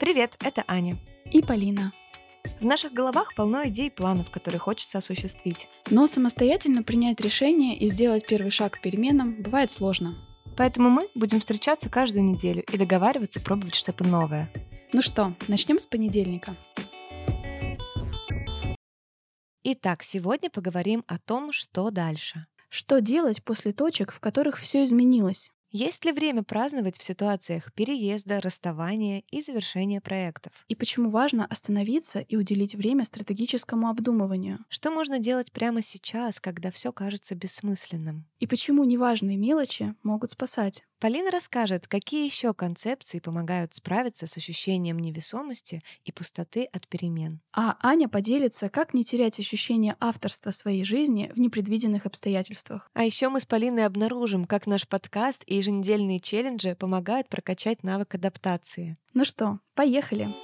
Привет, 0.00 0.34
это 0.42 0.64
Аня. 0.66 0.96
И 1.30 1.42
Полина. 1.42 1.92
В 2.58 2.64
наших 2.64 2.94
головах 2.94 3.34
полно 3.34 3.68
идей 3.68 3.88
и 3.88 3.94
планов, 3.94 4.30
которые 4.30 4.58
хочется 4.58 4.96
осуществить. 4.96 5.68
Но 5.90 6.06
самостоятельно 6.06 6.82
принять 6.82 7.20
решение 7.20 7.76
и 7.76 7.86
сделать 7.86 8.26
первый 8.26 8.50
шаг 8.50 8.72
к 8.72 8.80
переменам 8.80 9.42
бывает 9.42 9.70
сложно. 9.70 10.16
Поэтому 10.56 10.88
мы 10.88 11.10
будем 11.14 11.38
встречаться 11.38 11.90
каждую 11.90 12.24
неделю 12.24 12.64
и 12.72 12.78
договариваться 12.78 13.42
пробовать 13.42 13.74
что-то 13.74 14.04
новое. 14.04 14.50
Ну 14.94 15.02
что, 15.02 15.34
начнем 15.48 15.78
с 15.78 15.84
понедельника. 15.84 16.56
Итак, 19.64 20.02
сегодня 20.02 20.48
поговорим 20.48 21.04
о 21.08 21.18
том, 21.18 21.52
что 21.52 21.90
дальше. 21.90 22.46
Что 22.70 23.02
делать 23.02 23.44
после 23.44 23.72
точек, 23.72 24.12
в 24.12 24.20
которых 24.20 24.56
все 24.56 24.82
изменилось? 24.82 25.50
Есть 25.72 26.04
ли 26.04 26.10
время 26.10 26.42
праздновать 26.42 26.98
в 26.98 27.02
ситуациях 27.02 27.72
переезда, 27.74 28.40
расставания 28.40 29.22
и 29.30 29.40
завершения 29.40 30.00
проектов? 30.00 30.52
И 30.66 30.74
почему 30.74 31.10
важно 31.10 31.46
остановиться 31.46 32.18
и 32.18 32.34
уделить 32.34 32.74
время 32.74 33.04
стратегическому 33.04 33.88
обдумыванию? 33.88 34.58
Что 34.68 34.90
можно 34.90 35.20
делать 35.20 35.52
прямо 35.52 35.80
сейчас, 35.80 36.40
когда 36.40 36.72
все 36.72 36.92
кажется 36.92 37.36
бессмысленным? 37.36 38.26
И 38.40 38.48
почему 38.48 38.82
неважные 38.82 39.36
мелочи 39.36 39.94
могут 40.02 40.30
спасать? 40.30 40.82
Полина 41.00 41.30
расскажет, 41.30 41.88
какие 41.88 42.26
еще 42.26 42.52
концепции 42.52 43.20
помогают 43.20 43.72
справиться 43.72 44.26
с 44.26 44.36
ощущением 44.36 44.98
невесомости 44.98 45.82
и 46.04 46.12
пустоты 46.12 46.64
от 46.64 46.86
перемен. 46.88 47.40
А 47.54 47.78
Аня 47.80 48.06
поделится, 48.06 48.68
как 48.68 48.92
не 48.92 49.02
терять 49.02 49.40
ощущение 49.40 49.96
авторства 49.98 50.50
своей 50.50 50.84
жизни 50.84 51.32
в 51.34 51.40
непредвиденных 51.40 52.04
обстоятельствах. 52.04 52.90
А 52.92 53.02
еще 53.02 53.30
мы 53.30 53.40
с 53.40 53.46
Полиной 53.46 53.86
обнаружим, 53.86 54.44
как 54.44 54.66
наш 54.66 54.86
подкаст 54.86 55.42
и 55.46 55.56
еженедельные 55.56 56.20
челленджи 56.20 56.76
помогают 56.78 57.30
прокачать 57.30 57.82
навык 57.82 58.16
адаптации. 58.16 58.98
Ну 59.14 59.24
что, 59.24 59.58
поехали! 59.74 60.34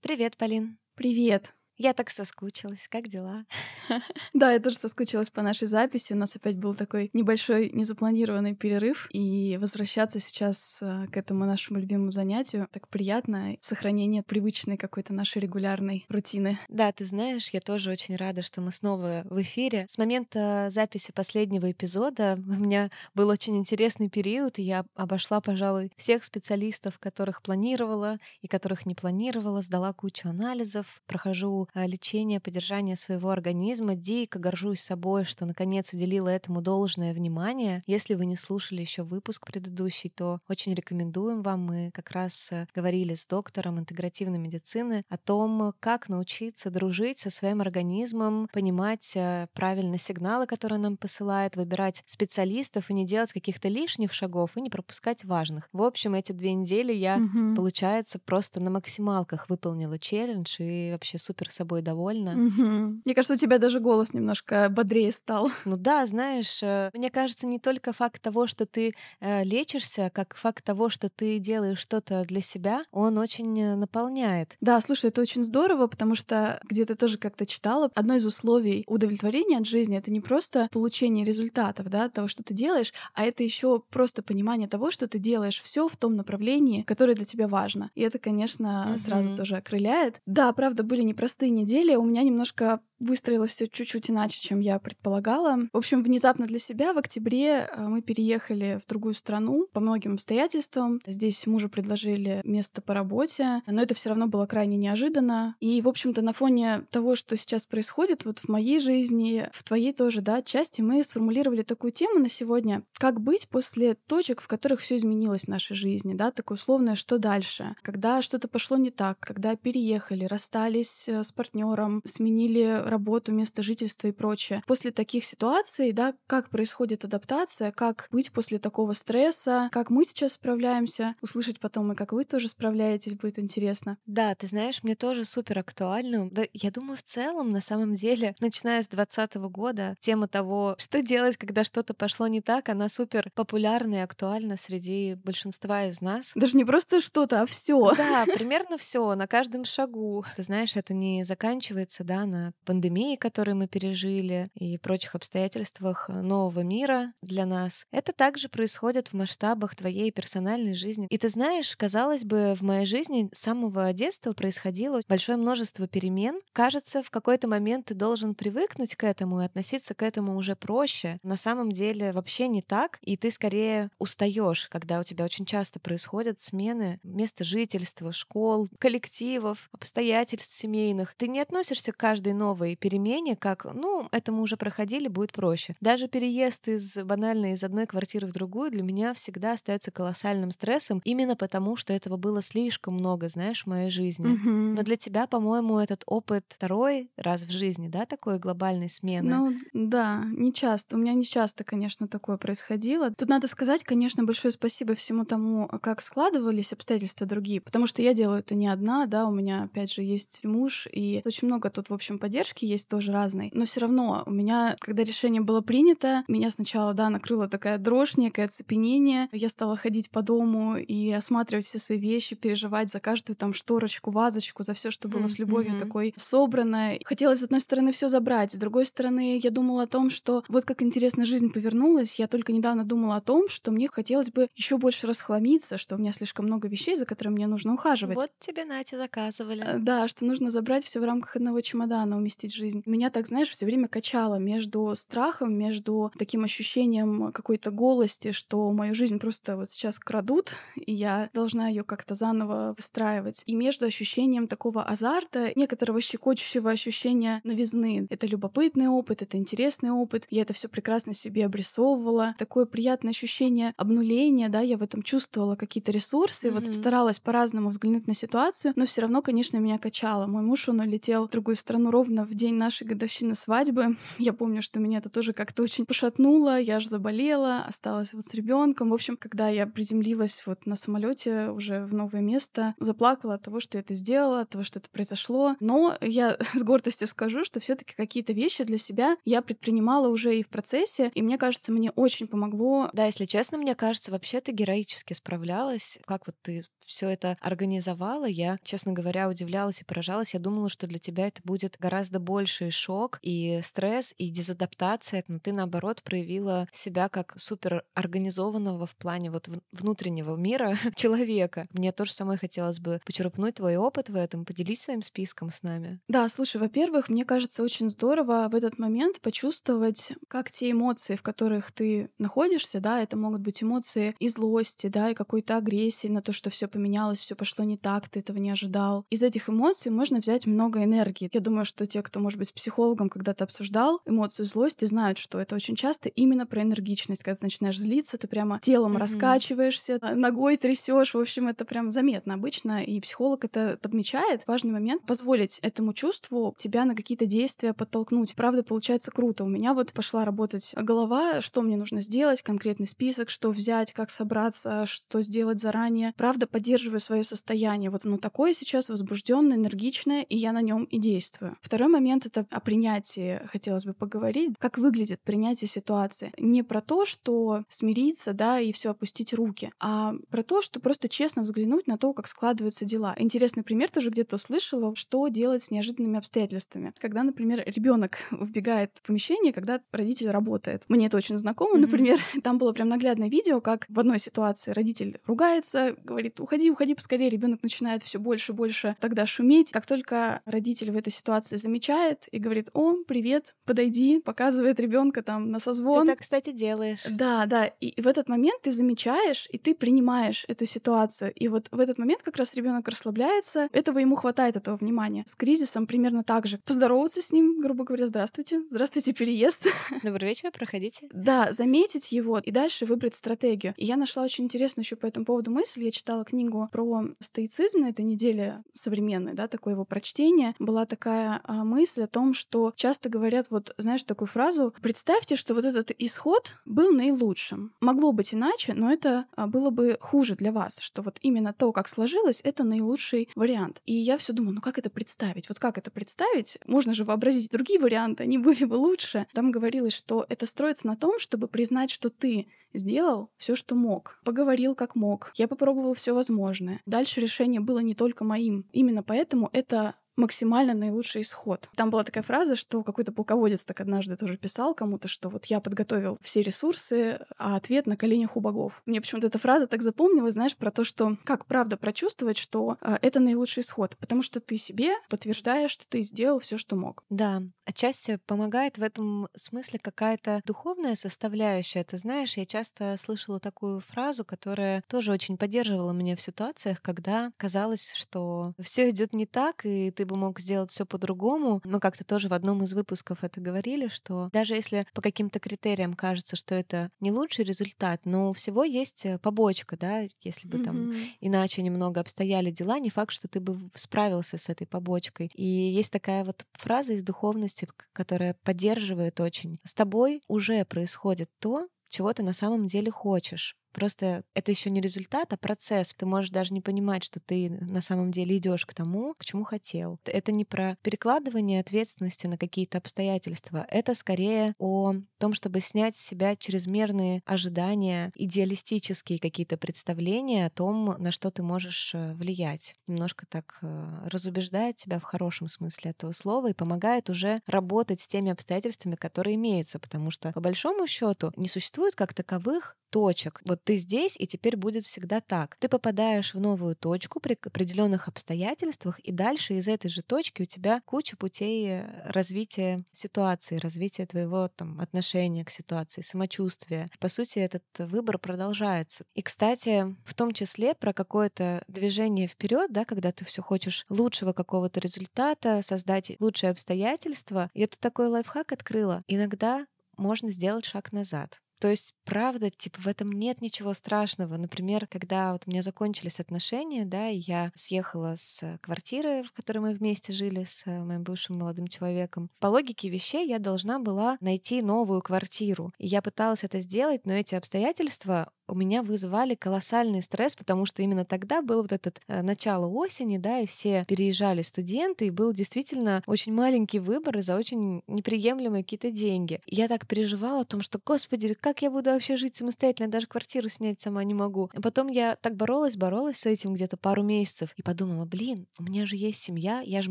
Привет, 0.00 0.36
Полин. 0.36 0.78
Привет. 0.96 1.54
Я 1.76 1.92
так 1.92 2.10
соскучилась. 2.10 2.88
Как 2.88 3.08
дела? 3.08 3.44
Да, 4.32 4.52
я 4.52 4.60
тоже 4.60 4.76
соскучилась 4.76 5.30
по 5.30 5.42
нашей 5.42 5.66
записи. 5.66 6.12
У 6.12 6.16
нас 6.16 6.34
опять 6.36 6.56
был 6.56 6.74
такой 6.74 7.10
небольшой 7.12 7.70
незапланированный 7.70 8.54
перерыв. 8.54 9.08
И 9.12 9.58
возвращаться 9.60 10.20
сейчас 10.20 10.78
э, 10.80 11.06
к 11.12 11.16
этому 11.16 11.44
нашему 11.46 11.78
любимому 11.78 12.10
занятию 12.10 12.68
так 12.72 12.88
приятно. 12.88 13.56
Сохранение 13.60 14.22
привычной 14.22 14.76
какой-то 14.76 15.12
нашей 15.12 15.42
регулярной 15.42 16.04
рутины. 16.08 16.58
Да, 16.68 16.92
ты 16.92 17.04
знаешь, 17.04 17.50
я 17.50 17.60
тоже 17.60 17.90
очень 17.90 18.16
рада, 18.16 18.42
что 18.42 18.60
мы 18.60 18.72
снова 18.72 19.22
в 19.28 19.40
эфире. 19.42 19.86
С 19.88 19.98
момента 19.98 20.68
записи 20.70 21.12
последнего 21.12 21.70
эпизода 21.70 22.34
у 22.36 22.60
меня 22.60 22.90
был 23.14 23.28
очень 23.28 23.56
интересный 23.56 24.08
период, 24.08 24.58
и 24.58 24.62
я 24.62 24.84
обошла, 24.94 25.40
пожалуй, 25.40 25.92
всех 25.96 26.24
специалистов, 26.24 26.98
которых 26.98 27.42
планировала 27.42 28.18
и 28.42 28.48
которых 28.48 28.86
не 28.86 28.94
планировала, 28.94 29.62
сдала 29.62 29.92
кучу 29.92 30.28
анализов, 30.28 31.02
прохожу 31.06 31.63
Э, 31.74 31.86
лечения, 31.86 32.40
поддержания 32.40 32.96
своего 32.96 33.30
организма. 33.30 33.94
Дико 33.94 34.38
горжусь 34.38 34.80
собой, 34.80 35.24
что 35.24 35.46
наконец 35.46 35.92
уделила 35.92 36.28
этому 36.28 36.60
должное 36.60 37.14
внимание. 37.14 37.82
Если 37.86 38.14
вы 38.14 38.26
не 38.26 38.36
слушали 38.36 38.80
еще 38.80 39.02
выпуск 39.02 39.46
предыдущий, 39.46 40.10
то 40.10 40.40
очень 40.48 40.74
рекомендуем 40.74 41.42
вам. 41.42 41.60
Мы 41.60 41.90
как 41.92 42.10
раз 42.10 42.50
э, 42.52 42.66
говорили 42.74 43.14
с 43.14 43.26
доктором 43.26 43.78
интегративной 43.78 44.38
медицины 44.38 45.02
о 45.08 45.16
том, 45.16 45.72
как 45.80 46.08
научиться 46.08 46.70
дружить 46.70 47.18
со 47.18 47.30
своим 47.30 47.60
организмом, 47.60 48.48
понимать 48.52 49.12
э, 49.16 49.48
правильно 49.52 49.98
сигналы, 49.98 50.46
которые 50.46 50.78
нам 50.78 50.96
посылает, 50.96 51.56
выбирать 51.56 52.02
специалистов 52.06 52.90
и 52.90 52.94
не 52.94 53.06
делать 53.06 53.32
каких-то 53.32 53.68
лишних 53.68 54.12
шагов 54.12 54.56
и 54.56 54.60
не 54.60 54.70
пропускать 54.70 55.24
важных. 55.24 55.68
В 55.72 55.82
общем, 55.82 56.14
эти 56.14 56.32
две 56.32 56.54
недели 56.54 56.92
я, 56.92 57.16
угу. 57.16 57.54
получается, 57.56 58.18
просто 58.18 58.60
на 58.60 58.70
максималках 58.70 59.48
выполнила 59.48 59.98
челлендж 59.98 60.56
и 60.58 60.90
вообще 60.92 61.18
супер 61.18 61.50
собой 61.54 61.82
довольна. 61.82 62.32
Угу. 62.32 63.00
Мне 63.04 63.14
кажется, 63.14 63.34
у 63.34 63.38
тебя 63.38 63.58
даже 63.58 63.80
голос 63.80 64.12
немножко 64.12 64.68
бодрее 64.70 65.12
стал. 65.12 65.50
Ну 65.64 65.76
да, 65.76 66.06
знаешь, 66.06 66.62
э, 66.62 66.90
мне 66.94 67.10
кажется, 67.10 67.46
не 67.46 67.58
только 67.58 67.92
факт 67.92 68.20
того, 68.22 68.46
что 68.46 68.66
ты 68.66 68.94
э, 69.20 69.44
лечишься, 69.44 70.10
как 70.12 70.36
факт 70.36 70.64
того, 70.64 70.88
что 70.90 71.08
ты 71.08 71.38
делаешь 71.38 71.78
что-то 71.78 72.24
для 72.24 72.40
себя, 72.40 72.84
он 72.90 73.18
очень 73.18 73.58
э, 73.60 73.76
наполняет. 73.76 74.56
Да, 74.60 74.80
слушай, 74.80 75.06
это 75.06 75.20
очень 75.20 75.42
здорово, 75.42 75.86
потому 75.86 76.14
что 76.14 76.60
где-то 76.68 76.96
тоже 76.96 77.18
как-то 77.18 77.46
читала, 77.46 77.90
одно 77.94 78.14
из 78.14 78.26
условий 78.26 78.84
удовлетворения 78.86 79.58
от 79.58 79.66
жизни— 79.66 79.96
это 79.98 80.10
не 80.10 80.20
просто 80.20 80.68
получение 80.70 81.24
результатов, 81.24 81.88
да, 81.88 82.08
того, 82.08 82.28
что 82.28 82.42
ты 82.42 82.54
делаешь, 82.54 82.92
а 83.14 83.24
это 83.24 83.42
еще 83.42 83.82
просто 83.90 84.22
понимание 84.22 84.68
того, 84.68 84.90
что 84.90 85.08
ты 85.08 85.18
делаешь 85.18 85.60
все 85.62 85.88
в 85.88 85.96
том 85.96 86.14
направлении, 86.16 86.82
которое 86.82 87.14
для 87.14 87.24
тебя 87.24 87.48
важно. 87.48 87.90
И 87.94 88.02
это, 88.02 88.18
конечно, 88.18 88.88
mm-hmm. 88.88 88.98
сразу 88.98 89.34
тоже 89.34 89.56
окрыляет. 89.56 90.20
Да, 90.26 90.52
правда, 90.52 90.82
были 90.82 91.02
непростые 91.02 91.43
непростые 91.44 91.50
недели 91.50 91.94
у 91.94 92.04
меня 92.04 92.22
немножко 92.22 92.80
выстроилось 93.00 93.50
все 93.50 93.66
чуть-чуть 93.66 94.10
иначе, 94.10 94.40
чем 94.40 94.60
я 94.60 94.78
предполагала. 94.78 95.58
В 95.72 95.76
общем, 95.76 96.02
внезапно 96.02 96.46
для 96.46 96.58
себя 96.58 96.92
в 96.92 96.98
октябре 96.98 97.68
э, 97.70 97.86
мы 97.86 98.02
переехали 98.02 98.80
в 98.82 98.88
другую 98.88 99.14
страну 99.14 99.66
по 99.72 99.80
многим 99.80 100.14
обстоятельствам. 100.14 101.00
Здесь 101.06 101.46
мужу 101.46 101.68
предложили 101.68 102.40
место 102.44 102.80
по 102.82 102.94
работе, 102.94 103.62
но 103.66 103.82
это 103.82 103.94
все 103.94 104.10
равно 104.10 104.26
было 104.26 104.46
крайне 104.46 104.76
неожиданно. 104.76 105.56
И, 105.60 105.80
в 105.82 105.88
общем-то, 105.88 106.22
на 106.22 106.32
фоне 106.32 106.86
того, 106.90 107.16
что 107.16 107.36
сейчас 107.36 107.66
происходит 107.66 108.24
вот 108.24 108.38
в 108.40 108.48
моей 108.48 108.78
жизни, 108.78 109.48
в 109.52 109.62
твоей 109.64 109.92
тоже, 109.92 110.20
да, 110.20 110.42
части, 110.42 110.80
мы 110.80 111.02
сформулировали 111.04 111.62
такую 111.62 111.92
тему 111.92 112.18
на 112.18 112.28
сегодня. 112.28 112.82
Как 112.98 113.20
быть 113.20 113.48
после 113.48 113.94
точек, 113.94 114.40
в 114.40 114.48
которых 114.48 114.80
все 114.80 114.96
изменилось 114.96 115.42
в 115.42 115.48
нашей 115.48 115.74
жизни, 115.74 116.14
да, 116.14 116.30
такое 116.30 116.56
условное, 116.56 116.94
что 116.94 117.18
дальше? 117.18 117.74
Когда 117.82 118.22
что-то 118.22 118.48
пошло 118.48 118.76
не 118.76 118.90
так, 118.90 119.18
когда 119.20 119.56
переехали, 119.56 120.24
расстались 120.24 121.08
э, 121.08 121.22
с 121.22 121.32
партнером, 121.32 122.02
сменили 122.04 122.83
работу, 122.84 123.32
место 123.32 123.62
жительства 123.62 124.08
и 124.08 124.12
прочее. 124.12 124.62
После 124.66 124.90
таких 124.90 125.24
ситуаций, 125.24 125.92
да, 125.92 126.14
как 126.26 126.50
происходит 126.50 127.04
адаптация, 127.04 127.72
как 127.72 128.08
быть 128.10 128.32
после 128.32 128.58
такого 128.58 128.92
стресса, 128.92 129.68
как 129.72 129.90
мы 129.90 130.04
сейчас 130.04 130.34
справляемся, 130.34 131.14
услышать 131.20 131.60
потом 131.60 131.92
и 131.92 131.96
как 131.96 132.12
вы 132.12 132.24
тоже 132.24 132.48
справляетесь, 132.48 133.14
будет 133.14 133.38
интересно. 133.38 133.98
Да, 134.06 134.34
ты 134.34 134.46
знаешь, 134.46 134.82
мне 134.82 134.94
тоже 134.94 135.24
супер 135.24 135.58
актуально. 135.58 136.28
Да, 136.30 136.44
я 136.52 136.70
думаю, 136.70 136.96
в 136.96 137.02
целом, 137.02 137.50
на 137.50 137.60
самом 137.60 137.94
деле, 137.94 138.34
начиная 138.40 138.82
с 138.82 138.88
2020 138.88 139.34
года, 139.50 139.96
тема 140.00 140.28
того, 140.28 140.76
что 140.78 141.02
делать, 141.02 141.36
когда 141.36 141.64
что-то 141.64 141.94
пошло 141.94 142.26
не 142.26 142.40
так, 142.40 142.68
она 142.68 142.88
супер 142.88 143.30
популярна 143.34 143.96
и 143.96 143.98
актуальна 143.98 144.56
среди 144.56 145.14
большинства 145.14 145.84
из 145.84 146.00
нас. 146.00 146.32
Даже 146.34 146.56
не 146.56 146.64
просто 146.64 147.00
что-то, 147.00 147.42
а 147.42 147.46
все. 147.46 147.94
Да, 147.96 148.24
примерно 148.26 148.76
все 148.78 149.14
на 149.14 149.26
каждом 149.26 149.64
шагу. 149.64 150.24
Ты 150.36 150.42
знаешь, 150.42 150.76
это 150.76 150.94
не 150.94 151.24
заканчивается, 151.24 152.04
да, 152.04 152.26
на 152.26 152.52
пандемии, 152.74 153.14
которую 153.14 153.56
мы 153.56 153.68
пережили, 153.68 154.50
и 154.54 154.78
прочих 154.78 155.14
обстоятельствах 155.14 156.06
э, 156.08 156.20
нового 156.20 156.60
мира 156.60 157.12
для 157.22 157.46
нас. 157.46 157.86
Это 157.92 158.12
также 158.12 158.48
происходит 158.48 159.08
в 159.08 159.14
масштабах 159.14 159.76
твоей 159.76 160.10
персональной 160.10 160.74
жизни. 160.74 161.06
И 161.08 161.16
ты 161.16 161.28
знаешь, 161.28 161.76
казалось 161.76 162.24
бы, 162.24 162.54
в 162.56 162.62
моей 162.62 162.84
жизни 162.84 163.28
с 163.32 163.38
самого 163.38 163.92
детства 163.92 164.32
происходило 164.32 165.02
большое 165.08 165.38
множество 165.38 165.86
перемен. 165.86 166.40
Кажется, 166.52 167.04
в 167.04 167.10
какой-то 167.10 167.46
момент 167.46 167.86
ты 167.86 167.94
должен 167.94 168.34
привыкнуть 168.34 168.96
к 168.96 169.04
этому 169.04 169.40
и 169.40 169.44
относиться 169.44 169.94
к 169.94 170.02
этому 170.02 170.36
уже 170.36 170.56
проще. 170.56 171.20
На 171.22 171.36
самом 171.36 171.70
деле 171.70 172.10
вообще 172.10 172.48
не 172.48 172.60
так, 172.60 172.98
и 173.02 173.16
ты 173.16 173.30
скорее 173.30 173.90
устаешь, 173.98 174.68
когда 174.68 174.98
у 174.98 175.04
тебя 175.04 175.24
очень 175.24 175.46
часто 175.46 175.78
происходят 175.78 176.40
смены 176.40 176.98
места 177.04 177.44
жительства, 177.44 178.10
школ, 178.12 178.68
коллективов, 178.80 179.68
обстоятельств 179.70 180.56
семейных. 180.56 181.14
Ты 181.16 181.28
не 181.28 181.38
относишься 181.38 181.92
к 181.92 181.96
каждой 181.96 182.32
новой 182.32 182.63
новой 182.64 182.76
перемене, 182.76 183.36
как, 183.36 183.66
ну, 183.72 184.08
это 184.10 184.32
мы 184.32 184.42
уже 184.42 184.56
проходили, 184.56 185.08
будет 185.08 185.32
проще. 185.32 185.74
Даже 185.80 186.08
переезд 186.08 186.68
из 186.68 186.96
банально 186.96 187.52
из 187.52 187.62
одной 187.62 187.86
квартиры 187.86 188.26
в 188.26 188.32
другую 188.32 188.70
для 188.70 188.82
меня 188.82 189.14
всегда 189.14 189.52
остается 189.52 189.90
колоссальным 189.90 190.50
стрессом, 190.50 191.00
именно 191.04 191.36
потому, 191.36 191.76
что 191.76 191.92
этого 191.92 192.16
было 192.16 192.42
слишком 192.42 192.94
много, 192.94 193.28
знаешь, 193.28 193.64
в 193.64 193.66
моей 193.66 193.90
жизни. 193.90 194.34
Mm-hmm. 194.34 194.74
Но 194.76 194.82
для 194.82 194.96
тебя, 194.96 195.26
по-моему, 195.26 195.78
этот 195.78 196.02
опыт 196.06 196.44
второй 196.48 197.10
раз 197.16 197.42
в 197.42 197.50
жизни, 197.50 197.88
да, 197.88 198.06
такой 198.06 198.38
глобальной 198.38 198.88
смены? 198.88 199.34
Ну, 199.34 199.54
да, 199.72 200.24
не 200.24 200.52
часто. 200.52 200.96
У 200.96 200.98
меня 200.98 201.14
не 201.14 201.24
часто, 201.24 201.64
конечно, 201.64 202.08
такое 202.08 202.36
происходило. 202.36 203.10
Тут 203.10 203.28
надо 203.28 203.46
сказать, 203.48 203.84
конечно, 203.84 204.24
большое 204.24 204.52
спасибо 204.52 204.94
всему 204.94 205.24
тому, 205.24 205.68
как 205.82 206.00
складывались 206.00 206.72
обстоятельства 206.72 207.26
другие, 207.26 207.60
потому 207.60 207.86
что 207.86 208.02
я 208.02 208.14
делаю 208.14 208.40
это 208.40 208.54
не 208.54 208.68
одна, 208.68 209.06
да, 209.06 209.26
у 209.26 209.32
меня, 209.32 209.64
опять 209.64 209.92
же, 209.92 210.02
есть 210.02 210.40
муж, 210.44 210.88
и 210.90 211.22
очень 211.24 211.48
много 211.48 211.70
тут, 211.70 211.90
в 211.90 211.94
общем, 211.94 212.18
поддержки 212.18 212.53
поддержки 212.54 212.64
есть 212.64 212.88
тоже 212.88 213.12
разной, 213.12 213.50
но 213.54 213.64
все 213.64 213.80
равно 213.80 214.22
у 214.26 214.30
меня, 214.30 214.76
когда 214.80 215.02
решение 215.02 215.42
было 215.42 215.60
принято, 215.60 216.24
меня 216.28 216.50
сначала, 216.50 216.94
да, 216.94 217.10
накрыла 217.10 217.48
такая 217.48 217.78
дрожь, 217.78 218.16
некое 218.16 218.44
оцепенение. 218.44 219.28
Я 219.32 219.48
стала 219.48 219.76
ходить 219.76 220.10
по 220.10 220.22
дому 220.22 220.76
и 220.76 221.10
осматривать 221.12 221.66
все 221.66 221.78
свои 221.78 221.98
вещи, 221.98 222.36
переживать 222.36 222.90
за 222.90 223.00
каждую 223.00 223.36
там 223.36 223.52
шторочку, 223.52 224.10
вазочку, 224.10 224.62
за 224.62 224.74
все, 224.74 224.90
что 224.90 225.08
было 225.08 225.26
с 225.26 225.38
любовью 225.38 225.74
mm-hmm. 225.74 225.78
такой 225.78 226.14
собрано. 226.16 226.92
Хотелось, 227.04 227.40
с 227.40 227.44
одной 227.44 227.60
стороны, 227.60 227.92
все 227.92 228.08
забрать, 228.08 228.52
с 228.52 228.58
другой 228.58 228.86
стороны, 228.86 229.40
я 229.42 229.50
думала 229.50 229.82
о 229.82 229.86
том, 229.86 230.10
что 230.10 230.44
вот 230.48 230.64
как 230.64 230.82
интересно 230.82 231.24
жизнь 231.24 231.52
повернулась. 231.52 232.18
Я 232.18 232.26
только 232.26 232.52
недавно 232.52 232.84
думала 232.84 233.16
о 233.16 233.20
том, 233.20 233.48
что 233.48 233.70
мне 233.70 233.88
хотелось 233.88 234.30
бы 234.30 234.48
еще 234.54 234.78
больше 234.78 235.06
расхламиться, 235.06 235.78
что 235.78 235.96
у 235.96 235.98
меня 235.98 236.12
слишком 236.12 236.46
много 236.46 236.68
вещей, 236.68 236.96
за 236.96 237.06
которыми 237.06 237.34
мне 237.34 237.46
нужно 237.46 237.74
ухаживать. 237.74 238.16
Вот 238.16 238.30
тебе, 238.38 238.64
Натя, 238.64 238.96
заказывали. 238.96 239.64
Э, 239.64 239.78
да, 239.78 240.08
что 240.08 240.24
нужно 240.24 240.50
забрать 240.50 240.84
все 240.84 241.00
в 241.00 241.04
рамках 241.04 241.36
одного 241.36 241.60
чемодана, 241.60 242.16
уместить 242.16 242.43
жизнь. 242.52 242.82
Меня 242.86 243.10
так, 243.10 243.26
знаешь, 243.26 243.48
все 243.48 243.66
время 243.66 243.88
качало 243.88 244.36
между 244.36 244.92
страхом, 244.94 245.56
между 245.56 246.12
таким 246.18 246.44
ощущением 246.44 247.32
какой-то 247.32 247.70
голости, 247.70 248.32
что 248.32 248.70
мою 248.72 248.94
жизнь 248.94 249.18
просто 249.18 249.56
вот 249.56 249.68
сейчас 249.68 249.98
крадут, 249.98 250.54
и 250.76 250.92
я 250.92 251.30
должна 251.32 251.68
ее 251.68 251.84
как-то 251.84 252.14
заново 252.14 252.74
выстраивать. 252.76 253.42
И 253.46 253.54
между 253.54 253.86
ощущением 253.86 254.48
такого 254.48 254.82
азарта, 254.82 255.52
некоторого 255.56 256.00
щекочущего 256.00 256.70
ощущения 256.70 257.40
новизны. 257.44 258.06
Это 258.10 258.26
любопытный 258.26 258.88
опыт, 258.88 259.22
это 259.22 259.36
интересный 259.36 259.90
опыт. 259.90 260.26
Я 260.30 260.42
это 260.42 260.52
все 260.52 260.68
прекрасно 260.68 261.12
себе 261.12 261.46
обрисовывала. 261.46 262.34
Такое 262.38 262.66
приятное 262.66 263.10
ощущение 263.10 263.74
обнуления, 263.76 264.48
да, 264.48 264.60
я 264.60 264.76
в 264.76 264.82
этом 264.82 265.02
чувствовала 265.02 265.56
какие-то 265.56 265.92
ресурсы, 265.92 266.48
mm-hmm. 266.48 266.52
вот 266.52 266.74
старалась 266.74 267.18
по-разному 267.18 267.68
взглянуть 267.70 268.06
на 268.06 268.14
ситуацию, 268.14 268.72
но 268.76 268.86
все 268.86 269.02
равно, 269.02 269.22
конечно, 269.22 269.56
меня 269.58 269.78
качало. 269.78 270.26
Мой 270.26 270.42
муж, 270.42 270.68
он 270.68 270.80
улетел 270.80 271.26
в 271.26 271.30
другую 271.30 271.56
страну 271.56 271.90
ровно 271.90 272.24
в 272.24 272.33
день 272.34 272.54
нашей 272.54 272.86
годовщины 272.86 273.34
свадьбы. 273.34 273.96
Я 274.18 274.32
помню, 274.32 274.62
что 274.62 274.80
меня 274.80 274.98
это 274.98 275.08
тоже 275.08 275.32
как-то 275.32 275.62
очень 275.62 275.86
пошатнуло, 275.86 276.58
я 276.58 276.76
аж 276.76 276.86
заболела, 276.86 277.64
осталась 277.64 278.12
вот 278.12 278.24
с 278.24 278.34
ребенком. 278.34 278.90
В 278.90 278.94
общем, 278.94 279.16
когда 279.16 279.48
я 279.48 279.66
приземлилась 279.66 280.42
вот 280.46 280.66
на 280.66 280.76
самолете 280.76 281.48
уже 281.48 281.84
в 281.84 281.94
новое 281.94 282.20
место, 282.20 282.74
заплакала 282.78 283.34
от 283.34 283.42
того, 283.42 283.60
что 283.60 283.78
я 283.78 283.82
это 283.82 283.94
сделала, 283.94 284.40
от 284.40 284.50
того, 284.50 284.64
что 284.64 284.78
это 284.78 284.90
произошло. 284.90 285.56
Но 285.60 285.96
я 286.00 286.38
с 286.54 286.62
гордостью 286.62 287.06
скажу, 287.06 287.44
что 287.44 287.60
все-таки 287.60 287.94
какие-то 287.94 288.32
вещи 288.32 288.64
для 288.64 288.78
себя 288.78 289.16
я 289.24 289.42
предпринимала 289.42 290.08
уже 290.08 290.36
и 290.36 290.42
в 290.42 290.48
процессе, 290.48 291.10
и 291.14 291.22
мне 291.22 291.38
кажется, 291.38 291.72
мне 291.72 291.90
очень 291.90 292.26
помогло. 292.26 292.90
Да, 292.92 293.06
если 293.06 293.24
честно, 293.24 293.58
мне 293.58 293.74
кажется, 293.74 294.10
вообще 294.10 294.40
ты 294.40 294.52
героически 294.52 295.12
справлялась. 295.14 295.98
Как 296.06 296.26
вот 296.26 296.36
ты 296.42 296.64
все 296.84 297.08
это 297.08 297.36
организовала, 297.40 298.26
я, 298.26 298.58
честно 298.62 298.92
говоря, 298.92 299.28
удивлялась 299.28 299.80
и 299.80 299.84
поражалась. 299.84 300.34
Я 300.34 300.40
думала, 300.40 300.68
что 300.68 300.86
для 300.86 300.98
тебя 300.98 301.26
это 301.26 301.40
будет 301.44 301.76
гораздо 301.78 302.20
больший 302.24 302.70
шок 302.70 303.18
и 303.22 303.60
стресс, 303.62 304.14
и 304.18 304.28
дезадаптация, 304.28 305.24
но 305.28 305.38
ты, 305.38 305.52
наоборот, 305.52 306.02
проявила 306.02 306.66
себя 306.72 307.08
как 307.08 307.34
супер 307.36 307.84
организованного 307.94 308.86
в 308.86 308.96
плане 308.96 309.30
вот 309.30 309.48
внутреннего 309.72 310.36
мира 310.36 310.76
человека. 310.96 311.66
Мне 311.72 311.92
тоже 311.92 312.12
самой 312.12 312.38
хотелось 312.38 312.80
бы 312.80 313.00
почерпнуть 313.04 313.56
твой 313.56 313.76
опыт 313.76 314.08
в 314.08 314.16
этом, 314.16 314.44
поделись 314.44 314.82
своим 314.82 315.02
списком 315.02 315.50
с 315.50 315.62
нами. 315.62 316.00
Да, 316.08 316.26
слушай, 316.28 316.60
во-первых, 316.60 317.08
мне 317.08 317.24
кажется 317.24 317.62
очень 317.62 317.90
здорово 317.90 318.48
в 318.50 318.54
этот 318.54 318.78
момент 318.78 319.20
почувствовать, 319.20 320.12
как 320.28 320.50
те 320.50 320.70
эмоции, 320.70 321.16
в 321.16 321.22
которых 321.22 321.72
ты 321.72 322.10
находишься, 322.18 322.80
да, 322.80 323.00
это 323.00 323.16
могут 323.16 323.40
быть 323.40 323.62
эмоции 323.62 324.14
и 324.18 324.28
злости, 324.28 324.86
да, 324.86 325.10
и 325.10 325.14
какой-то 325.14 325.56
агрессии 325.56 326.08
на 326.08 326.22
то, 326.22 326.32
что 326.32 326.50
все 326.50 326.68
поменялось, 326.68 327.20
все 327.20 327.34
пошло 327.34 327.64
не 327.64 327.76
так, 327.76 328.08
ты 328.08 328.20
этого 328.20 328.38
не 328.38 328.50
ожидал. 328.50 329.04
Из 329.10 329.22
этих 329.22 329.48
эмоций 329.48 329.90
можно 329.90 330.18
взять 330.18 330.46
много 330.46 330.82
энергии. 330.82 331.30
Я 331.32 331.40
думаю, 331.40 331.64
что 331.64 331.86
те, 331.86 332.02
кто, 332.02 332.13
может 332.20 332.38
быть, 332.38 332.48
с 332.48 332.52
психологом 332.52 333.08
когда-то 333.08 333.44
обсуждал 333.44 334.00
эмоцию 334.06 334.46
злости, 334.46 334.84
знают, 334.84 335.18
что 335.18 335.40
это 335.40 335.54
очень 335.54 335.76
часто 335.76 336.08
именно 336.08 336.46
про 336.46 336.62
энергичность. 336.62 337.22
Когда 337.22 337.36
ты 337.36 337.46
начинаешь 337.46 337.78
злиться, 337.78 338.18
ты 338.18 338.28
прямо 338.28 338.60
телом 338.60 338.96
mm-hmm. 338.96 339.00
раскачиваешься, 339.00 339.98
а, 340.00 340.14
ногой 340.14 340.56
трясешь. 340.56 341.14
В 341.14 341.18
общем, 341.18 341.48
это 341.48 341.64
прям 341.64 341.90
заметно 341.90 342.34
обычно, 342.34 342.84
и 342.84 343.00
психолог 343.00 343.44
это 343.44 343.78
подмечает. 343.80 344.42
Важный 344.46 344.72
момент— 344.72 345.04
позволить 345.06 345.58
этому 345.60 345.92
чувству 345.92 346.54
тебя 346.56 346.84
на 346.84 346.94
какие-то 346.94 347.26
действия 347.26 347.72
подтолкнуть. 347.72 348.34
Правда, 348.34 348.62
получается 348.62 349.10
круто. 349.10 349.44
У 349.44 349.48
меня 349.48 349.74
вот 349.74 349.92
пошла 349.92 350.24
работать 350.24 350.72
голова, 350.76 351.40
что 351.40 351.62
мне 351.62 351.76
нужно 351.76 352.00
сделать, 352.00 352.42
конкретный 352.42 352.86
список, 352.86 353.30
что 353.30 353.50
взять, 353.50 353.92
как 353.92 354.10
собраться, 354.10 354.86
что 354.86 355.20
сделать 355.22 355.60
заранее. 355.60 356.12
Правда, 356.16 356.46
поддерживаю 356.46 357.00
свое 357.00 357.22
состояние. 357.22 357.90
Вот 357.90 358.06
оно 358.06 358.18
такое 358.18 358.52
сейчас 358.52 358.88
возбужденное, 358.88 359.56
энергичное, 359.56 360.22
и 360.22 360.36
я 360.36 360.52
на 360.52 360.62
нем 360.62 360.84
и 360.84 360.98
действую. 360.98 361.56
Второй 361.60 361.88
момент— 361.94 362.26
это 362.26 362.46
о 362.50 362.60
принятии 362.60 363.40
хотелось 363.46 363.84
бы 363.84 363.94
поговорить. 363.94 364.54
Как 364.58 364.78
выглядит 364.78 365.20
принятие 365.20 365.68
ситуации? 365.68 366.32
Не 366.38 366.62
про 366.62 366.80
то, 366.80 367.06
что 367.06 367.64
смириться, 367.68 368.32
да, 368.32 368.60
и 368.60 368.72
все 368.72 368.90
опустить 368.90 369.32
руки, 369.32 369.72
а 369.80 370.14
про 370.30 370.42
то, 370.42 370.60
что 370.60 370.80
просто 370.80 371.08
честно 371.08 371.42
взглянуть 371.42 371.86
на 371.86 371.96
то, 371.98 372.12
как 372.12 372.26
складываются 372.26 372.84
дела. 372.84 373.14
Интересный 373.18 373.62
пример 373.62 373.90
тоже 373.90 374.10
где-то 374.10 374.36
услышала, 374.36 374.94
что 374.94 375.28
делать 375.28 375.62
с 375.62 375.70
неожиданными 375.70 376.18
обстоятельствами. 376.18 376.92
Когда, 377.00 377.22
например, 377.22 377.62
ребенок 377.66 378.18
вбегает 378.30 378.90
в 379.02 379.06
помещение, 379.06 379.52
когда 379.52 379.80
родитель 379.92 380.30
работает. 380.30 380.84
Мне 380.88 381.06
это 381.06 381.16
очень 381.16 381.38
знакомо, 381.38 381.76
mm-hmm. 381.76 381.80
например, 381.80 382.20
там 382.42 382.58
было 382.58 382.72
прям 382.72 382.88
наглядное 382.88 383.28
видео, 383.28 383.60
как 383.60 383.86
в 383.88 383.98
одной 383.98 384.18
ситуации 384.18 384.72
родитель 384.72 385.18
ругается, 385.26 385.96
говорит, 386.04 386.40
уходи 386.40 386.70
уходи, 386.70 386.94
поскорее. 386.94 387.30
Ребенок 387.30 387.62
начинает 387.62 388.02
все 388.02 388.18
больше 388.18 388.52
и 388.52 388.54
больше 388.54 388.96
тогда 389.00 389.26
шуметь. 389.26 389.72
Как 389.72 389.86
только 389.86 390.42
родитель 390.44 390.90
в 390.90 390.96
этой 390.96 391.10
ситуации 391.10 391.56
замечает 391.56 391.83
и 392.30 392.38
говорит, 392.38 392.70
о, 392.72 392.94
привет, 393.06 393.54
подойди, 393.64 394.20
показывает 394.20 394.78
ребенка 394.80 395.22
там 395.22 395.50
на 395.50 395.58
созвон. 395.58 396.06
Ты 396.06 396.12
так, 396.12 396.20
кстати, 396.20 396.52
делаешь. 396.52 397.04
Да, 397.10 397.46
да. 397.46 397.66
И 397.66 398.00
в 398.00 398.06
этот 398.06 398.28
момент 398.28 398.62
ты 398.62 398.70
замечаешь, 398.70 399.48
и 399.50 399.58
ты 399.58 399.74
принимаешь 399.74 400.44
эту 400.48 400.66
ситуацию. 400.66 401.32
И 401.34 401.48
вот 401.48 401.68
в 401.70 401.80
этот 401.80 401.98
момент 401.98 402.22
как 402.22 402.36
раз 402.36 402.54
ребенок 402.54 402.88
расслабляется, 402.88 403.68
этого 403.72 403.98
ему 403.98 404.14
хватает, 404.16 404.56
этого 404.56 404.76
внимания. 404.76 405.24
С 405.26 405.34
кризисом 405.34 405.86
примерно 405.86 406.24
так 406.24 406.46
же. 406.46 406.60
Поздороваться 406.64 407.20
с 407.20 407.32
ним, 407.32 407.60
грубо 407.60 407.84
говоря, 407.84 408.06
здравствуйте, 408.06 408.62
здравствуйте, 408.70 409.12
переезд. 409.12 409.66
Добрый 410.02 410.28
вечер, 410.28 410.50
проходите. 410.52 411.08
Да, 411.12 411.52
заметить 411.52 412.12
его 412.12 412.38
и 412.38 412.50
дальше 412.50 412.86
выбрать 412.86 413.14
стратегию. 413.14 413.74
И 413.76 413.84
я 413.84 413.96
нашла 413.96 414.22
очень 414.22 414.44
интересную 414.44 414.84
еще 414.84 414.96
по 414.96 415.06
этому 415.06 415.26
поводу 415.26 415.50
мысль. 415.50 415.82
Я 415.82 415.90
читала 415.90 416.24
книгу 416.24 416.44
книгу 416.44 416.68
про 416.70 417.04
стоицизм 417.20 417.80
на 417.80 417.88
этой 417.88 418.04
неделе 418.04 418.62
современной, 418.72 419.34
да, 419.34 419.48
такое 419.48 419.74
его 419.74 419.84
прочтение, 419.84 420.54
была 420.58 420.86
такая 420.86 421.40
а, 421.44 421.64
мысль 421.74 422.02
о 422.02 422.06
том, 422.06 422.34
что 422.34 422.72
часто 422.76 423.08
говорят 423.08 423.50
вот, 423.50 423.74
знаешь, 423.78 424.04
такую 424.04 424.28
фразу, 424.28 424.72
представьте, 424.80 425.34
что 425.34 425.54
вот 425.54 425.64
этот 425.64 425.90
исход 425.98 426.54
был 426.64 426.92
наилучшим. 426.92 427.72
Могло 427.80 428.12
быть 428.12 428.32
иначе, 428.32 428.74
но 428.74 428.92
это 428.92 429.26
а, 429.36 429.48
было 429.48 429.70
бы 429.70 429.96
хуже 430.00 430.36
для 430.36 430.52
вас, 430.52 430.78
что 430.80 431.02
вот 431.02 431.18
именно 431.20 431.52
то, 431.52 431.72
как 431.72 431.88
сложилось, 431.88 432.40
это 432.44 432.62
наилучший 432.62 433.28
вариант. 433.34 433.82
И 433.86 433.94
я 433.94 434.16
все 434.18 434.32
думаю, 434.32 434.54
ну 434.54 434.60
как 434.60 434.78
это 434.78 434.88
представить? 434.88 435.48
Вот 435.48 435.58
как 435.58 435.76
это 435.78 435.90
представить? 435.90 436.58
Можно 436.66 436.94
же 436.94 437.02
вообразить 437.04 437.50
другие 437.50 437.80
варианты, 437.80 438.22
они 438.22 438.38
были 438.46 438.64
бы 438.64 438.74
лучше. 438.74 439.26
Там 439.34 439.50
говорилось, 439.50 439.94
что 439.94 440.24
это 440.28 440.46
строится 440.46 440.86
на 440.86 440.96
том, 440.96 441.18
чтобы 441.18 441.48
признать, 441.48 441.90
что 441.90 442.08
ты 442.08 442.46
сделал 442.74 443.30
все, 443.36 443.54
что 443.54 443.74
мог, 443.74 444.20
поговорил 444.24 444.74
как 444.74 444.94
мог, 444.94 445.32
я 445.36 445.48
попробовал 445.48 445.94
все 445.94 446.12
возможное. 446.12 446.80
Дальше 446.86 447.20
решение 447.20 447.60
было 447.60 447.78
не 447.78 447.94
только 447.94 448.24
моим. 448.24 448.66
Именно 448.72 449.02
поэтому 449.02 449.48
это 449.52 449.94
максимально 450.16 450.74
наилучший 450.74 451.22
исход. 451.22 451.68
Там 451.76 451.90
была 451.90 452.04
такая 452.04 452.22
фраза, 452.22 452.56
что 452.56 452.82
какой-то 452.82 453.12
полководец 453.12 453.64
так 453.64 453.80
однажды 453.80 454.16
тоже 454.16 454.36
писал 454.36 454.74
кому-то, 454.74 455.08
что 455.08 455.28
вот 455.28 455.46
я 455.46 455.60
подготовил 455.60 456.16
все 456.22 456.42
ресурсы, 456.42 457.20
а 457.38 457.56
ответ 457.56 457.86
на 457.86 457.96
коленях 457.96 458.36
у 458.36 458.40
богов. 458.40 458.82
Мне 458.86 459.00
почему-то 459.00 459.26
эта 459.26 459.38
фраза 459.38 459.66
так 459.66 459.82
запомнилась, 459.82 460.34
знаешь, 460.34 460.56
про 460.56 460.70
то, 460.70 460.84
что 460.84 461.16
как 461.24 461.46
правда 461.46 461.76
прочувствовать, 461.76 462.38
что 462.38 462.76
э, 462.80 462.96
это 463.02 463.20
наилучший 463.20 463.62
исход, 463.62 463.96
потому 463.98 464.22
что 464.22 464.40
ты 464.40 464.56
себе 464.56 464.92
подтверждаешь, 465.08 465.70
что 465.70 465.86
ты 465.88 466.02
сделал 466.02 466.38
все, 466.38 466.58
что 466.58 466.76
мог. 466.76 467.04
Да, 467.10 467.42
отчасти 467.64 468.18
помогает 468.26 468.78
в 468.78 468.82
этом 468.82 469.28
смысле 469.34 469.78
какая-то 469.78 470.40
духовная 470.44 470.94
составляющая. 470.94 471.84
Ты 471.84 471.98
знаешь, 471.98 472.36
я 472.36 472.46
часто 472.46 472.96
слышала 472.96 473.40
такую 473.40 473.80
фразу, 473.80 474.24
которая 474.24 474.82
тоже 474.88 475.12
очень 475.12 475.36
поддерживала 475.36 475.92
меня 475.92 476.16
в 476.16 476.20
ситуациях, 476.20 476.80
когда 476.82 477.32
казалось, 477.36 477.92
что 477.94 478.54
все 478.60 478.90
идет 478.90 479.12
не 479.12 479.26
так, 479.26 479.64
и 479.64 479.90
ты 479.90 480.06
бы 480.06 480.16
мог 480.16 480.40
сделать 480.40 480.70
все 480.70 480.84
по-другому. 480.84 481.60
Мы 481.64 481.80
как-то 481.80 482.04
тоже 482.04 482.28
в 482.28 482.32
одном 482.32 482.62
из 482.62 482.74
выпусков 482.74 483.24
это 483.24 483.40
говорили, 483.40 483.88
что 483.88 484.28
даже 484.32 484.54
если 484.54 484.86
по 484.94 485.02
каким-то 485.02 485.40
критериям 485.40 485.94
кажется, 485.94 486.36
что 486.36 486.54
это 486.54 486.90
не 487.00 487.12
лучший 487.12 487.44
результат, 487.44 488.02
но 488.04 488.30
у 488.30 488.32
всего 488.32 488.64
есть 488.64 489.06
э, 489.06 489.18
побочка, 489.18 489.76
да, 489.76 490.02
если 490.20 490.48
бы 490.48 490.58
mm-hmm. 490.58 490.64
там 490.64 490.94
иначе 491.20 491.62
немного 491.62 492.00
обстояли 492.00 492.50
дела, 492.50 492.78
не 492.78 492.90
факт, 492.90 493.12
что 493.12 493.28
ты 493.28 493.40
бы 493.40 493.58
справился 493.74 494.38
с 494.38 494.48
этой 494.48 494.66
побочкой. 494.66 495.30
И 495.34 495.44
есть 495.44 495.92
такая 495.92 496.24
вот 496.24 496.46
фраза 496.52 496.92
из 496.92 497.02
духовности, 497.02 497.53
которая 497.92 498.34
поддерживает 498.42 499.20
очень. 499.20 499.58
С 499.64 499.74
тобой 499.74 500.22
уже 500.28 500.64
происходит 500.64 501.30
то, 501.38 501.68
чего 501.88 502.12
ты 502.12 502.22
на 502.22 502.32
самом 502.32 502.66
деле 502.66 502.90
хочешь. 502.90 503.56
Просто 503.74 504.22
это 504.34 504.52
еще 504.52 504.70
не 504.70 504.80
результат, 504.80 505.32
а 505.32 505.36
процесс. 505.36 505.92
Ты 505.92 506.06
можешь 506.06 506.30
даже 506.30 506.54
не 506.54 506.60
понимать, 506.60 507.02
что 507.02 507.18
ты 507.18 507.50
на 507.50 507.82
самом 507.82 508.12
деле 508.12 508.38
идешь 508.38 508.64
к 508.64 508.72
тому, 508.72 509.14
к 509.18 509.24
чему 509.24 509.42
хотел. 509.42 509.98
Это 510.04 510.30
не 510.30 510.44
про 510.44 510.76
перекладывание 510.82 511.60
ответственности 511.60 512.28
на 512.28 512.38
какие-то 512.38 512.78
обстоятельства. 512.78 513.66
Это 513.68 513.94
скорее 513.96 514.54
о 514.58 514.94
том, 515.18 515.34
чтобы 515.34 515.60
снять 515.60 515.96
с 515.96 516.06
себя 516.06 516.36
чрезмерные 516.36 517.22
ожидания, 517.26 518.12
идеалистические 518.14 519.18
какие-то 519.18 519.56
представления 519.56 520.46
о 520.46 520.50
том, 520.50 520.94
на 520.98 521.10
что 521.10 521.30
ты 521.32 521.42
можешь 521.42 521.94
э, 521.94 522.14
влиять. 522.14 522.76
Немножко 522.86 523.26
так 523.26 523.58
э, 523.62 524.08
разубеждает 524.08 524.76
тебя 524.76 525.00
в 525.00 525.02
хорошем 525.02 525.48
смысле 525.48 525.90
этого 525.90 526.12
слова 526.12 526.50
и 526.50 526.54
помогает 526.54 527.10
уже 527.10 527.40
работать 527.46 528.00
с 528.00 528.06
теми 528.06 528.30
обстоятельствами, 528.30 528.94
которые 528.94 529.34
имеются, 529.34 529.80
потому 529.80 530.12
что 530.12 530.30
по 530.32 530.40
большому 530.40 530.86
счету 530.86 531.32
не 531.36 531.48
существует 531.48 531.96
как 531.96 532.14
таковых 532.14 532.76
точек. 532.94 533.40
Вот 533.44 533.63
ты 533.64 533.76
здесь, 533.76 534.14
и 534.18 534.26
теперь 534.26 534.56
будет 534.56 534.84
всегда 534.84 535.20
так. 535.20 535.56
Ты 535.58 535.68
попадаешь 535.68 536.34
в 536.34 536.40
новую 536.40 536.76
точку 536.76 537.20
при 537.20 537.36
определенных 537.40 538.08
обстоятельствах, 538.08 538.98
и 539.00 539.10
дальше 539.10 539.54
из 539.54 539.68
этой 539.68 539.88
же 539.88 540.02
точки 540.02 540.42
у 540.42 540.46
тебя 540.46 540.80
куча 540.84 541.16
путей 541.16 541.82
развития 542.04 542.84
ситуации, 542.92 543.56
развития 543.56 544.06
твоего 544.06 544.48
там, 544.48 544.80
отношения 544.80 545.44
к 545.44 545.50
ситуации, 545.50 546.02
самочувствия. 546.02 546.86
По 547.00 547.08
сути, 547.08 547.38
этот 547.38 547.64
выбор 547.78 548.18
продолжается. 548.18 549.04
И, 549.14 549.22
кстати, 549.22 549.96
в 550.04 550.14
том 550.14 550.32
числе 550.32 550.74
про 550.74 550.92
какое-то 550.92 551.64
движение 551.68 552.28
вперед, 552.28 552.72
да, 552.72 552.84
когда 552.84 553.12
ты 553.12 553.24
все 553.24 553.42
хочешь 553.42 553.86
лучшего 553.88 554.32
какого-то 554.32 554.80
результата, 554.80 555.60
создать 555.62 556.12
лучшие 556.20 556.50
обстоятельства. 556.50 557.50
Я 557.54 557.66
тут 557.66 557.80
такой 557.80 558.08
лайфхак 558.08 558.52
открыла. 558.52 559.02
Иногда 559.06 559.66
можно 559.96 560.30
сделать 560.30 560.64
шаг 560.64 560.92
назад. 560.92 561.40
То 561.60 561.70
есть, 561.70 561.94
правда, 562.04 562.50
типа 562.50 562.80
в 562.80 562.86
этом 562.86 563.10
нет 563.12 563.40
ничего 563.40 563.72
страшного. 563.72 564.36
Например, 564.36 564.86
когда 564.86 565.32
вот 565.32 565.44
у 565.46 565.50
меня 565.50 565.62
закончились 565.62 566.20
отношения, 566.20 566.84
да, 566.84 567.08
и 567.08 567.18
я 567.18 567.50
съехала 567.54 568.14
с 568.16 568.58
квартиры, 568.60 569.22
в 569.24 569.32
которой 569.32 569.58
мы 569.58 569.74
вместе 569.74 570.12
жили 570.12 570.44
с 570.44 570.64
моим 570.66 571.02
бывшим 571.02 571.38
молодым 571.38 571.68
человеком, 571.68 572.30
по 572.40 572.46
логике 572.46 572.88
вещей 572.88 573.26
я 573.26 573.38
должна 573.38 573.78
была 573.78 574.16
найти 574.20 574.62
новую 574.62 575.02
квартиру. 575.02 575.72
И 575.78 575.86
я 575.86 576.02
пыталась 576.02 576.44
это 576.44 576.60
сделать, 576.60 577.06
но 577.06 577.14
эти 577.14 577.34
обстоятельства 577.34 578.30
у 578.46 578.54
меня 578.54 578.82
вызывали 578.82 579.34
колоссальный 579.34 580.02
стресс, 580.02 580.36
потому 580.36 580.66
что 580.66 580.82
именно 580.82 581.04
тогда 581.04 581.42
было 581.42 581.62
вот 581.62 581.72
это 581.72 581.92
э, 582.08 582.22
начало 582.22 582.66
осени, 582.66 583.18
да, 583.18 583.40
и 583.40 583.46
все 583.46 583.84
переезжали 583.88 584.42
студенты, 584.42 585.06
и 585.06 585.10
был 585.10 585.32
действительно 585.32 586.02
очень 586.06 586.32
маленький 586.32 586.78
выбор 586.78 587.22
за 587.22 587.36
очень 587.36 587.82
неприемлемые 587.86 588.62
какие-то 588.62 588.90
деньги. 588.90 589.40
И 589.46 589.56
я 589.56 589.68
так 589.68 589.86
переживала 589.86 590.42
о 590.42 590.44
том, 590.44 590.60
что, 590.60 590.78
господи, 590.84 591.34
как 591.34 591.62
я 591.62 591.70
буду 591.70 591.92
вообще 591.94 592.16
жить 592.16 592.36
самостоятельно, 592.36 592.88
даже 592.88 593.06
квартиру 593.06 593.48
снять 593.48 593.80
сама 593.80 594.04
не 594.04 594.14
могу. 594.14 594.50
И 594.54 594.60
потом 594.60 594.88
я 594.88 595.16
так 595.16 595.36
боролась, 595.36 595.76
боролась 595.76 596.18
с 596.18 596.26
этим 596.26 596.54
где-то 596.54 596.76
пару 596.76 597.02
месяцев 597.02 597.52
и 597.56 597.62
подумала, 597.62 598.04
блин, 598.04 598.46
у 598.58 598.62
меня 598.62 598.86
же 598.86 598.96
есть 598.96 599.22
семья, 599.22 599.60
я 599.60 599.82
же 599.82 599.90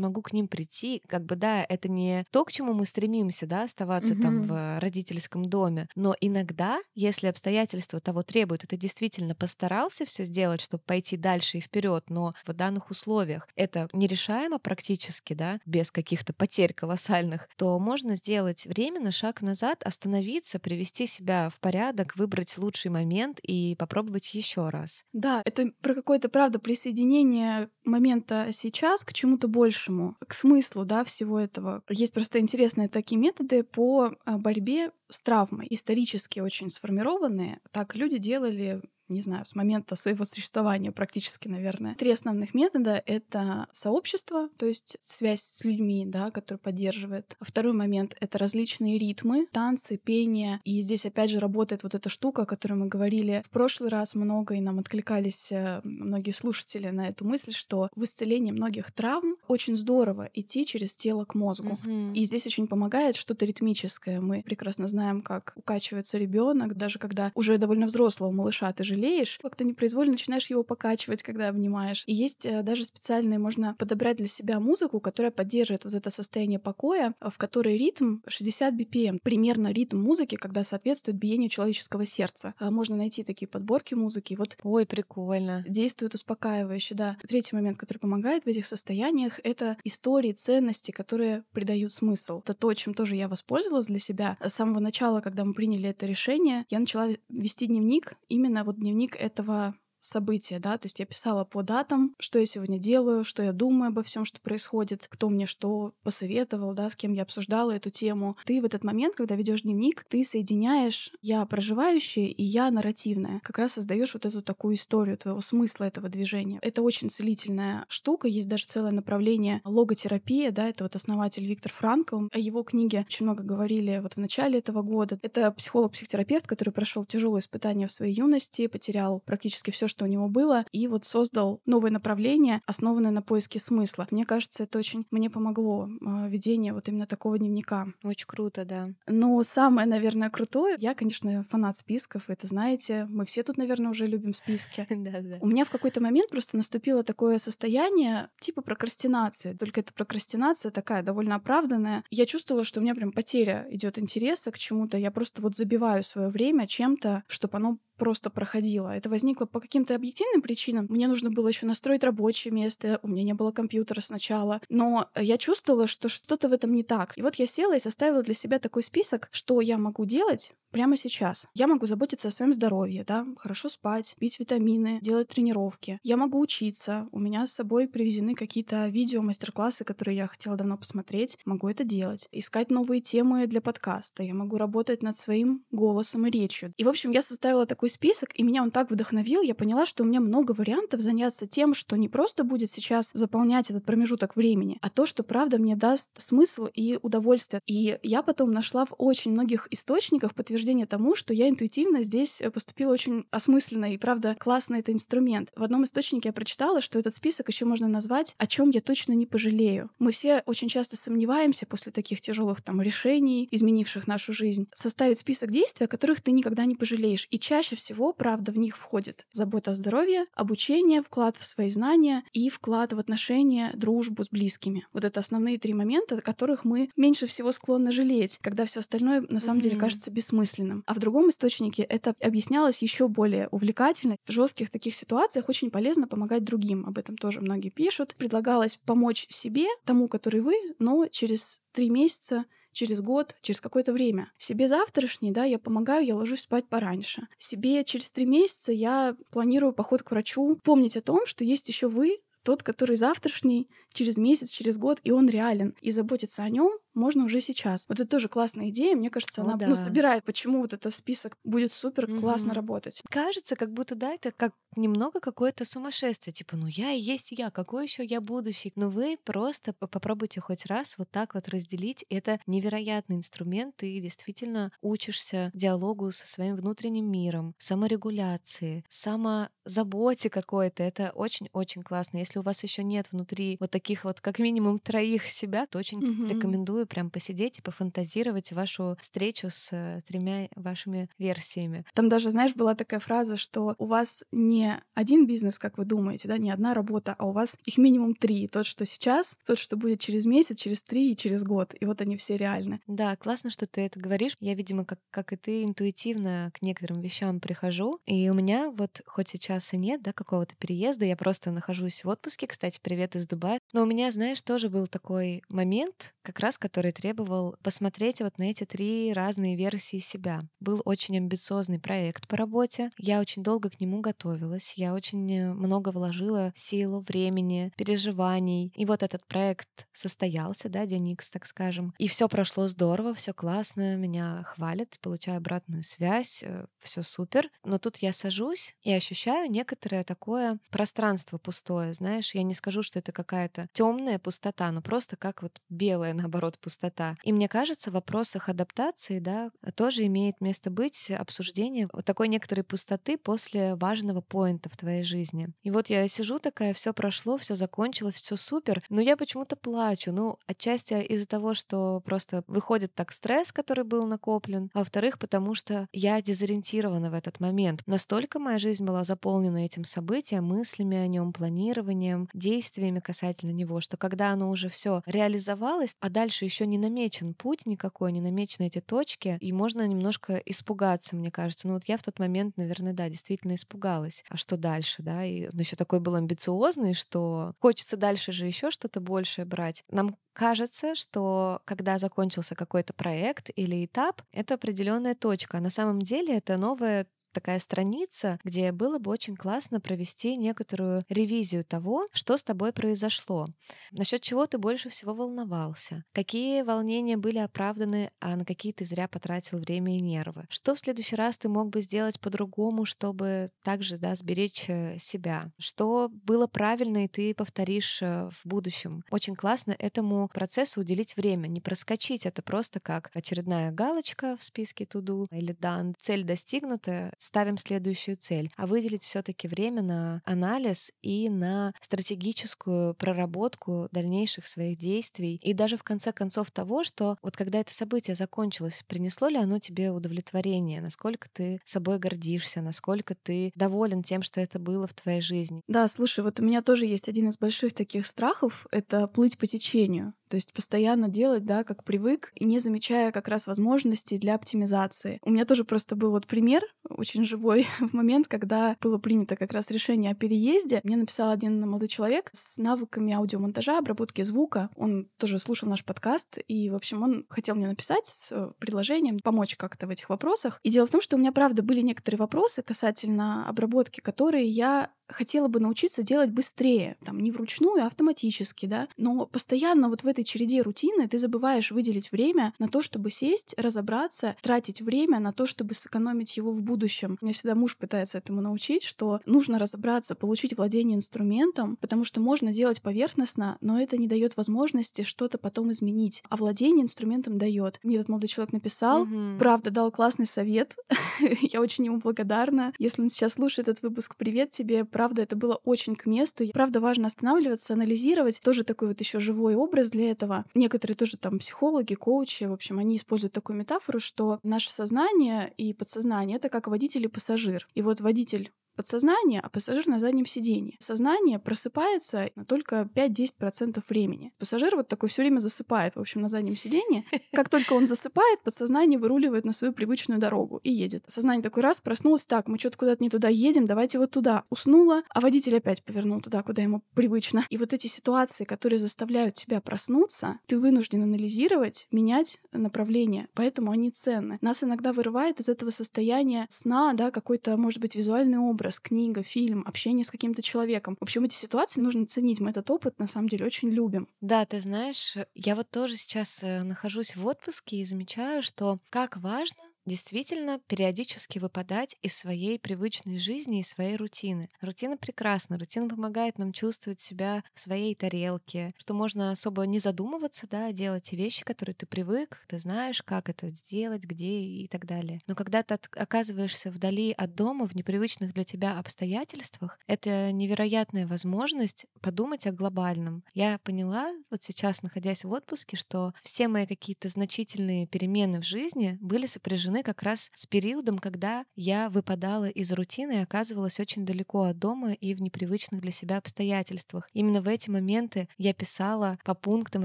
могу 0.00 0.22
к 0.22 0.32
ним 0.32 0.48
прийти. 0.48 1.02
Как 1.06 1.24
бы, 1.24 1.36
да, 1.36 1.64
это 1.68 1.88
не 1.88 2.24
то, 2.30 2.44
к 2.44 2.52
чему 2.52 2.72
мы 2.72 2.86
стремимся, 2.86 3.46
да, 3.46 3.64
оставаться 3.64 4.14
mm-hmm. 4.14 4.22
там 4.22 4.42
в 4.42 4.78
родительском 4.80 5.44
доме, 5.46 5.88
но 5.94 6.14
иногда, 6.20 6.80
если 6.94 7.26
обстоятельства 7.26 8.00
того 8.00 8.22
требуют, 8.22 8.64
и 8.64 8.66
ты 8.66 8.76
действительно 8.76 9.34
постарался 9.34 10.04
все 10.04 10.24
сделать, 10.24 10.60
чтобы 10.60 10.82
пойти 10.84 11.16
дальше 11.16 11.58
и 11.58 11.60
вперед, 11.60 12.04
но 12.08 12.32
в 12.46 12.52
данных 12.52 12.90
условиях 12.90 13.48
это 13.56 13.88
нерешаемо 13.92 14.58
практически, 14.58 15.34
да, 15.34 15.60
без 15.64 15.90
каких-то 15.90 16.32
потерь 16.32 16.74
колоссальных, 16.74 17.48
то 17.56 17.78
можно 17.78 18.16
сделать 18.16 18.66
временно 18.66 19.12
шаг 19.12 19.42
назад, 19.42 19.82
остановиться, 19.82 20.58
привести 20.58 21.06
себя 21.06 21.48
в 21.50 21.58
порядок, 21.60 21.93
выбрать 22.16 22.56
лучший 22.58 22.90
момент 22.90 23.38
и 23.40 23.76
попробовать 23.76 24.34
еще 24.34 24.68
раз. 24.68 25.04
Да, 25.12 25.42
это 25.44 25.70
про 25.80 25.94
какое-то, 25.94 26.28
правда, 26.28 26.58
присоединение 26.58 27.70
момента 27.84 28.48
сейчас 28.52 29.04
к 29.04 29.12
чему-то 29.12 29.48
большему, 29.48 30.16
к 30.26 30.34
смыслу, 30.34 30.84
да, 30.84 31.04
всего 31.04 31.38
этого. 31.38 31.82
Есть 31.88 32.12
просто 32.12 32.40
интересные 32.40 32.88
такие 32.88 33.20
методы 33.20 33.62
по 33.62 34.12
а, 34.24 34.38
борьбе 34.38 34.90
с 35.14 35.22
травмой, 35.22 35.66
исторически 35.70 36.40
очень 36.40 36.68
сформированные. 36.68 37.60
Так 37.72 37.94
люди 37.94 38.18
делали 38.18 38.82
не 39.08 39.20
знаю, 39.20 39.44
с 39.44 39.54
момента 39.54 39.96
своего 39.96 40.24
существования 40.24 40.90
практически, 40.90 41.48
наверное. 41.48 41.94
Три 41.94 42.10
основных 42.10 42.54
метода— 42.54 43.02
это 43.06 43.66
сообщество, 43.72 44.48
то 44.56 44.66
есть 44.66 44.96
связь 45.02 45.42
с 45.42 45.64
людьми, 45.64 46.04
да, 46.06 46.30
который 46.30 46.58
поддерживает. 46.58 47.36
Второй 47.40 47.72
момент— 47.72 48.16
это 48.20 48.38
различные 48.38 48.98
ритмы, 48.98 49.46
танцы, 49.52 49.98
пение. 49.98 50.60
И 50.64 50.80
здесь 50.80 51.04
опять 51.04 51.30
же 51.30 51.38
работает 51.38 51.82
вот 51.82 51.94
эта 51.94 52.08
штука, 52.08 52.42
о 52.42 52.46
которой 52.46 52.74
мы 52.74 52.86
говорили 52.86 53.42
в 53.46 53.50
прошлый 53.50 53.90
раз 53.90 54.14
много, 54.14 54.54
и 54.54 54.60
нам 54.60 54.78
откликались 54.78 55.52
э, 55.52 55.80
многие 55.84 56.32
слушатели 56.32 56.88
на 56.88 57.08
эту 57.08 57.26
мысль, 57.26 57.52
что 57.52 57.90
в 57.94 58.04
исцелении 58.04 58.52
многих 58.52 58.90
травм 58.92 59.36
очень 59.48 59.76
здорово 59.76 60.30
идти 60.32 60.64
через 60.64 60.96
тело 60.96 61.24
к 61.24 61.34
мозгу. 61.34 61.78
Mm-hmm. 61.84 62.14
И 62.14 62.24
здесь 62.24 62.46
очень 62.46 62.66
помогает 62.66 63.16
что-то 63.16 63.44
ритмическое. 63.44 64.20
Мы 64.20 64.42
прекрасно 64.42 64.86
знаем, 64.86 65.03
как 65.22 65.52
укачивается 65.56 66.18
ребенок, 66.18 66.76
даже 66.76 66.98
когда 66.98 67.32
уже 67.34 67.58
довольно 67.58 67.86
взрослого 67.86 68.30
малыша 68.30 68.72
ты 68.72 68.84
жалеешь, 68.84 69.38
как-то 69.42 69.64
непроизвольно 69.64 70.12
начинаешь 70.12 70.50
его 70.50 70.62
покачивать, 70.62 71.22
когда 71.22 71.48
обнимаешь. 71.48 72.04
И 72.06 72.14
есть 72.14 72.46
э, 72.46 72.62
даже 72.62 72.84
специальные, 72.84 73.38
можно 73.38 73.74
подобрать 73.78 74.16
для 74.16 74.26
себя 74.26 74.60
музыку, 74.60 75.00
которая 75.00 75.30
поддерживает 75.30 75.84
вот 75.84 75.94
это 75.94 76.10
состояние 76.10 76.58
покоя, 76.58 77.14
в 77.20 77.36
которой 77.36 77.76
ритм 77.76 78.18
60 78.26 78.74
BPM, 78.74 79.18
примерно 79.22 79.72
ритм 79.72 80.00
музыки, 80.00 80.36
когда 80.36 80.64
соответствует 80.64 81.18
биению 81.18 81.50
человеческого 81.50 82.06
сердца. 82.06 82.54
А 82.58 82.70
можно 82.70 82.96
найти 82.96 83.24
такие 83.24 83.48
подборки 83.48 83.94
музыки. 83.94 84.34
Вот 84.38 84.56
Ой, 84.62 84.86
прикольно. 84.86 85.64
Действует 85.68 86.14
успокаивающе, 86.14 86.94
да. 86.94 87.16
Третий 87.26 87.56
момент, 87.56 87.76
который 87.76 87.98
помогает 87.98 88.44
в 88.44 88.46
этих 88.46 88.66
состояниях, 88.66 89.40
это 89.42 89.76
истории, 89.84 90.32
ценности, 90.32 90.90
которые 90.90 91.44
придают 91.52 91.92
смысл. 91.92 92.40
Это 92.40 92.54
то, 92.54 92.72
чем 92.74 92.94
тоже 92.94 93.16
я 93.16 93.28
воспользовалась 93.28 93.86
для 93.86 93.98
себя. 93.98 94.36
С 94.40 94.54
самого 94.54 94.80
начала, 94.84 95.20
когда 95.20 95.44
мы 95.44 95.52
приняли 95.52 95.88
это 95.88 96.06
решение, 96.06 96.64
я 96.70 96.78
начала 96.78 97.08
вести 97.28 97.66
дневник 97.66 98.14
именно 98.28 98.62
вот 98.62 98.76
дневник 98.76 99.16
этого 99.16 99.74
события, 100.04 100.58
да, 100.58 100.78
то 100.78 100.86
есть 100.86 101.00
я 101.00 101.06
писала 101.06 101.44
по 101.44 101.62
датам, 101.62 102.14
что 102.18 102.38
я 102.38 102.46
сегодня 102.46 102.78
делаю, 102.78 103.24
что 103.24 103.42
я 103.42 103.52
думаю 103.52 103.88
обо 103.88 104.02
всем, 104.02 104.24
что 104.24 104.40
происходит, 104.40 105.06
кто 105.08 105.28
мне 105.28 105.46
что 105.46 105.94
посоветовал, 106.02 106.74
да, 106.74 106.88
с 106.88 106.96
кем 106.96 107.12
я 107.12 107.22
обсуждала 107.22 107.72
эту 107.72 107.90
тему. 107.90 108.36
Ты 108.44 108.60
в 108.60 108.64
этот 108.64 108.84
момент, 108.84 109.16
когда 109.16 109.34
ведешь 109.34 109.62
дневник, 109.62 110.04
ты 110.08 110.24
соединяешь 110.24 111.12
я 111.22 111.44
проживающее 111.46 112.30
и 112.30 112.42
я 112.42 112.70
нарративное. 112.70 113.40
Как 113.40 113.58
раз 113.58 113.72
создаешь 113.72 114.14
вот 114.14 114.26
эту 114.26 114.42
такую 114.42 114.74
историю 114.74 115.16
твоего 115.16 115.40
смысла 115.40 115.84
этого 115.84 116.08
движения. 116.08 116.58
Это 116.62 116.82
очень 116.82 117.10
целительная 117.10 117.86
штука, 117.88 118.28
есть 118.28 118.48
даже 118.48 118.66
целое 118.66 118.92
направление 118.92 119.60
логотерапия, 119.64 120.50
да, 120.50 120.68
это 120.68 120.84
вот 120.84 120.96
основатель 120.96 121.46
Виктор 121.46 121.72
Франкл. 121.72 122.26
О 122.30 122.38
его 122.38 122.62
книге 122.62 123.04
очень 123.06 123.24
много 123.24 123.42
говорили 123.42 124.00
вот 124.02 124.14
в 124.14 124.18
начале 124.18 124.58
этого 124.58 124.82
года. 124.82 125.18
Это 125.22 125.50
психолог-психотерапевт, 125.50 126.46
который 126.46 126.70
прошел 126.70 127.04
тяжелое 127.04 127.40
испытание 127.40 127.88
в 127.88 127.92
своей 127.92 128.14
юности, 128.14 128.66
потерял 128.66 129.20
практически 129.24 129.70
все, 129.70 129.88
что 129.94 130.06
у 130.06 130.08
него 130.08 130.28
было, 130.28 130.64
и 130.72 130.88
вот 130.88 131.04
создал 131.04 131.60
новое 131.66 131.90
направление, 131.90 132.60
основанное 132.66 133.12
на 133.12 133.22
поиске 133.22 133.60
смысла. 133.60 134.08
Мне 134.10 134.26
кажется, 134.26 134.64
это 134.64 134.78
очень 134.78 135.06
мне 135.12 135.30
помогло 135.30 135.88
э, 135.88 136.28
ведение 136.28 136.72
вот 136.72 136.88
именно 136.88 137.06
такого 137.06 137.38
дневника. 137.38 137.86
Очень 138.02 138.26
круто, 138.26 138.64
да. 138.64 138.90
Но 139.06 139.40
самое, 139.44 139.86
наверное, 139.86 140.30
крутое, 140.30 140.76
я, 140.80 140.94
конечно, 140.94 141.44
фанат 141.48 141.76
списков, 141.76 142.24
это 142.28 142.48
знаете, 142.48 143.06
мы 143.08 143.24
все 143.24 143.44
тут, 143.44 143.56
наверное, 143.56 143.92
уже 143.92 144.06
любим 144.06 144.34
списки. 144.34 144.84
У 145.40 145.46
меня 145.46 145.64
в 145.64 145.70
какой-то 145.70 146.00
момент 146.00 146.30
просто 146.30 146.56
наступило 146.56 147.04
такое 147.04 147.38
состояние 147.38 148.30
типа 148.40 148.62
прокрастинации, 148.62 149.54
только 149.54 149.80
эта 149.80 149.92
прокрастинация 149.92 150.72
такая 150.72 151.04
довольно 151.04 151.36
оправданная. 151.36 152.02
Я 152.10 152.26
чувствовала, 152.26 152.64
что 152.64 152.80
у 152.80 152.82
меня 152.82 152.96
прям 152.96 153.12
потеря 153.12 153.66
идет 153.70 153.98
интереса 153.98 154.50
к 154.50 154.58
чему-то, 154.58 154.98
я 154.98 155.12
просто 155.12 155.40
вот 155.40 155.54
забиваю 155.54 156.02
свое 156.02 156.28
время 156.28 156.66
чем-то, 156.66 157.22
чтобы 157.28 157.58
оно 157.58 157.78
просто 157.96 158.30
проходило. 158.30 158.88
Это 158.88 159.08
возникло 159.08 159.46
по 159.46 159.60
каким-то 159.60 159.94
объективным 159.94 160.42
причинам. 160.42 160.86
Мне 160.88 161.08
нужно 161.08 161.30
было 161.30 161.48
еще 161.48 161.66
настроить 161.66 162.04
рабочее 162.04 162.52
место, 162.52 163.00
у 163.02 163.08
меня 163.08 163.22
не 163.22 163.34
было 163.34 163.50
компьютера 163.50 164.00
сначала. 164.00 164.60
Но 164.68 165.08
я 165.16 165.38
чувствовала, 165.38 165.86
что 165.86 166.08
что-то 166.08 166.48
в 166.48 166.52
этом 166.52 166.72
не 166.72 166.82
так. 166.82 167.16
И 167.16 167.22
вот 167.22 167.36
я 167.36 167.46
села 167.46 167.76
и 167.76 167.80
составила 167.80 168.22
для 168.22 168.34
себя 168.34 168.58
такой 168.58 168.82
список, 168.82 169.28
что 169.32 169.60
я 169.60 169.78
могу 169.78 170.04
делать 170.04 170.52
прямо 170.74 170.96
сейчас. 170.96 171.46
Я 171.54 171.68
могу 171.68 171.86
заботиться 171.86 172.28
о 172.28 172.30
своем 172.32 172.52
здоровье, 172.52 173.04
да, 173.06 173.24
хорошо 173.38 173.68
спать, 173.68 174.16
пить 174.18 174.40
витамины, 174.40 174.98
делать 175.00 175.28
тренировки. 175.28 176.00
Я 176.02 176.16
могу 176.16 176.40
учиться. 176.40 177.06
У 177.12 177.20
меня 177.20 177.46
с 177.46 177.52
собой 177.52 177.86
привезены 177.86 178.34
какие-то 178.34 178.88
видео, 178.88 179.22
мастер-классы, 179.22 179.84
которые 179.84 180.16
я 180.16 180.26
хотела 180.26 180.56
давно 180.56 180.76
посмотреть. 180.76 181.38
Могу 181.44 181.68
это 181.68 181.84
делать. 181.84 182.26
Искать 182.32 182.70
новые 182.70 183.00
темы 183.00 183.46
для 183.46 183.60
подкаста. 183.60 184.24
Я 184.24 184.34
могу 184.34 184.56
работать 184.56 185.00
над 185.02 185.14
своим 185.14 185.64
голосом 185.70 186.26
и 186.26 186.30
речью. 186.30 186.74
И, 186.76 186.82
в 186.82 186.88
общем, 186.88 187.12
я 187.12 187.22
составила 187.22 187.66
такой 187.66 187.83
такой 187.84 187.90
список, 187.90 188.30
и 188.34 188.42
меня 188.42 188.62
он 188.62 188.70
так 188.70 188.90
вдохновил, 188.90 189.42
я 189.42 189.54
поняла, 189.54 189.84
что 189.84 190.04
у 190.04 190.06
меня 190.06 190.20
много 190.20 190.52
вариантов 190.52 191.00
заняться 191.00 191.46
тем, 191.46 191.74
что 191.74 191.96
не 191.96 192.08
просто 192.08 192.42
будет 192.42 192.70
сейчас 192.70 193.10
заполнять 193.12 193.70
этот 193.70 193.84
промежуток 193.84 194.36
времени, 194.36 194.78
а 194.80 194.88
то, 194.88 195.04
что 195.04 195.22
правда 195.22 195.58
мне 195.58 195.76
даст 195.76 196.08
смысл 196.16 196.68
и 196.74 196.98
удовольствие. 197.02 197.60
И 197.66 197.98
я 198.02 198.22
потом 198.22 198.52
нашла 198.52 198.86
в 198.86 198.94
очень 198.96 199.32
многих 199.32 199.68
источниках 199.70 200.34
подтверждение 200.34 200.86
тому, 200.86 201.14
что 201.14 201.34
я 201.34 201.50
интуитивно 201.50 202.02
здесь 202.02 202.40
поступила 202.54 202.90
очень 202.92 203.26
осмысленно, 203.30 203.92
и 203.92 203.98
правда 203.98 204.34
классный 204.38 204.80
это 204.80 204.92
инструмент. 204.92 205.50
В 205.54 205.62
одном 205.62 205.84
источнике 205.84 206.30
я 206.30 206.32
прочитала, 206.32 206.80
что 206.80 206.98
этот 206.98 207.14
список 207.14 207.48
еще 207.50 207.66
можно 207.66 207.86
назвать 207.86 208.34
«О 208.38 208.46
чем 208.46 208.70
я 208.70 208.80
точно 208.80 209.12
не 209.12 209.26
пожалею». 209.26 209.90
Мы 209.98 210.12
все 210.12 210.42
очень 210.46 210.68
часто 210.68 210.96
сомневаемся 210.96 211.66
после 211.66 211.92
таких 211.92 212.22
тяжелых 212.22 212.62
там 212.62 212.80
решений, 212.80 213.46
изменивших 213.50 214.06
нашу 214.06 214.32
жизнь, 214.32 214.68
составить 214.72 215.18
список 215.18 215.50
действий, 215.50 215.84
о 215.84 215.88
которых 215.88 216.22
ты 216.22 216.32
никогда 216.32 216.64
не 216.64 216.76
пожалеешь. 216.76 217.28
И 217.30 217.38
чаще 217.38 217.73
всего, 217.74 218.12
правда, 218.12 218.52
в 218.52 218.58
них 218.58 218.76
входит 218.76 219.26
забота 219.32 219.72
о 219.72 219.74
здоровье, 219.74 220.26
обучение, 220.34 221.02
вклад 221.02 221.36
в 221.36 221.44
свои 221.44 221.70
знания 221.70 222.24
и 222.32 222.48
вклад 222.48 222.92
в 222.92 222.98
отношения, 222.98 223.72
дружбу 223.74 224.24
с 224.24 224.30
близкими. 224.30 224.86
Вот 224.92 225.04
это 225.04 225.20
основные 225.20 225.58
три 225.58 225.74
момента, 225.74 226.16
о 226.16 226.20
которых 226.20 226.64
мы 226.64 226.90
меньше 226.96 227.26
всего 227.26 227.52
склонны 227.52 227.92
жалеть, 227.92 228.38
когда 228.40 228.64
все 228.64 228.80
остальное 228.80 229.24
на 229.28 229.40
самом 229.40 229.58
mm-hmm. 229.58 229.62
деле 229.62 229.76
кажется 229.76 230.10
бессмысленным. 230.10 230.82
А 230.86 230.94
в 230.94 230.98
другом 230.98 231.30
источнике 231.30 231.82
это 231.82 232.14
объяснялось 232.20 232.82
еще 232.82 233.08
более 233.08 233.48
увлекательно. 233.48 234.16
В 234.24 234.32
жестких 234.32 234.70
таких 234.70 234.94
ситуациях 234.94 235.48
очень 235.48 235.70
полезно 235.70 236.08
помогать 236.08 236.44
другим. 236.44 236.86
Об 236.86 236.98
этом 236.98 237.16
тоже 237.16 237.40
многие 237.40 237.70
пишут. 237.70 238.14
Предлагалось 238.16 238.78
помочь 238.84 239.26
себе, 239.28 239.66
тому, 239.84 240.08
который 240.08 240.40
вы, 240.40 240.54
но 240.78 241.06
через 241.06 241.62
три 241.72 241.90
месяца 241.90 242.44
через 242.74 243.00
год, 243.00 243.36
через 243.40 243.60
какое-то 243.60 243.92
время. 243.92 244.30
Себе 244.36 244.68
завтрашний, 244.68 245.30
да, 245.30 245.44
я 245.44 245.58
помогаю, 245.58 246.04
я 246.04 246.14
ложусь 246.14 246.42
спать 246.42 246.68
пораньше. 246.68 247.26
Себе 247.38 247.84
через 247.84 248.10
три 248.10 248.26
месяца 248.26 248.72
я 248.72 249.16
планирую 249.30 249.72
поход 249.72 250.02
к 250.02 250.10
врачу. 250.10 250.58
Помнить 250.62 250.96
о 250.96 251.00
том, 251.00 251.24
что 251.26 251.44
есть 251.44 251.68
еще 251.68 251.88
вы, 251.88 252.18
тот, 252.42 252.62
который 252.62 252.96
завтрашний, 252.96 253.68
через 253.92 254.18
месяц, 254.18 254.50
через 254.50 254.76
год, 254.78 255.00
и 255.02 255.10
он 255.10 255.28
реален. 255.28 255.74
И 255.80 255.90
заботиться 255.90 256.42
о 256.42 256.50
нем 256.50 256.78
можно 256.94 257.24
уже 257.24 257.40
сейчас. 257.40 257.86
Вот 257.88 258.00
это 258.00 258.08
тоже 258.08 258.28
классная 258.28 258.68
идея. 258.70 258.96
Мне 258.96 259.10
кажется, 259.10 259.42
О, 259.42 259.44
она 259.44 259.56
да. 259.56 259.66
ну, 259.66 259.74
собирает, 259.74 260.24
почему 260.24 260.60
вот 260.60 260.72
этот 260.72 260.94
список 260.94 261.36
будет 261.44 261.72
супер 261.72 262.06
классно 262.18 262.48
угу. 262.48 262.56
работать. 262.56 263.02
Кажется, 263.08 263.56
как 263.56 263.72
будто, 263.72 263.94
да, 263.94 264.12
это 264.12 264.32
как 264.32 264.52
немного 264.76 265.20
какое-то 265.20 265.64
сумасшествие. 265.64 266.32
Типа, 266.32 266.56
ну 266.56 266.66
я 266.66 266.92
и 266.92 267.00
есть 267.00 267.32
я, 267.32 267.50
какой 267.50 267.84
еще 267.84 268.04
я 268.04 268.20
будущий? 268.20 268.72
Но 268.76 268.90
вы 268.90 269.18
просто 269.24 269.72
попробуйте 269.72 270.40
хоть 270.40 270.66
раз 270.66 270.98
вот 270.98 271.10
так 271.10 271.34
вот 271.34 271.48
разделить. 271.48 272.04
Это 272.08 272.40
невероятный 272.46 273.16
инструмент. 273.16 273.76
Ты 273.76 274.00
действительно 274.00 274.72
учишься 274.80 275.50
диалогу 275.54 276.10
со 276.12 276.26
своим 276.26 276.56
внутренним 276.56 277.10
миром, 277.10 277.54
саморегуляции, 277.58 278.84
самозаботе 278.88 280.30
какой-то. 280.30 280.82
Это 280.82 281.12
очень-очень 281.14 281.82
классно. 281.82 282.18
Если 282.18 282.38
у 282.38 282.42
вас 282.42 282.62
еще 282.62 282.82
нет 282.82 283.12
внутри 283.12 283.56
вот 283.60 283.70
таких 283.70 284.04
вот 284.04 284.20
как 284.20 284.38
минимум 284.38 284.78
троих 284.78 285.28
себя, 285.28 285.66
то 285.66 285.78
очень 285.78 285.98
угу. 285.98 286.26
рекомендую 286.26 286.83
рекомендую 286.84 286.86
прям 286.86 287.10
посидеть 287.10 287.58
и 287.58 287.62
пофантазировать 287.62 288.52
вашу 288.52 288.96
встречу 289.00 289.48
с 289.50 289.72
э, 289.72 290.02
тремя 290.06 290.48
вашими 290.56 291.08
версиями. 291.18 291.84
Там 291.94 292.08
даже, 292.08 292.30
знаешь, 292.30 292.54
была 292.54 292.74
такая 292.74 293.00
фраза, 293.00 293.36
что 293.36 293.74
у 293.78 293.86
вас 293.86 294.24
не 294.32 294.80
один 294.94 295.26
бизнес, 295.26 295.58
как 295.58 295.78
вы 295.78 295.84
думаете, 295.84 296.28
да, 296.28 296.38
не 296.38 296.50
одна 296.50 296.74
работа, 296.74 297.14
а 297.18 297.26
у 297.26 297.32
вас 297.32 297.56
их 297.64 297.78
минимум 297.78 298.14
три. 298.14 298.48
Тот, 298.48 298.66
что 298.66 298.84
сейчас, 298.84 299.36
тот, 299.46 299.58
что 299.58 299.76
будет 299.76 300.00
через 300.00 300.26
месяц, 300.26 300.58
через 300.58 300.82
три 300.82 301.12
и 301.12 301.16
через 301.16 301.42
год. 301.42 301.74
И 301.80 301.86
вот 301.86 302.00
они 302.00 302.16
все 302.16 302.36
реальны. 302.36 302.80
Да, 302.86 303.16
классно, 303.16 303.50
что 303.50 303.66
ты 303.66 303.82
это 303.82 304.00
говоришь. 304.00 304.36
Я, 304.40 304.54
видимо, 304.54 304.84
как, 304.84 304.98
как 305.10 305.32
и 305.32 305.36
ты, 305.36 305.64
интуитивно 305.64 306.50
к 306.54 306.62
некоторым 306.62 307.00
вещам 307.00 307.40
прихожу. 307.40 308.00
И 308.06 308.28
у 308.30 308.34
меня 308.34 308.70
вот 308.70 309.00
хоть 309.06 309.28
сейчас 309.28 309.72
и 309.74 309.76
нет, 309.76 310.02
да, 310.02 310.12
какого-то 310.12 310.54
переезда, 310.56 311.04
я 311.04 311.16
просто 311.16 311.50
нахожусь 311.50 312.04
в 312.04 312.08
отпуске, 312.08 312.46
кстати, 312.46 312.78
привет 312.82 313.16
из 313.16 313.26
Дубая. 313.26 313.58
Но 313.72 313.82
у 313.82 313.86
меня, 313.86 314.10
знаешь, 314.10 314.42
тоже 314.42 314.68
был 314.68 314.86
такой 314.86 315.42
момент, 315.48 316.14
как 316.22 316.40
раз 316.40 316.58
который 316.64 316.73
требовал 316.82 317.56
посмотреть 317.62 318.20
вот 318.20 318.38
на 318.38 318.44
эти 318.44 318.64
три 318.64 319.12
разные 319.12 319.56
версии 319.56 319.98
себя. 319.98 320.42
Был 320.60 320.82
очень 320.84 321.16
амбициозный 321.16 321.78
проект 321.78 322.28
по 322.28 322.36
работе. 322.36 322.90
Я 322.98 323.20
очень 323.20 323.42
долго 323.42 323.70
к 323.70 323.80
нему 323.80 324.00
готовилась. 324.00 324.74
Я 324.76 324.94
очень 324.94 325.32
э, 325.32 325.52
много 325.52 325.90
вложила 325.90 326.52
силу, 326.54 327.00
времени, 327.00 327.72
переживаний. 327.76 328.72
И 328.76 328.84
вот 328.84 329.02
этот 329.02 329.26
проект 329.26 329.86
состоялся, 329.92 330.68
да, 330.68 330.86
Деникс, 330.86 331.30
так 331.30 331.46
скажем. 331.46 331.94
И 331.98 332.08
все 332.08 332.28
прошло 332.28 332.68
здорово, 332.68 333.14
все 333.14 333.32
классно, 333.32 333.96
меня 333.96 334.42
хвалят, 334.44 334.98
получаю 335.00 335.38
обратную 335.38 335.82
связь, 335.82 336.42
э, 336.42 336.66
все 336.80 337.02
супер. 337.02 337.50
Но 337.64 337.78
тут 337.78 337.98
я 337.98 338.12
сажусь 338.12 338.76
и 338.82 338.92
ощущаю 338.92 339.50
некоторое 339.50 340.04
такое 340.04 340.58
пространство 340.70 341.38
пустое, 341.38 341.92
знаешь. 341.92 342.34
Я 342.34 342.42
не 342.42 342.54
скажу, 342.54 342.82
что 342.82 342.98
это 342.98 343.12
какая-то 343.12 343.68
темная 343.72 344.18
пустота, 344.18 344.70
но 344.72 344.82
просто 344.82 345.16
как 345.16 345.42
вот 345.42 345.60
белая, 345.68 346.14
наоборот, 346.14 346.58
пустота. 346.64 347.14
И 347.22 347.32
мне 347.32 347.46
кажется, 347.46 347.90
в 347.90 347.94
вопросах 347.94 348.48
адаптации, 348.48 349.18
да, 349.18 349.50
тоже 349.74 350.06
имеет 350.06 350.40
место 350.40 350.70
быть 350.70 351.10
обсуждение 351.10 351.88
вот 351.92 352.06
такой 352.06 352.28
некоторой 352.28 352.64
пустоты 352.64 353.18
после 353.18 353.74
важного 353.74 354.22
поинта 354.22 354.70
в 354.70 354.76
твоей 354.76 355.04
жизни. 355.04 355.48
И 355.62 355.70
вот 355.70 355.90
я 355.90 356.08
сижу 356.08 356.38
такая, 356.38 356.72
все 356.72 356.94
прошло, 356.94 357.36
все 357.36 357.54
закончилось, 357.54 358.14
все 358.14 358.36
супер, 358.36 358.82
но 358.88 359.02
я 359.02 359.16
почему-то 359.18 359.56
плачу. 359.56 360.10
Ну, 360.10 360.38
отчасти 360.46 360.94
из-за 361.02 361.26
того, 361.26 361.52
что 361.52 362.00
просто 362.04 362.44
выходит 362.46 362.94
так 362.94 363.12
стресс, 363.12 363.52
который 363.52 363.84
был 363.84 364.06
накоплен, 364.06 364.70
а 364.72 364.78
во-вторых, 364.78 365.18
потому 365.18 365.54
что 365.54 365.86
я 365.92 366.22
дезориентирована 366.22 367.10
в 367.10 367.14
этот 367.14 367.40
момент. 367.40 367.82
Настолько 367.86 368.38
моя 368.38 368.58
жизнь 368.58 368.84
была 368.84 369.04
заполнена 369.04 369.66
этим 369.66 369.84
событием, 369.84 370.44
мыслями 370.44 370.96
о 370.96 371.06
нем, 371.06 371.34
планированием, 371.34 372.28
действиями 372.32 373.00
касательно 373.00 373.50
него, 373.50 373.82
что 373.82 373.98
когда 373.98 374.30
оно 374.30 374.48
уже 374.48 374.70
все 374.70 375.02
реализовалось, 375.04 375.96
а 376.00 376.08
дальше 376.08 376.24
дальше 376.24 376.46
еще 376.54 376.66
не 376.66 376.78
намечен 376.78 377.34
путь 377.34 377.66
никакой, 377.66 378.12
не 378.12 378.20
намечены 378.20 378.66
эти 378.66 378.80
точки, 378.80 379.36
и 379.40 379.52
можно 379.52 379.86
немножко 379.86 380.36
испугаться, 380.36 381.16
мне 381.16 381.30
кажется. 381.30 381.66
Ну 381.66 381.74
вот 381.74 381.84
я 381.84 381.98
в 381.98 382.02
тот 382.02 382.18
момент, 382.18 382.56
наверное, 382.56 382.92
да, 382.92 383.08
действительно 383.08 383.54
испугалась. 383.54 384.24
А 384.28 384.36
что 384.36 384.56
дальше, 384.56 385.02
да? 385.02 385.24
И 385.24 385.48
он 385.52 385.58
еще 385.58 385.76
такой 385.76 386.00
был 386.00 386.14
амбициозный, 386.14 386.94
что 386.94 387.54
хочется 387.60 387.96
дальше 387.96 388.32
же 388.32 388.46
еще 388.46 388.70
что-то 388.70 389.00
большее 389.00 389.44
брать. 389.44 389.82
Нам 389.90 390.16
кажется, 390.32 390.94
что 390.94 391.60
когда 391.64 391.98
закончился 391.98 392.54
какой-то 392.54 392.92
проект 392.94 393.50
или 393.56 393.84
этап, 393.84 394.22
это 394.32 394.54
определенная 394.54 395.14
точка. 395.14 395.58
А 395.58 395.60
на 395.60 395.70
самом 395.70 396.02
деле 396.02 396.36
это 396.36 396.56
новая 396.56 397.06
такая 397.34 397.58
страница, 397.58 398.38
где 398.44 398.72
было 398.72 398.98
бы 398.98 399.10
очень 399.10 399.36
классно 399.36 399.80
провести 399.80 400.36
некоторую 400.36 401.04
ревизию 401.08 401.64
того, 401.64 402.06
что 402.12 402.38
с 402.38 402.44
тобой 402.44 402.72
произошло, 402.72 403.48
насчет 403.90 404.22
чего 404.22 404.46
ты 404.46 404.56
больше 404.58 404.88
всего 404.88 405.12
волновался, 405.12 406.04
какие 406.12 406.62
волнения 406.62 407.16
были 407.16 407.38
оправданы, 407.38 408.10
а 408.20 408.36
на 408.36 408.44
какие 408.44 408.72
ты 408.72 408.84
зря 408.84 409.08
потратил 409.08 409.58
время 409.58 409.96
и 409.96 410.00
нервы, 410.00 410.46
что 410.48 410.74
в 410.74 410.78
следующий 410.78 411.16
раз 411.16 411.36
ты 411.36 411.48
мог 411.48 411.68
бы 411.68 411.80
сделать 411.82 412.20
по-другому, 412.20 412.84
чтобы 412.84 413.50
также 413.62 413.98
да, 413.98 414.14
сберечь 414.14 414.66
э, 414.68 414.96
себя, 414.98 415.50
что 415.58 416.08
было 416.10 416.46
правильно 416.46 417.04
и 417.04 417.08
ты 417.08 417.34
повторишь 417.34 418.00
э, 418.02 418.28
в 418.30 418.46
будущем. 418.46 419.02
Очень 419.10 419.34
классно 419.34 419.74
этому 419.78 420.28
процессу 420.28 420.80
уделить 420.80 421.16
время, 421.16 421.48
не 421.48 421.60
проскочить 421.60 422.26
это 422.26 422.42
просто 422.42 422.80
как 422.80 423.10
очередная 423.14 423.72
галочка 423.72 424.36
в 424.36 424.42
списке 424.42 424.86
туду 424.86 425.26
или 425.30 425.52
дан, 425.52 425.94
цель 425.98 426.24
достигнута, 426.24 427.12
ставим 427.24 427.56
следующую 427.56 428.16
цель, 428.16 428.50
а 428.56 428.66
выделить 428.66 429.02
все-таки 429.04 429.48
время 429.48 429.82
на 429.82 430.22
анализ 430.24 430.92
и 431.02 431.28
на 431.28 431.72
стратегическую 431.80 432.94
проработку 432.94 433.88
дальнейших 433.92 434.46
своих 434.46 434.78
действий 434.78 435.38
и 435.42 435.52
даже 435.54 435.76
в 435.76 435.82
конце 435.82 436.12
концов 436.12 436.50
того, 436.50 436.84
что 436.84 437.16
вот 437.22 437.36
когда 437.36 437.60
это 437.60 437.74
событие 437.74 438.14
закончилось, 438.14 438.84
принесло 438.86 439.28
ли 439.28 439.36
оно 439.36 439.58
тебе 439.58 439.90
удовлетворение, 439.90 440.80
насколько 440.80 441.28
ты 441.32 441.60
собой 441.64 441.98
гордишься, 441.98 442.60
насколько 442.60 443.14
ты 443.14 443.52
доволен 443.54 444.02
тем, 444.02 444.22
что 444.22 444.40
это 444.40 444.58
было 444.58 444.86
в 444.86 444.94
твоей 444.94 445.20
жизни. 445.20 445.62
Да, 445.66 445.88
слушай, 445.88 446.22
вот 446.22 446.40
у 446.40 446.44
меня 446.44 446.62
тоже 446.62 446.86
есть 446.86 447.08
один 447.08 447.28
из 447.28 447.38
больших 447.38 447.72
таких 447.74 448.06
страхов— 448.06 448.66
это 448.70 449.06
плыть 449.06 449.38
по 449.38 449.46
течению. 449.46 450.14
То 450.34 450.36
есть 450.36 450.52
постоянно 450.52 451.08
делать, 451.08 451.44
да, 451.44 451.62
как 451.62 451.84
привык, 451.84 452.32
не 452.40 452.58
замечая 452.58 453.12
как 453.12 453.28
раз 453.28 453.46
возможностей 453.46 454.18
для 454.18 454.34
оптимизации. 454.34 455.20
У 455.22 455.30
меня 455.30 455.44
тоже 455.44 455.62
просто 455.62 455.94
был 455.94 456.10
вот 456.10 456.26
пример 456.26 456.64
очень 456.88 457.22
живой 457.22 457.68
в 457.78 457.92
момент, 457.92 458.26
когда 458.26 458.76
было 458.80 458.98
принято 458.98 459.36
как 459.36 459.52
раз 459.52 459.70
решение 459.70 460.10
о 460.10 460.16
переезде. 460.16 460.80
Мне 460.82 460.96
написал 460.96 461.30
один 461.30 461.60
молодой 461.60 461.86
человек 461.86 462.30
с 462.32 462.58
навыками 462.58 463.12
аудиомонтажа, 463.12 463.78
обработки 463.78 464.22
звука. 464.22 464.70
Он 464.74 465.08
тоже 465.18 465.38
слушал 465.38 465.68
наш 465.68 465.84
подкаст, 465.84 466.38
и, 466.48 466.68
в 466.68 466.74
общем, 466.74 467.04
он 467.04 467.26
хотел 467.28 467.54
мне 467.54 467.68
написать 467.68 468.06
с 468.06 468.52
предложением 468.58 469.20
помочь 469.20 469.54
как-то 469.54 469.86
в 469.86 469.90
этих 469.90 470.08
вопросах. 470.08 470.58
И 470.64 470.70
дело 470.70 470.86
в 470.86 470.90
том, 470.90 471.00
что 471.00 471.14
у 471.14 471.20
меня, 471.20 471.30
правда, 471.30 471.62
были 471.62 471.80
некоторые 471.80 472.18
вопросы 472.18 472.64
касательно 472.64 473.48
обработки, 473.48 474.00
которые 474.00 474.48
я 474.48 474.90
хотела 475.08 475.48
бы 475.48 475.60
научиться 475.60 476.02
делать 476.02 476.30
быстрее, 476.30 476.96
там, 477.04 477.20
не 477.20 477.30
вручную, 477.30 477.84
а 477.84 477.86
автоматически, 477.86 478.66
да, 478.66 478.88
но 478.96 479.26
постоянно 479.26 479.88
вот 479.88 480.02
в 480.02 480.06
этой 480.06 480.23
этой 480.24 480.32
череде 480.34 480.62
рутины 480.62 481.06
ты 481.06 481.18
забываешь 481.18 481.70
выделить 481.70 482.10
время 482.10 482.54
на 482.58 482.68
то, 482.68 482.80
чтобы 482.80 483.10
сесть, 483.10 483.54
разобраться, 483.58 484.36
тратить 484.40 484.80
время 484.80 485.20
на 485.20 485.32
то, 485.32 485.46
чтобы 485.46 485.74
сэкономить 485.74 486.36
его 486.36 486.50
в 486.50 486.62
будущем. 486.62 487.18
Меня 487.20 487.32
всегда 487.32 487.54
муж 487.54 487.76
пытается 487.76 488.18
этому 488.18 488.40
научить, 488.40 488.82
что 488.82 489.20
нужно 489.26 489.58
разобраться, 489.58 490.14
получить 490.14 490.56
владение 490.56 490.96
инструментом, 490.96 491.76
потому 491.76 492.04
что 492.04 492.20
можно 492.20 492.52
делать 492.52 492.80
поверхностно, 492.80 493.58
но 493.60 493.80
это 493.80 493.96
не 493.96 494.06
дает 494.06 494.36
возможности 494.36 495.02
что-то 495.02 495.38
потом 495.38 495.70
изменить. 495.70 496.22
А 496.28 496.36
владение 496.36 496.84
инструментом 496.84 497.38
дает. 497.38 497.78
Мне 497.82 497.96
этот 497.96 498.08
молодой 498.08 498.28
человек 498.28 498.52
написал, 498.52 499.02
угу. 499.02 499.38
правда, 499.38 499.70
дал 499.70 499.92
классный 499.92 500.26
совет. 500.26 500.76
Я 501.40 501.60
очень 501.60 501.84
ему 501.84 501.98
благодарна. 501.98 502.72
Если 502.78 503.02
он 503.02 503.08
сейчас 503.08 503.34
слушает 503.34 503.68
этот 503.68 503.82
выпуск, 503.82 504.16
привет 504.16 504.50
тебе. 504.50 504.84
Правда, 504.84 505.22
это 505.22 505.36
было 505.36 505.60
очень 505.64 505.94
к 505.94 506.06
месту. 506.06 506.44
Правда, 506.52 506.80
важно 506.80 507.06
останавливаться, 507.06 507.74
анализировать. 507.74 508.40
Тоже 508.42 508.64
такой 508.64 508.88
вот 508.88 509.00
еще 509.00 509.20
живой 509.20 509.54
образ 509.54 509.90
этого. 510.10 510.44
Некоторые 510.54 510.96
тоже 510.96 511.16
там 511.16 511.38
психологи, 511.38 511.94
коучи, 511.94 512.44
в 512.44 512.52
общем, 512.52 512.78
они 512.78 512.96
используют 512.96 513.32
такую 513.32 513.56
метафору, 513.56 514.00
что 514.00 514.38
наше 514.42 514.70
сознание 514.70 515.52
и 515.56 515.72
подсознание— 515.72 516.36
это 516.38 516.48
как 516.48 516.66
водитель 516.66 517.04
и 517.04 517.08
пассажир. 517.08 517.68
И 517.74 517.82
вот 517.82 518.00
водитель 518.00 518.52
подсознание, 518.74 519.40
а 519.40 519.48
пассажир 519.48 519.86
на 519.86 519.98
заднем 519.98 520.26
сидении. 520.26 520.76
Сознание 520.78 521.38
просыпается 521.38 522.30
на 522.36 522.44
только 522.44 522.88
5-10% 522.94 523.82
времени. 523.88 524.32
Пассажир 524.38 524.76
вот 524.76 524.88
такой 524.88 525.08
все 525.08 525.22
время 525.22 525.38
засыпает, 525.38 525.96
в 525.96 526.00
общем, 526.00 526.20
на 526.20 526.28
заднем 526.28 526.56
сидении. 526.56 527.04
Как 527.32 527.48
только 527.48 527.74
он 527.74 527.86
засыпает, 527.86 528.42
подсознание 528.42 528.98
выруливает 528.98 529.44
на 529.44 529.52
свою 529.52 529.72
привычную 529.72 530.20
дорогу 530.20 530.60
и 530.62 530.72
едет. 530.72 531.04
Сознание 531.08 531.42
такой 531.42 531.62
раз 531.62 531.80
проснулось, 531.80 532.26
так, 532.26 532.48
мы 532.48 532.58
что-то 532.58 532.78
куда-то 532.78 533.02
не 533.02 533.10
туда 533.10 533.28
едем, 533.28 533.66
давайте 533.66 533.98
вот 533.98 534.10
туда. 534.10 534.44
Уснула, 534.50 535.02
а 535.10 535.20
водитель 535.20 535.56
опять 535.56 535.84
повернул 535.84 536.20
туда, 536.20 536.42
куда 536.42 536.62
ему 536.62 536.82
привычно. 536.94 537.44
И 537.50 537.56
вот 537.56 537.72
эти 537.72 537.86
ситуации, 537.86 538.44
которые 538.44 538.78
заставляют 538.78 539.34
тебя 539.34 539.60
проснуться, 539.60 540.38
ты 540.46 540.58
вынужден 540.58 541.02
анализировать, 541.02 541.86
менять 541.90 542.38
направление. 542.52 543.28
Поэтому 543.34 543.70
они 543.70 543.90
ценны. 543.90 544.38
Нас 544.40 544.62
иногда 544.62 544.92
вырывает 544.92 545.40
из 545.40 545.48
этого 545.48 545.70
состояния 545.70 546.46
сна, 546.50 546.92
да, 546.94 547.10
какой-то, 547.10 547.56
может 547.56 547.80
быть, 547.80 547.94
визуальный 547.94 548.38
образ, 548.38 548.63
образ, 548.64 548.80
книга, 548.80 549.22
фильм, 549.22 549.62
общение 549.66 550.04
с 550.04 550.10
каким-то 550.10 550.40
человеком. 550.40 550.96
В 550.98 551.02
общем, 551.02 551.24
эти 551.24 551.34
ситуации 551.34 551.82
нужно 551.82 552.06
ценить. 552.06 552.40
Мы 552.40 552.48
этот 552.48 552.70
опыт, 552.70 552.98
на 552.98 553.06
самом 553.06 553.28
деле, 553.28 553.44
очень 553.44 553.68
любим. 553.68 554.08
Да, 554.22 554.46
ты 554.46 554.58
знаешь, 554.58 555.16
я 555.34 555.54
вот 555.54 555.70
тоже 555.70 555.96
сейчас 555.96 556.42
э, 556.42 556.62
нахожусь 556.62 557.14
в 557.14 557.26
отпуске 557.26 557.76
и 557.76 557.84
замечаю, 557.84 558.42
что 558.42 558.78
как 558.88 559.18
важно 559.18 559.60
действительно 559.86 560.58
периодически 560.66 561.38
выпадать 561.38 561.96
из 562.02 562.16
своей 562.16 562.58
привычной 562.58 563.18
жизни 563.18 563.60
и 563.60 563.64
своей 563.64 563.96
рутины. 563.96 564.48
Рутина 564.60 564.96
прекрасна, 564.96 565.58
рутина 565.58 565.88
помогает 565.88 566.38
нам 566.38 566.52
чувствовать 566.52 567.00
себя 567.00 567.44
в 567.54 567.60
своей 567.60 567.94
тарелке, 567.94 568.72
что 568.76 568.94
можно 568.94 569.30
особо 569.30 569.66
не 569.66 569.78
задумываться, 569.78 570.46
да, 570.48 570.72
делать 570.72 571.04
те 571.04 571.16
вещи, 571.16 571.44
которые 571.44 571.74
ты 571.74 571.86
привык, 571.86 572.44
ты 572.48 572.58
знаешь, 572.58 573.02
как 573.02 573.28
это 573.28 573.48
сделать, 573.48 574.04
где 574.04 574.40
и 574.40 574.68
так 574.68 574.86
далее. 574.86 575.20
Но 575.26 575.34
когда 575.34 575.62
ты 575.62 575.78
оказываешься 575.96 576.70
вдали 576.70 577.12
от 577.12 577.34
дома, 577.34 577.66
в 577.66 577.74
непривычных 577.74 578.32
для 578.32 578.44
тебя 578.44 578.78
обстоятельствах, 578.78 579.78
это 579.86 580.32
невероятная 580.32 581.06
возможность 581.06 581.86
подумать 582.00 582.46
о 582.46 582.52
глобальном. 582.52 583.24
Я 583.34 583.58
поняла 583.58 584.12
вот 584.30 584.42
сейчас, 584.42 584.82
находясь 584.82 585.24
в 585.24 585.30
отпуске, 585.30 585.76
что 585.76 586.12
все 586.22 586.48
мои 586.48 586.66
какие-то 586.66 587.08
значительные 587.08 587.86
перемены 587.86 588.40
в 588.40 588.44
жизни 588.44 588.98
были 589.00 589.26
сопряжены 589.26 589.73
сопряжены 589.74 589.82
как 589.82 590.02
раз 590.02 590.30
с 590.34 590.46
периодом, 590.46 590.98
когда 590.98 591.44
я 591.56 591.88
выпадала 591.88 592.48
из 592.48 592.72
рутины 592.72 593.12
и 593.12 593.22
оказывалась 593.22 593.80
очень 593.80 594.04
далеко 594.06 594.44
от 594.44 594.58
дома 594.58 594.92
и 594.92 595.14
в 595.14 595.20
непривычных 595.20 595.80
для 595.80 595.90
себя 595.90 596.18
обстоятельствах. 596.18 597.08
Именно 597.12 597.42
в 597.42 597.48
эти 597.48 597.70
моменты 597.70 598.28
я 598.38 598.54
писала 598.54 599.18
по 599.24 599.34
пунктам, 599.34 599.84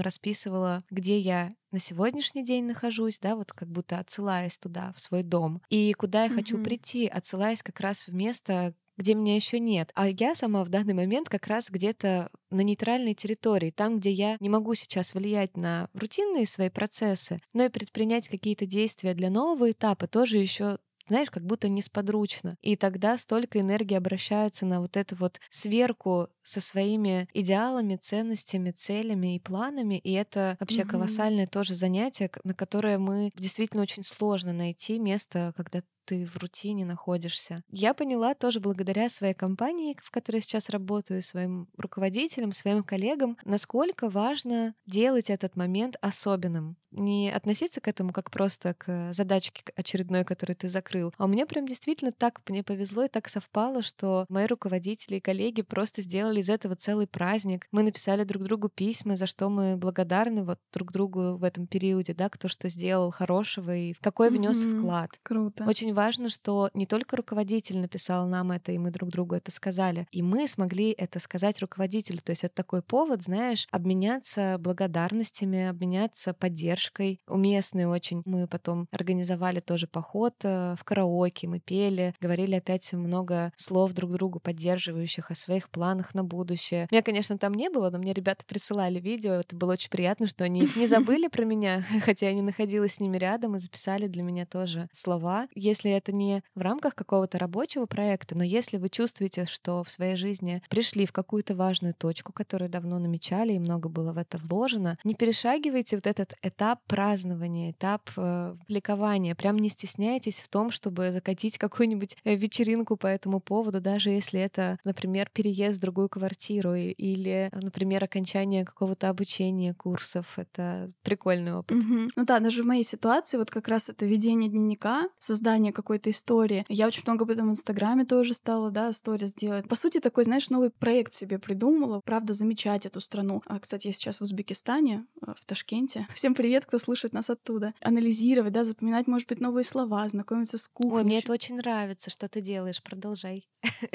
расписывала, 0.00 0.84
где 0.90 1.18
я 1.18 1.54
на 1.72 1.78
сегодняшний 1.78 2.44
день 2.44 2.64
нахожусь, 2.64 3.18
да, 3.20 3.36
вот 3.36 3.52
как 3.52 3.68
будто 3.68 3.98
отсылаясь 3.98 4.58
туда, 4.58 4.92
в 4.96 5.00
свой 5.00 5.22
дом, 5.22 5.62
и 5.70 5.92
куда 5.92 6.24
я 6.24 6.30
хочу 6.30 6.58
mm-hmm. 6.58 6.64
прийти, 6.64 7.06
отсылаясь 7.06 7.62
как 7.62 7.78
раз 7.80 8.08
в 8.08 8.14
место, 8.14 8.74
где 9.00 9.14
меня 9.14 9.34
еще 9.34 9.58
нет. 9.58 9.90
А 9.94 10.08
я 10.08 10.34
сама 10.34 10.62
в 10.62 10.68
данный 10.68 10.92
момент 10.92 11.30
как 11.30 11.46
раз 11.46 11.70
где-то 11.70 12.28
на 12.50 12.60
нейтральной 12.60 13.14
территории, 13.14 13.70
там, 13.70 13.98
где 13.98 14.10
я 14.12 14.36
не 14.40 14.50
могу 14.50 14.74
сейчас 14.74 15.14
влиять 15.14 15.56
на 15.56 15.88
рутинные 15.94 16.46
свои 16.46 16.68
процессы, 16.68 17.40
но 17.54 17.64
и 17.64 17.70
предпринять 17.70 18.28
какие-то 18.28 18.66
действия 18.66 19.14
для 19.14 19.30
нового 19.30 19.70
этапа 19.70 20.06
тоже 20.06 20.38
еще 20.38 20.78
знаешь, 21.08 21.30
как 21.30 21.44
будто 21.44 21.68
несподручно. 21.68 22.56
И 22.60 22.76
тогда 22.76 23.18
столько 23.18 23.58
энергии 23.58 23.96
обращается 23.96 24.64
на 24.64 24.80
вот 24.80 24.96
эту 24.96 25.16
вот 25.16 25.40
сверку 25.50 26.28
со 26.50 26.60
своими 26.60 27.28
идеалами, 27.32 27.96
ценностями, 27.96 28.70
целями 28.72 29.36
и 29.36 29.40
планами. 29.40 29.98
И 29.98 30.12
это 30.12 30.56
вообще 30.60 30.82
mm-hmm. 30.82 30.90
колоссальное 30.90 31.46
тоже 31.46 31.74
занятие, 31.74 32.30
на 32.44 32.54
которое 32.54 32.98
мы 32.98 33.30
действительно 33.36 33.82
очень 33.82 34.02
сложно 34.02 34.52
найти 34.52 34.98
место, 34.98 35.52
когда 35.56 35.82
ты 36.10 36.26
в 36.26 36.38
рутине 36.38 36.84
находишься. 36.84 37.62
Я 37.70 37.94
поняла 37.94 38.34
тоже 38.34 38.58
благодаря 38.58 39.08
своей 39.08 39.32
компании, 39.32 39.96
в 40.02 40.10
которой 40.10 40.38
я 40.38 40.42
сейчас 40.42 40.68
работаю, 40.68 41.22
своим 41.22 41.68
руководителям, 41.76 42.50
своим 42.50 42.82
коллегам, 42.82 43.38
насколько 43.44 44.10
важно 44.10 44.74
делать 44.86 45.30
этот 45.30 45.54
момент 45.54 45.94
особенным. 46.00 46.76
Не 46.90 47.30
относиться 47.30 47.80
к 47.80 47.86
этому 47.86 48.12
как 48.12 48.32
просто 48.32 48.74
к 48.74 49.12
задачке 49.12 49.62
очередной, 49.76 50.24
которую 50.24 50.56
ты 50.56 50.68
закрыл. 50.68 51.14
А 51.16 51.28
мне 51.28 51.46
прям 51.46 51.64
действительно 51.64 52.10
так 52.10 52.40
мне 52.48 52.64
повезло 52.64 53.04
и 53.04 53.08
так 53.08 53.28
совпало, 53.28 53.82
что 53.82 54.26
мои 54.28 54.46
руководители 54.46 55.16
и 55.16 55.20
коллеги 55.20 55.62
просто 55.62 56.02
сделали 56.02 56.39
из 56.40 56.50
этого 56.50 56.76
целый 56.76 57.06
праздник. 57.06 57.66
Мы 57.70 57.82
написали 57.82 58.24
друг 58.24 58.42
другу 58.42 58.68
письма, 58.68 59.16
за 59.16 59.26
что 59.26 59.48
мы 59.48 59.76
благодарны 59.76 60.44
вот 60.44 60.58
друг 60.72 60.92
другу 60.92 61.36
в 61.36 61.44
этом 61.44 61.66
периоде, 61.66 62.14
да, 62.14 62.28
кто 62.28 62.48
что 62.48 62.68
сделал 62.68 63.10
хорошего 63.10 63.74
и 63.74 63.92
в 63.92 64.00
какой 64.00 64.30
внес 64.30 64.64
mm-hmm. 64.64 64.78
вклад. 64.78 65.10
Круто. 65.22 65.64
Очень 65.64 65.94
важно, 65.94 66.28
что 66.28 66.70
не 66.74 66.86
только 66.86 67.16
руководитель 67.16 67.78
написал 67.78 68.26
нам 68.26 68.52
это, 68.52 68.72
и 68.72 68.78
мы 68.78 68.90
друг 68.90 69.10
другу 69.10 69.34
это 69.34 69.50
сказали, 69.50 70.06
и 70.10 70.22
мы 70.22 70.48
смогли 70.48 70.90
это 70.90 71.20
сказать 71.20 71.60
руководителю. 71.60 72.20
То 72.22 72.30
есть 72.30 72.44
это 72.44 72.54
такой 72.54 72.82
повод, 72.82 73.22
знаешь, 73.22 73.66
обменяться 73.70 74.56
благодарностями, 74.58 75.66
обменяться 75.66 76.34
поддержкой. 76.34 77.20
Уместный 77.28 77.86
очень. 77.86 78.22
Мы 78.24 78.46
потом 78.46 78.88
организовали 78.92 79.60
тоже 79.60 79.86
поход 79.86 80.34
э, 80.44 80.74
в 80.78 80.84
караоке, 80.84 81.48
мы 81.48 81.60
пели, 81.60 82.14
говорили 82.20 82.54
опять 82.54 82.92
много 82.92 83.52
слов 83.56 83.92
друг 83.92 84.12
другу 84.12 84.40
поддерживающих 84.40 85.30
о 85.30 85.34
своих 85.34 85.70
планах 85.70 86.14
на 86.20 86.24
будущее. 86.24 86.86
Меня, 86.90 87.02
конечно, 87.02 87.38
там 87.38 87.54
не 87.54 87.70
было, 87.70 87.90
но 87.90 87.98
мне 87.98 88.12
ребята 88.12 88.44
присылали 88.46 89.00
видео. 89.00 89.34
Это 89.34 89.56
было 89.56 89.72
очень 89.72 89.90
приятно, 89.90 90.28
что 90.28 90.44
они 90.44 90.68
не 90.76 90.86
забыли 90.86 91.28
про 91.28 91.44
меня, 91.44 91.84
хотя 92.04 92.28
я 92.28 92.34
не 92.34 92.42
находилась 92.42 92.94
с 92.94 93.00
ними 93.00 93.16
рядом 93.16 93.56
и 93.56 93.58
записали 93.58 94.06
для 94.06 94.22
меня 94.22 94.44
тоже 94.46 94.88
слова. 94.92 95.48
Если 95.54 95.90
это 95.90 96.12
не 96.12 96.42
в 96.54 96.60
рамках 96.60 96.94
какого-то 96.94 97.38
рабочего 97.38 97.86
проекта, 97.86 98.36
но 98.36 98.44
если 98.44 98.76
вы 98.76 98.88
чувствуете, 98.90 99.46
что 99.46 99.82
в 99.82 99.90
своей 99.90 100.16
жизни 100.16 100.62
пришли 100.68 101.06
в 101.06 101.12
какую-то 101.12 101.54
важную 101.54 101.94
точку, 101.94 102.32
которую 102.32 102.68
давно 102.68 102.98
намечали, 102.98 103.54
и 103.54 103.58
много 103.58 103.88
было 103.88 104.12
в 104.12 104.18
это 104.18 104.38
вложено, 104.38 104.98
не 105.04 105.14
перешагивайте 105.14 105.96
вот 105.96 106.06
этот 106.06 106.34
этап 106.42 106.80
празднования, 106.86 107.70
этап 107.70 108.10
э, 108.16 108.56
ликования. 108.68 109.34
Прям 109.34 109.56
не 109.56 109.68
стесняйтесь 109.68 110.40
в 110.42 110.48
том, 110.48 110.70
чтобы 110.70 111.12
закатить 111.12 111.56
какую-нибудь 111.58 112.16
э, 112.24 112.34
вечеринку 112.34 112.96
по 112.96 113.06
этому 113.06 113.40
поводу, 113.40 113.80
даже 113.80 114.10
если 114.10 114.40
это, 114.40 114.78
например, 114.84 115.30
переезд 115.32 115.78
в 115.78 115.80
другую 115.80 116.09
квартиру 116.10 116.74
или, 116.74 117.50
например, 117.52 118.04
окончание 118.04 118.64
какого-то 118.64 119.08
обучения, 119.08 119.74
курсов. 119.74 120.38
Это 120.38 120.92
прикольный 121.02 121.54
опыт. 121.54 121.78
Mm-hmm. 121.78 122.10
Ну 122.16 122.24
да, 122.24 122.40
даже 122.40 122.62
в 122.62 122.66
моей 122.66 122.84
ситуации 122.84 123.38
вот 123.38 123.50
как 123.50 123.68
раз 123.68 123.88
это 123.88 124.04
ведение 124.04 124.50
дневника, 124.50 125.08
создание 125.18 125.72
какой-то 125.72 126.10
истории. 126.10 126.66
Я 126.68 126.86
очень 126.86 127.02
много 127.06 127.24
об 127.24 127.30
этом 127.30 127.48
в 127.48 127.50
Инстаграме 127.50 128.04
тоже 128.04 128.34
стала, 128.34 128.70
да, 128.70 128.92
сторис 128.92 129.32
делать. 129.34 129.68
По 129.68 129.76
сути, 129.76 130.00
такой, 130.00 130.24
знаешь, 130.24 130.50
новый 130.50 130.70
проект 130.70 131.12
себе 131.12 131.38
придумала. 131.38 132.00
Правда, 132.04 132.34
замечать 132.34 132.86
эту 132.86 133.00
страну. 133.00 133.42
А, 133.46 133.58
кстати, 133.60 133.86
я 133.86 133.92
сейчас 133.92 134.18
в 134.18 134.22
Узбекистане, 134.22 135.06
э, 135.26 135.32
в 135.36 135.44
Ташкенте. 135.44 136.06
Всем 136.14 136.34
привет, 136.34 136.66
кто 136.66 136.78
слушает 136.78 137.12
нас 137.12 137.30
оттуда. 137.30 137.72
Анализировать, 137.80 138.52
да, 138.52 138.64
запоминать, 138.64 139.06
может 139.06 139.28
быть, 139.28 139.40
новые 139.40 139.64
слова, 139.64 140.08
знакомиться 140.08 140.58
с 140.58 140.68
кухней. 140.68 140.98
Ой, 140.98 141.04
мне 141.04 141.18
это 141.20 141.32
очень 141.32 141.56
нравится, 141.56 142.10
что 142.10 142.28
ты 142.28 142.40
делаешь. 142.40 142.82
Продолжай. 142.82 143.48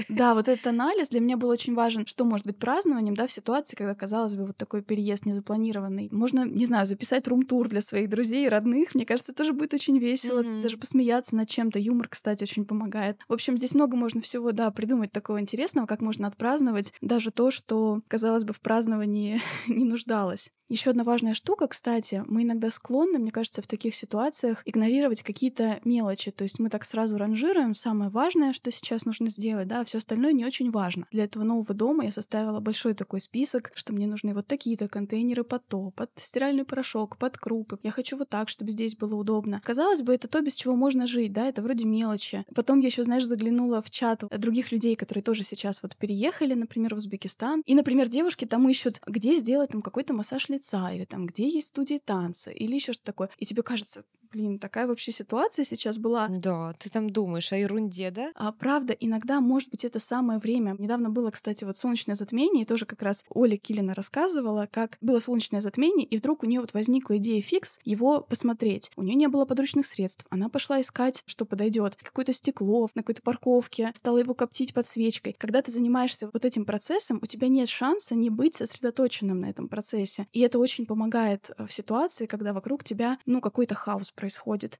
Да, 0.10 0.34
вот 0.34 0.48
этот 0.48 0.66
анализ 0.68 1.10
для 1.10 1.20
меня 1.20 1.38
был 1.38 1.50
очень 1.50 1.76
важен. 1.76 2.05
Что 2.06 2.26
может 2.26 2.46
быть 2.46 2.58
празднованием, 2.58 3.16
да, 3.16 3.28
в 3.28 3.32
ситуации, 3.32 3.76
когда, 3.76 3.96
казалось 3.96 4.34
бы, 4.34 4.46
вот 4.46 4.58
такой 4.58 4.82
переезд 4.82 5.26
незапланированный. 5.26 6.10
Можно, 6.12 6.46
не 6.46 6.66
знаю, 6.66 6.86
записать 6.86 7.28
рум-тур 7.28 7.68
для 7.68 7.82
своих 7.82 8.10
друзей 8.10 8.46
и 8.46 8.50
родных. 8.50 8.96
Мне 8.96 9.06
кажется, 9.06 9.34
тоже 9.34 9.54
будет 9.54 9.74
очень 9.74 9.98
весело. 9.98 10.42
Mm-hmm. 10.42 10.62
Даже 10.62 10.78
посмеяться 10.78 11.36
над 11.36 11.50
чем-то 11.50 11.80
юмор, 11.80 12.08
кстати, 12.08 12.44
очень 12.44 12.66
помогает. 12.66 13.18
В 13.28 13.34
общем, 13.34 13.58
здесь 13.58 13.74
много 13.74 13.98
можно 13.98 14.22
всего, 14.22 14.52
да, 14.52 14.72
придумать 14.72 15.12
такого 15.12 15.40
интересного, 15.40 15.88
как 15.88 16.02
можно 16.02 16.28
отпраздновать 16.28 16.94
даже 17.02 17.32
то, 17.32 17.52
что, 17.52 18.02
казалось 18.08 18.44
бы, 18.44 18.54
в 18.54 18.62
праздновании 18.62 19.42
не 19.68 19.86
нуждалось. 19.86 20.52
Еще 20.68 20.90
одна 20.90 21.04
важная 21.04 21.36
штука, 21.36 21.68
кстати, 21.68 22.24
мы 22.26 22.42
иногда 22.42 22.72
склонны, 22.72 23.20
мне 23.20 23.30
кажется, 23.30 23.62
в 23.62 23.68
таких 23.68 23.94
ситуациях 23.94 24.64
игнорировать 24.66 25.22
какие-то 25.22 25.80
мелочи. 25.86 26.32
То 26.32 26.44
есть 26.44 26.58
мы 26.58 26.70
так 26.70 26.86
сразу 26.86 27.18
ранжируем 27.18 27.76
самое 27.76 28.10
важное, 28.10 28.52
что 28.52 28.72
сейчас 28.72 29.06
нужно 29.06 29.30
сделать, 29.30 29.68
да, 29.68 29.82
а 29.82 29.86
все 29.86 30.00
остальное 30.00 30.34
не 30.34 30.44
очень 30.44 30.72
важно. 30.72 31.06
Для 31.12 31.26
этого 31.26 31.44
нового 31.44 31.76
дома 31.76 32.06
я 32.06 32.12
составила 32.12 32.60
большой 32.60 32.96
такой 32.96 33.22
список, 33.22 33.72
что 33.76 33.94
мне 33.94 34.08
нужны 34.08 34.34
вот 34.34 34.48
такие-то 34.48 34.88
контейнеры 34.88 35.44
под 35.44 35.68
то, 35.68 35.92
под 35.92 36.10
стиральный 36.16 36.66
порошок, 36.66 37.18
под 37.18 37.38
крупы. 37.38 37.78
Я 37.84 37.92
хочу 37.92 38.18
вот 38.18 38.30
так, 38.30 38.50
чтобы 38.50 38.72
здесь 38.72 38.96
было 38.96 39.14
удобно. 39.14 39.62
Казалось 39.64 40.02
бы, 40.02 40.16
это 40.16 40.28
то, 40.28 40.42
без 40.42 40.56
чего 40.56 40.76
можно 40.76 41.06
жить, 41.06 41.32
да, 41.32 41.48
это 41.48 41.62
вроде 41.62 41.86
мелочи. 41.86 42.44
Потом 42.56 42.80
я 42.80 42.88
еще, 42.88 43.04
знаешь, 43.04 43.26
заглянула 43.26 43.84
в 43.84 43.92
чат 43.92 44.24
других 44.32 44.72
людей, 44.72 44.96
которые 44.96 45.22
тоже 45.22 45.44
сейчас 45.44 45.84
вот 45.84 45.96
переехали, 45.96 46.56
например, 46.56 46.96
в 46.96 46.98
Узбекистан. 46.98 47.62
И, 47.68 47.76
например, 47.76 48.08
девушки 48.08 48.46
там 48.46 48.68
ищут, 48.68 49.00
где 49.06 49.36
сделать 49.36 49.70
там 49.70 49.84
какой-то 49.84 50.16
массаж 50.16 50.50
лица, 50.56 50.92
или 50.92 51.06
там, 51.06 51.26
где 51.26 51.48
есть 51.48 51.68
студии 51.68 52.00
танца, 52.04 52.52
или 52.52 52.76
еще 52.76 52.94
что-то 52.94 53.12
такое. 53.12 53.30
И 53.38 53.46
тебе 53.46 53.64
кажется, 53.64 54.04
блин, 54.36 54.60
такая 54.60 54.86
вообще 54.86 55.12
ситуация 55.12 55.64
сейчас 55.64 55.98
была. 55.98 56.28
Да, 56.28 56.74
ты 56.78 56.90
там 56.90 57.10
думаешь 57.10 57.54
о 57.54 57.58
ерунде, 57.58 58.12
да? 58.12 58.32
А 58.36 58.52
правда, 58.52 58.94
иногда, 58.94 59.40
может 59.40 59.70
быть, 59.70 59.86
это 59.86 60.00
самое 60.00 60.40
время. 60.40 60.76
Недавно 60.78 61.10
было, 61.10 61.32
кстати, 61.32 61.64
вот 61.64 61.78
солнечное 61.78 62.16
затмение, 62.16 62.64
и 62.64 62.66
тоже 62.66 62.86
как 62.86 63.02
раз 63.02 63.24
Оля 63.30 63.56
Килина 63.56 63.94
рассказывала, 63.94 64.68
как 64.70 64.98
было 65.00 65.20
солнечное 65.20 65.62
затмение, 65.62 66.06
и 66.06 66.18
вдруг 66.18 66.44
у 66.44 66.48
нее 66.48 66.60
вот 66.60 66.74
возникла 66.74 67.18
идея 67.18 67.42
фикс 67.42 67.80
его 67.86 68.20
посмотреть. 68.20 68.92
У 68.98 69.04
нее 69.04 69.16
не 69.16 69.28
было 69.28 69.46
подручных 69.46 69.86
средств. 69.86 70.26
Она 70.30 70.50
пошла 70.50 70.82
искать, 70.82 71.24
что 71.26 71.46
подойдет. 71.46 71.96
Какое-то 71.96 72.34
стекло 72.34 72.90
на 72.94 73.04
какой-то 73.04 73.22
парковке, 73.22 73.92
стала 73.96 74.18
его 74.18 74.34
коптить 74.34 74.74
под 74.74 74.86
свечкой. 74.86 75.34
Когда 75.40 75.62
ты 75.62 75.72
занимаешься 75.72 76.30
вот 76.32 76.44
этим 76.44 76.66
процессом, 76.66 77.20
у 77.22 77.26
тебя 77.26 77.48
нет 77.48 77.70
шанса 77.70 78.16
не 78.16 78.30
быть 78.30 78.56
сосредоточенным 78.56 79.40
на 79.40 79.46
этом 79.50 79.70
процессе. 79.70 80.28
И 80.34 80.42
это 80.42 80.60
очень 80.60 80.86
помогает 80.86 81.52
э, 81.58 81.66
в 81.66 81.72
ситуации, 81.72 82.26
когда 82.26 82.52
вокруг 82.52 82.84
тебя, 82.84 83.18
ну, 83.26 83.40
какой-то 83.40 83.76
хаос 83.76 84.12
происходит. 84.12 84.25